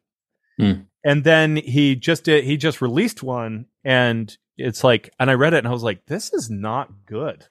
Hmm. 0.59 0.82
And 1.05 1.24
then 1.24 1.57
he 1.57 1.97
just 1.97 2.24
did. 2.24 2.45
He 2.45 2.57
just 2.57 2.80
released 2.80 3.22
one, 3.22 3.66
and 3.84 4.36
it's 4.57 4.84
like, 4.84 5.11
and 5.18 5.30
I 5.30 5.34
read 5.34 5.55
it, 5.55 5.59
and 5.59 5.68
I 5.68 5.72
was 5.72 5.82
like, 5.82 6.07
"This 6.07 6.32
is 6.32 6.51
not 6.51 6.90
good." 7.07 7.47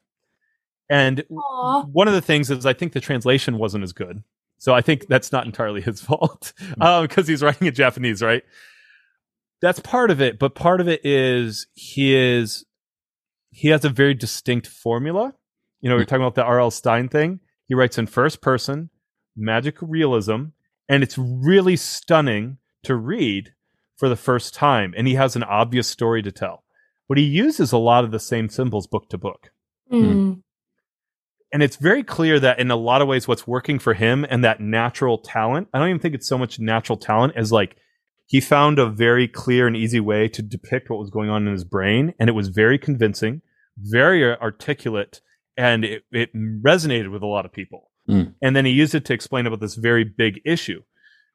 And 0.91 1.23
Aw. 1.31 1.83
one 1.83 2.09
of 2.09 2.13
the 2.13 2.21
things 2.21 2.51
is 2.51 2.65
I 2.65 2.73
think 2.73 2.91
the 2.91 2.99
translation 2.99 3.57
wasn't 3.57 3.83
as 3.85 3.93
good. 3.93 4.23
So 4.57 4.73
I 4.73 4.81
think 4.81 5.07
that's 5.07 5.31
not 5.31 5.45
entirely 5.45 5.81
his 5.81 6.01
fault 6.07 6.53
because 6.77 7.27
he's 7.27 7.41
writing 7.41 7.67
in 7.67 7.73
Japanese, 7.73 8.21
right? 8.21 8.43
That's 9.61 9.79
part 9.79 10.11
of 10.11 10.21
it, 10.21 10.37
but 10.37 10.53
part 10.53 10.81
of 10.81 10.87
it 10.87 11.05
is 11.05 11.67
he 11.73 12.13
is 12.13 12.65
he 13.51 13.69
has 13.69 13.85
a 13.85 13.89
very 13.89 14.13
distinct 14.13 14.67
formula. 14.67 15.33
You 15.79 15.89
know, 15.89 15.95
we 15.95 16.01
we're 16.01 16.05
talking 16.05 16.23
about 16.23 16.35
the 16.35 16.43
R.L. 16.43 16.71
Stine 16.71 17.09
thing. 17.09 17.39
He 17.67 17.75
writes 17.75 17.97
in 17.97 18.07
first 18.07 18.41
person, 18.41 18.89
magical 19.35 19.87
realism, 19.87 20.45
and 20.89 21.03
it's 21.03 21.17
really 21.17 21.75
stunning 21.75 22.57
to 22.83 22.95
read 22.95 23.53
for 23.97 24.09
the 24.09 24.15
first 24.15 24.53
time. 24.53 24.93
And 24.97 25.07
he 25.07 25.15
has 25.15 25.35
an 25.35 25.43
obvious 25.43 25.87
story 25.87 26.21
to 26.23 26.31
tell. 26.31 26.63
But 27.07 27.17
he 27.17 27.23
uses 27.23 27.71
a 27.71 27.77
lot 27.77 28.03
of 28.03 28.11
the 28.11 28.19
same 28.19 28.49
symbols 28.49 28.87
book 28.87 29.09
to 29.09 29.17
book 29.17 29.51
Mm. 29.91 30.41
And 31.53 31.61
it's 31.61 31.75
very 31.75 32.03
clear 32.03 32.39
that 32.39 32.59
in 32.59 32.71
a 32.71 32.75
lot 32.75 33.01
of 33.01 33.07
ways 33.07 33.27
what's 33.27 33.45
working 33.47 33.79
for 33.79 33.93
him 33.93 34.25
and 34.29 34.43
that 34.43 34.59
natural 34.59 35.17
talent 35.17 35.67
i 35.73 35.79
don't 35.79 35.89
even 35.89 35.99
think 35.99 36.15
it's 36.15 36.27
so 36.27 36.37
much 36.37 36.59
natural 36.59 36.97
talent 36.97 37.33
as 37.35 37.51
like 37.51 37.75
he 38.27 38.39
found 38.39 38.79
a 38.79 38.89
very 38.89 39.27
clear 39.27 39.67
and 39.67 39.75
easy 39.75 39.99
way 39.99 40.27
to 40.27 40.41
depict 40.41 40.89
what 40.89 40.99
was 40.99 41.09
going 41.09 41.29
on 41.29 41.45
in 41.45 41.53
his 41.53 41.63
brain 41.63 42.13
and 42.19 42.29
it 42.29 42.33
was 42.33 42.49
very 42.49 42.77
convincing 42.77 43.41
very 43.77 44.23
articulate 44.23 45.21
and 45.57 45.83
it, 45.85 46.03
it 46.11 46.29
resonated 46.35 47.11
with 47.11 47.21
a 47.21 47.27
lot 47.27 47.45
of 47.45 47.51
people 47.51 47.87
Mm. 48.09 48.33
and 48.41 48.55
then 48.55 48.65
he 48.65 48.71
used 48.71 48.95
it 48.95 49.05
to 49.05 49.13
explain 49.13 49.45
about 49.45 49.59
this 49.59 49.75
very 49.75 50.03
big 50.03 50.41
issue 50.43 50.81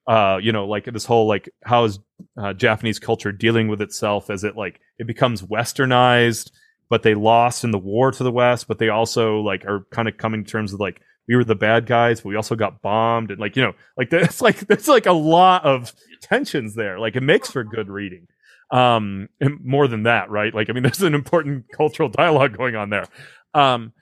uh, 0.08 0.38
you 0.40 0.52
know, 0.52 0.66
like 0.66 0.84
this 0.84 1.04
whole 1.04 1.26
like 1.26 1.48
how 1.64 1.84
is 1.84 1.98
uh, 2.40 2.52
Japanese 2.52 2.98
culture 2.98 3.32
dealing 3.32 3.68
with 3.68 3.80
itself 3.82 4.30
as 4.30 4.44
it 4.44 4.56
like 4.56 4.80
it 4.98 5.06
becomes 5.06 5.42
westernized, 5.42 6.50
but 6.88 7.02
they 7.02 7.14
lost 7.14 7.64
in 7.64 7.70
the 7.70 7.78
war 7.78 8.12
to 8.12 8.22
the 8.22 8.32
west, 8.32 8.68
but 8.68 8.78
they 8.78 8.88
also 8.88 9.40
like 9.40 9.64
are 9.64 9.86
kind 9.90 10.08
of 10.08 10.16
coming 10.16 10.44
to 10.44 10.50
terms 10.50 10.72
with 10.72 10.80
like 10.80 11.00
we 11.28 11.34
were 11.34 11.44
the 11.44 11.56
bad 11.56 11.86
guys, 11.86 12.20
but 12.20 12.28
we 12.28 12.36
also 12.36 12.54
got 12.54 12.82
bombed, 12.82 13.30
and 13.30 13.40
like 13.40 13.56
you 13.56 13.62
know, 13.62 13.74
like 13.96 14.10
there's 14.10 14.40
like 14.40 14.58
there's 14.60 14.88
like 14.88 15.06
a 15.06 15.12
lot 15.12 15.64
of 15.64 15.92
tensions 16.20 16.74
there. 16.74 16.98
Like 16.98 17.16
it 17.16 17.22
makes 17.22 17.50
for 17.50 17.64
good 17.64 17.88
reading. 17.88 18.28
Um, 18.70 19.28
and 19.40 19.64
more 19.64 19.86
than 19.86 20.04
that, 20.04 20.30
right? 20.30 20.52
Like 20.54 20.70
I 20.70 20.72
mean, 20.72 20.82
there's 20.84 21.02
an 21.02 21.14
important 21.14 21.66
cultural 21.72 22.08
dialogue 22.08 22.56
going 22.56 22.76
on 22.76 22.90
there. 22.90 23.06
Um, 23.54 23.92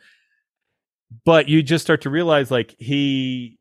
but 1.25 1.49
you 1.49 1.63
just 1.63 1.85
start 1.85 2.03
to 2.03 2.11
realize 2.11 2.51
like 2.51 2.75
he 2.79 3.59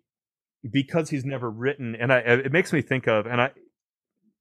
because 0.70 1.10
he's 1.10 1.26
never 1.26 1.50
written 1.50 1.94
and 1.96 2.12
I 2.12 2.20
it 2.20 2.52
makes 2.54 2.72
me 2.72 2.82
think 2.82 3.08
of 3.08 3.26
and 3.26 3.42
I 3.42 3.52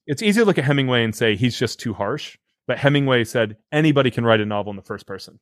it's 0.07 0.23
easy 0.23 0.41
to 0.41 0.45
look 0.45 0.59
at 0.59 0.65
Hemingway 0.65 1.05
and 1.05 1.15
say 1.15 1.37
he's 1.37 1.59
just 1.59 1.79
too 1.79 1.95
harsh, 1.95 2.37
but 2.67 2.79
Hemingway 2.79 3.25
said 3.25 3.57
anybody 3.71 4.11
can 4.11 4.25
write 4.25 4.41
a 4.41 4.47
novel 4.47 4.71
in 4.71 4.77
the 4.77 4.83
first 4.83 5.07
person. 5.07 5.39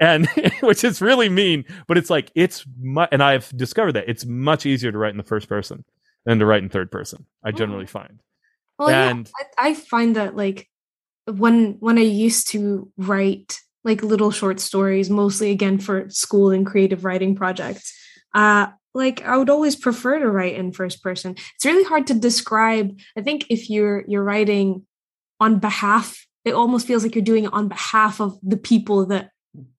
And 0.00 0.26
which 0.60 0.84
is 0.84 1.00
really 1.00 1.28
mean, 1.28 1.64
but 1.86 1.98
it's 1.98 2.10
like 2.10 2.30
it's 2.34 2.64
mu- 2.80 3.06
and 3.12 3.22
I've 3.22 3.48
discovered 3.56 3.92
that 3.92 4.08
it's 4.08 4.24
much 4.24 4.66
easier 4.66 4.90
to 4.90 4.98
write 4.98 5.12
in 5.12 5.18
the 5.18 5.22
first 5.22 5.48
person 5.48 5.84
than 6.24 6.38
to 6.38 6.46
write 6.46 6.62
in 6.62 6.68
third 6.68 6.90
person. 6.90 7.26
I 7.44 7.52
generally 7.52 7.86
find. 7.86 8.20
Well, 8.78 8.90
yeah, 8.90 9.10
And- 9.10 9.30
I, 9.58 9.68
I 9.70 9.74
find 9.74 10.16
that 10.16 10.34
like 10.36 10.68
when 11.26 11.76
when 11.78 11.98
I 11.98 12.02
used 12.02 12.48
to 12.48 12.90
write 12.96 13.58
like 13.84 14.02
little 14.02 14.30
short 14.30 14.60
stories, 14.60 15.10
mostly 15.10 15.50
again 15.50 15.78
for 15.78 16.08
school 16.10 16.50
and 16.50 16.66
creative 16.66 17.04
writing 17.04 17.34
projects, 17.34 17.92
uh, 18.34 18.68
like 18.94 19.22
I 19.22 19.36
would 19.36 19.50
always 19.50 19.76
prefer 19.76 20.18
to 20.18 20.30
write 20.30 20.54
in 20.56 20.72
first 20.72 21.02
person. 21.02 21.36
It's 21.54 21.64
really 21.64 21.84
hard 21.84 22.06
to 22.08 22.14
describe. 22.14 22.98
I 23.16 23.22
think 23.22 23.46
if 23.50 23.70
you're 23.70 24.04
you're 24.08 24.24
writing 24.24 24.86
on 25.42 25.58
behalf, 25.58 26.24
it 26.44 26.54
almost 26.54 26.86
feels 26.86 27.02
like 27.02 27.14
you're 27.14 27.24
doing 27.24 27.44
it 27.44 27.52
on 27.52 27.68
behalf 27.68 28.20
of 28.20 28.38
the 28.42 28.56
people 28.56 29.06
that 29.06 29.30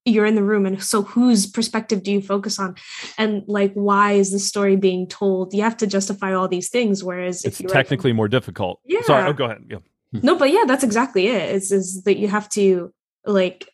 you're 0.06 0.26
in 0.26 0.36
the 0.36 0.44
room 0.44 0.66
and 0.66 0.84
so 0.84 1.02
whose 1.02 1.48
perspective 1.48 2.04
do 2.04 2.12
you 2.12 2.22
focus 2.22 2.60
on 2.60 2.76
and 3.18 3.44
like 3.48 3.74
why 3.74 4.12
is 4.12 4.32
the 4.32 4.38
story 4.38 4.76
being 4.76 5.08
told 5.08 5.54
you 5.54 5.64
have 5.64 5.78
to 5.78 5.88
justify 5.88 6.34
all 6.34 6.48
these 6.48 6.70
things 6.70 7.04
whereas 7.04 7.44
It's 7.44 7.60
if 7.60 7.64
you 7.64 7.68
write 7.70 7.74
technically 7.74 8.14
more 8.14 8.28
difficult. 8.28 8.80
yeah 8.86 9.02
Sorry, 9.02 9.28
oh, 9.28 9.34
go 9.34 9.46
ahead. 9.46 9.64
Yeah. 9.70 9.80
no 10.12 10.36
but 10.38 10.52
yeah 10.52 10.66
that's 10.68 10.84
exactly 10.84 11.28
it's 11.28 11.72
is 11.72 12.04
that 12.04 12.18
you 12.18 12.28
have 12.28 12.50
to 12.50 12.94
like 13.26 13.68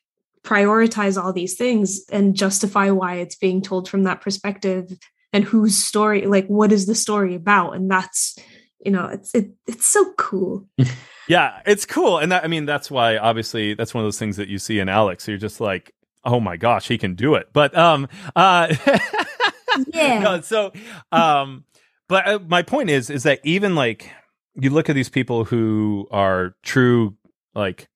prioritize 0.43 1.21
all 1.21 1.33
these 1.33 1.55
things 1.57 2.01
and 2.11 2.35
justify 2.35 2.91
why 2.91 3.15
it's 3.15 3.35
being 3.35 3.61
told 3.61 3.89
from 3.89 4.03
that 4.03 4.21
perspective 4.21 4.85
and 5.33 5.43
whose 5.43 5.75
story 5.75 6.27
like 6.27 6.47
what 6.47 6.71
is 6.71 6.85
the 6.85 6.95
story 6.95 7.35
about 7.35 7.75
and 7.75 7.91
that's 7.91 8.37
you 8.85 8.91
know 8.91 9.07
it's 9.07 9.35
it, 9.35 9.51
it's 9.67 9.87
so 9.87 10.13
cool 10.17 10.65
Yeah, 11.29 11.61
it's 11.65 11.85
cool, 11.85 12.17
and 12.17 12.31
that 12.31 12.43
I 12.43 12.47
mean 12.47 12.65
that's 12.65 12.89
why 12.91 13.17
obviously 13.17 13.75
that's 13.75 13.93
one 13.93 14.03
of 14.03 14.05
those 14.07 14.19
things 14.19 14.35
that 14.37 14.49
you 14.49 14.57
see 14.59 14.79
in 14.79 14.89
Alex. 14.89 15.27
You're 15.27 15.37
just 15.37 15.61
like, 15.61 15.93
oh 16.25 16.39
my 16.39 16.57
gosh, 16.57 16.87
he 16.87 16.97
can 16.97 17.13
do 17.15 17.35
it. 17.35 17.49
But 17.53 17.77
um, 17.77 18.07
uh, 18.35 18.75
Yeah. 19.93 20.19
no, 20.19 20.41
so 20.41 20.73
um, 21.11 21.63
but 22.07 22.27
uh, 22.27 22.39
my 22.47 22.63
point 22.63 22.89
is 22.89 23.09
is 23.11 23.23
that 23.23 23.39
even 23.43 23.75
like 23.75 24.11
you 24.55 24.71
look 24.71 24.89
at 24.89 24.95
these 24.95 25.09
people 25.09 25.45
who 25.45 26.07
are 26.11 26.55
true 26.63 27.15
like 27.53 27.87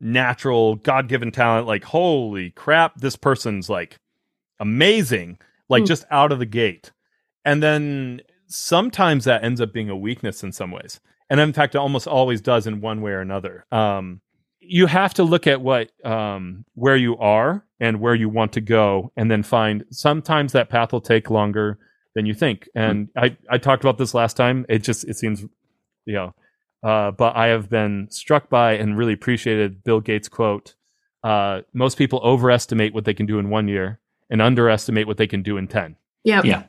natural 0.00 0.76
god 0.76 1.08
given 1.08 1.32
talent, 1.32 1.66
like 1.66 1.82
holy 1.84 2.50
crap, 2.52 2.96
this 3.00 3.16
person's 3.16 3.68
like 3.68 3.98
amazing, 4.60 5.38
like 5.68 5.82
Hmm. 5.82 5.86
just 5.86 6.04
out 6.10 6.30
of 6.32 6.38
the 6.38 6.46
gate, 6.46 6.92
and 7.44 7.62
then 7.62 8.20
sometimes 8.46 9.24
that 9.24 9.42
ends 9.42 9.60
up 9.60 9.72
being 9.72 9.90
a 9.90 9.96
weakness 9.96 10.42
in 10.44 10.52
some 10.52 10.70
ways 10.70 11.00
and 11.30 11.40
in 11.40 11.52
fact 11.52 11.74
it 11.74 11.78
almost 11.78 12.06
always 12.06 12.40
does 12.42 12.66
in 12.66 12.80
one 12.82 13.00
way 13.00 13.12
or 13.12 13.20
another. 13.20 13.64
Um, 13.72 14.20
you 14.60 14.86
have 14.86 15.14
to 15.14 15.22
look 15.24 15.46
at 15.46 15.62
what 15.62 15.90
um, 16.04 16.64
where 16.74 16.96
you 16.96 17.16
are 17.16 17.64
and 17.80 18.00
where 18.00 18.14
you 18.14 18.28
want 18.28 18.52
to 18.52 18.60
go 18.60 19.10
and 19.16 19.30
then 19.30 19.42
find 19.42 19.84
sometimes 19.90 20.52
that 20.52 20.68
path 20.68 20.92
will 20.92 21.00
take 21.00 21.30
longer 21.30 21.78
than 22.14 22.26
you 22.26 22.34
think. 22.34 22.68
And 22.74 23.08
i 23.16 23.36
i 23.48 23.56
talked 23.56 23.82
about 23.82 23.96
this 23.96 24.12
last 24.14 24.36
time. 24.36 24.66
It 24.68 24.80
just 24.82 25.04
it 25.08 25.16
seems 25.16 25.44
you 26.06 26.14
know 26.14 26.34
uh, 26.82 27.10
but 27.10 27.36
i 27.36 27.48
have 27.48 27.68
been 27.68 28.08
struck 28.10 28.48
by 28.48 28.72
and 28.72 28.96
really 28.96 29.12
appreciated 29.12 29.84
bill 29.84 30.00
gates 30.00 30.28
quote 30.28 30.74
uh, 31.22 31.60
most 31.74 31.98
people 31.98 32.18
overestimate 32.24 32.94
what 32.94 33.04
they 33.04 33.12
can 33.12 33.26
do 33.26 33.38
in 33.38 33.50
one 33.50 33.68
year 33.68 34.00
and 34.30 34.40
underestimate 34.40 35.06
what 35.06 35.18
they 35.18 35.26
can 35.26 35.42
do 35.42 35.58
in 35.58 35.68
10 35.68 35.96
yeah. 36.24 36.40
Yeah. 36.42 36.62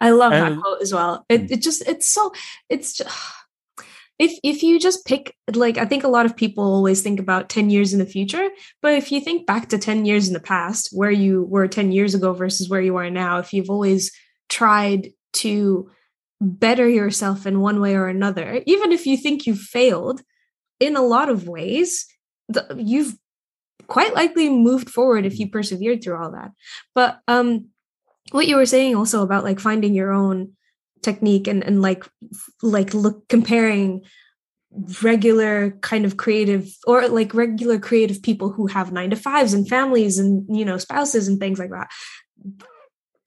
i 0.00 0.10
love 0.10 0.32
And- 0.32 0.56
that 0.56 0.62
quote 0.62 0.80
as 0.82 0.92
well. 0.94 1.26
It, 1.28 1.50
it 1.50 1.62
just 1.62 1.86
it's 1.88 2.08
so 2.08 2.32
it's 2.68 2.96
just 2.96 3.10
if 4.18 4.38
if 4.42 4.62
you 4.62 4.78
just 4.78 5.04
pick 5.06 5.34
like 5.54 5.78
i 5.78 5.84
think 5.84 6.04
a 6.04 6.08
lot 6.08 6.26
of 6.26 6.36
people 6.36 6.64
always 6.64 7.02
think 7.02 7.20
about 7.20 7.48
10 7.48 7.70
years 7.70 7.92
in 7.92 7.98
the 7.98 8.06
future 8.06 8.48
but 8.82 8.92
if 8.92 9.10
you 9.10 9.20
think 9.20 9.46
back 9.46 9.68
to 9.68 9.78
10 9.78 10.06
years 10.06 10.28
in 10.28 10.34
the 10.34 10.40
past 10.40 10.90
where 10.92 11.10
you 11.10 11.44
were 11.44 11.68
10 11.68 11.92
years 11.92 12.14
ago 12.14 12.32
versus 12.32 12.68
where 12.68 12.80
you 12.80 12.96
are 12.96 13.10
now 13.10 13.38
if 13.38 13.52
you've 13.52 13.70
always 13.70 14.12
tried 14.48 15.08
to 15.32 15.90
better 16.40 16.88
yourself 16.88 17.46
in 17.46 17.60
one 17.60 17.80
way 17.80 17.94
or 17.94 18.08
another 18.08 18.62
even 18.66 18.92
if 18.92 19.06
you 19.06 19.16
think 19.16 19.46
you've 19.46 19.58
failed 19.58 20.20
in 20.80 20.96
a 20.96 21.02
lot 21.02 21.28
of 21.28 21.48
ways 21.48 22.06
the, 22.48 22.76
you've 22.78 23.16
quite 23.86 24.14
likely 24.14 24.48
moved 24.48 24.90
forward 24.90 25.26
if 25.26 25.38
you 25.38 25.48
persevered 25.48 26.02
through 26.02 26.16
all 26.16 26.32
that. 26.32 26.52
But 26.94 27.18
um 27.28 27.68
what 28.30 28.46
you 28.46 28.56
were 28.56 28.66
saying 28.66 28.94
also 28.94 29.22
about 29.22 29.44
like 29.44 29.60
finding 29.60 29.94
your 29.94 30.12
own 30.12 30.52
technique 31.04 31.46
and 31.46 31.62
and 31.62 31.82
like 31.82 32.04
like 32.62 32.94
look 32.94 33.28
comparing 33.28 34.02
regular 35.02 35.70
kind 35.82 36.04
of 36.04 36.16
creative 36.16 36.66
or 36.86 37.06
like 37.08 37.32
regular 37.32 37.78
creative 37.78 38.20
people 38.22 38.50
who 38.50 38.66
have 38.66 38.90
9 38.90 39.10
to 39.10 39.16
5s 39.16 39.54
and 39.54 39.68
families 39.68 40.18
and 40.18 40.44
you 40.48 40.64
know 40.64 40.78
spouses 40.78 41.28
and 41.28 41.38
things 41.38 41.58
like 41.58 41.70
that 41.70 41.88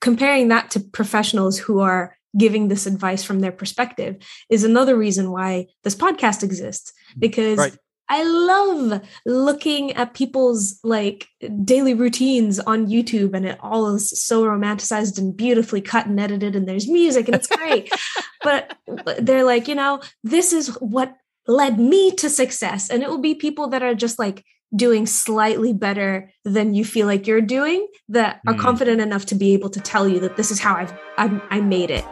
comparing 0.01 0.49
that 0.49 0.71
to 0.71 0.79
professionals 0.79 1.57
who 1.57 1.79
are 1.79 2.17
giving 2.37 2.67
this 2.67 2.85
advice 2.85 3.23
from 3.23 3.39
their 3.39 3.51
perspective 3.51 4.17
is 4.49 4.63
another 4.63 4.95
reason 4.95 5.31
why 5.31 5.65
this 5.83 5.95
podcast 5.95 6.43
exists 6.43 6.91
because 7.17 7.57
Right. 7.57 7.77
I 8.09 8.23
love 8.23 9.01
looking 9.25 9.91
at 9.93 10.13
people's 10.13 10.79
like 10.83 11.27
daily 11.63 11.93
routines 11.93 12.59
on 12.59 12.87
YouTube 12.87 13.33
and 13.33 13.45
it 13.45 13.57
all 13.61 13.93
is 13.95 14.09
so 14.21 14.43
romanticized 14.45 15.17
and 15.17 15.35
beautifully 15.35 15.81
cut 15.81 16.05
and 16.07 16.19
edited 16.19 16.55
and 16.55 16.67
there's 16.67 16.87
music 16.87 17.27
and 17.27 17.35
it's 17.35 17.47
great. 17.47 17.91
but 18.43 18.77
they're 19.19 19.43
like, 19.43 19.67
you 19.67 19.75
know, 19.75 20.01
this 20.23 20.53
is 20.53 20.69
what 20.79 21.15
led 21.47 21.79
me 21.79 22.11
to 22.11 22.29
success. 22.29 22.89
And 22.89 23.03
it 23.03 23.09
will 23.09 23.17
be 23.21 23.35
people 23.35 23.67
that 23.69 23.83
are 23.83 23.95
just 23.95 24.17
like 24.19 24.43
doing 24.75 25.05
slightly 25.05 25.71
better 25.73 26.31
than 26.43 26.73
you 26.73 26.83
feel 26.83 27.07
like 27.07 27.25
you're 27.27 27.41
doing 27.41 27.87
that 28.09 28.41
are 28.47 28.53
Mm. 28.53 28.59
confident 28.59 29.01
enough 29.01 29.25
to 29.27 29.35
be 29.35 29.53
able 29.53 29.69
to 29.69 29.79
tell 29.79 30.07
you 30.07 30.19
that 30.19 30.35
this 30.35 30.51
is 30.51 30.59
how 30.59 30.75
I've 30.75 30.93
I, 31.17 31.41
I 31.49 31.61
made 31.61 31.89
it. 31.89 32.03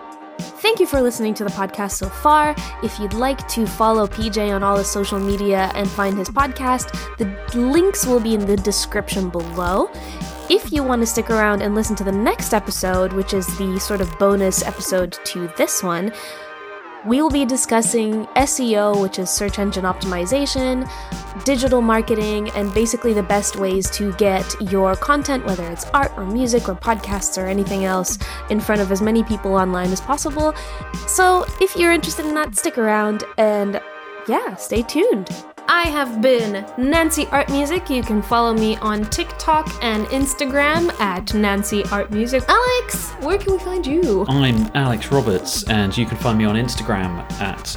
Thank 0.66 0.80
you 0.80 0.88
for 0.88 1.00
listening 1.00 1.36
to 1.36 1.44
the 1.44 1.52
podcast 1.52 1.92
so 1.92 2.10
far. 2.10 2.56
If 2.82 3.00
you'd 3.00 3.14
like 3.14 3.48
to 3.50 3.68
follow 3.68 4.08
PJ 4.08 4.52
on 4.52 4.64
all 4.64 4.78
his 4.78 4.90
social 4.90 5.20
media 5.20 5.72
and 5.76 5.88
find 5.88 6.18
his 6.18 6.28
podcast, 6.28 6.90
the 7.20 7.56
links 7.56 8.08
will 8.08 8.20
be 8.20 8.34
in 8.34 8.48
the 8.48 8.58
description 8.58 9.30
below. 9.30 9.92
if 10.50 10.72
you 10.72 10.84
want 10.84 11.04
to 11.04 11.06
stick 11.06 11.30
around 11.30 11.62
and 11.62 11.76
listen 11.76 11.96
to 11.98 12.04
the 12.04 12.12
next 12.12 12.52
episode, 12.52 13.14
which 13.14 13.36
is 13.36 13.46
the 13.60 13.80
sort 13.80 14.02
of 14.02 14.18
bonus 14.18 14.64
episode 14.64 15.20
to 15.26 15.48
this 15.56 15.84
one, 15.84 16.12
we 17.06 17.22
will 17.22 17.30
be 17.30 17.46
discussing 17.46 18.26
SEO, 18.36 19.02
which 19.02 19.20
is 19.20 19.30
search 19.30 19.60
engine 19.60 19.84
optimization, 19.84 20.90
digital 21.44 21.82
marketing, 21.82 22.50
and 22.52 22.74
basically 22.74 23.14
the 23.14 23.24
best 23.24 23.58
ways 23.58 23.90
to 23.92 24.12
get 24.14 24.46
your 24.72 24.96
content, 24.96 25.46
whether 25.46 25.66
it's 25.72 25.86
art 25.92 26.12
or 26.18 26.26
music 26.26 26.68
or 26.68 26.76
podcasts 26.76 27.42
or 27.42 27.46
anything 27.46 27.86
else, 27.86 28.18
in 28.50 28.60
front 28.60 28.82
of 28.82 28.92
as 28.92 29.02
many 29.02 29.24
people 29.24 29.54
online 29.54 29.92
as 29.92 30.02
possible. 30.02 30.54
So 31.08 31.46
if 31.62 31.76
you're 31.76 31.92
interested 31.92 32.26
in 32.26 32.34
that, 32.36 32.56
stick 32.56 32.78
around 32.78 33.24
and 33.38 33.80
yeah, 34.28 34.56
stay 34.56 34.82
tuned. 34.82 35.30
I 35.68 35.88
have 35.88 36.22
been 36.22 36.66
Nancy 36.78 37.28
Art 37.32 37.50
Music. 37.50 37.90
You 37.90 38.04
can 38.04 38.22
follow 38.22 38.54
me 38.54 38.78
on 38.78 39.04
TikTok 39.06 39.68
and 39.84 40.06
Instagram 40.08 40.92
at 41.00 41.34
Nancy 41.34 41.84
Art 41.92 42.12
Music. 42.12 42.44
Alex, 42.48 43.12
where 43.22 43.38
can 43.38 43.54
we 43.54 43.60
find 43.60 43.86
you? 43.86 44.26
I'm 44.28 44.70
Alex 44.76 45.12
Roberts, 45.12 45.64
and 45.64 45.96
you 45.98 46.06
can 46.06 46.18
find 46.18 46.38
me 46.38 46.46
on 46.46 46.56
Instagram 46.56 47.20
at 47.42 47.76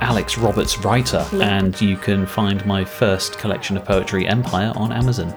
Alex 0.00 0.38
Roberts 0.38 0.78
Writer, 0.78 1.26
Yeah. 1.32 1.58
and 1.58 1.78
you 1.80 1.96
can 1.96 2.26
find 2.26 2.64
my 2.66 2.84
first 2.84 3.38
collection 3.38 3.76
of 3.76 3.84
poetry, 3.84 4.26
Empire, 4.26 4.72
on 4.76 4.92
Amazon. 4.92 5.34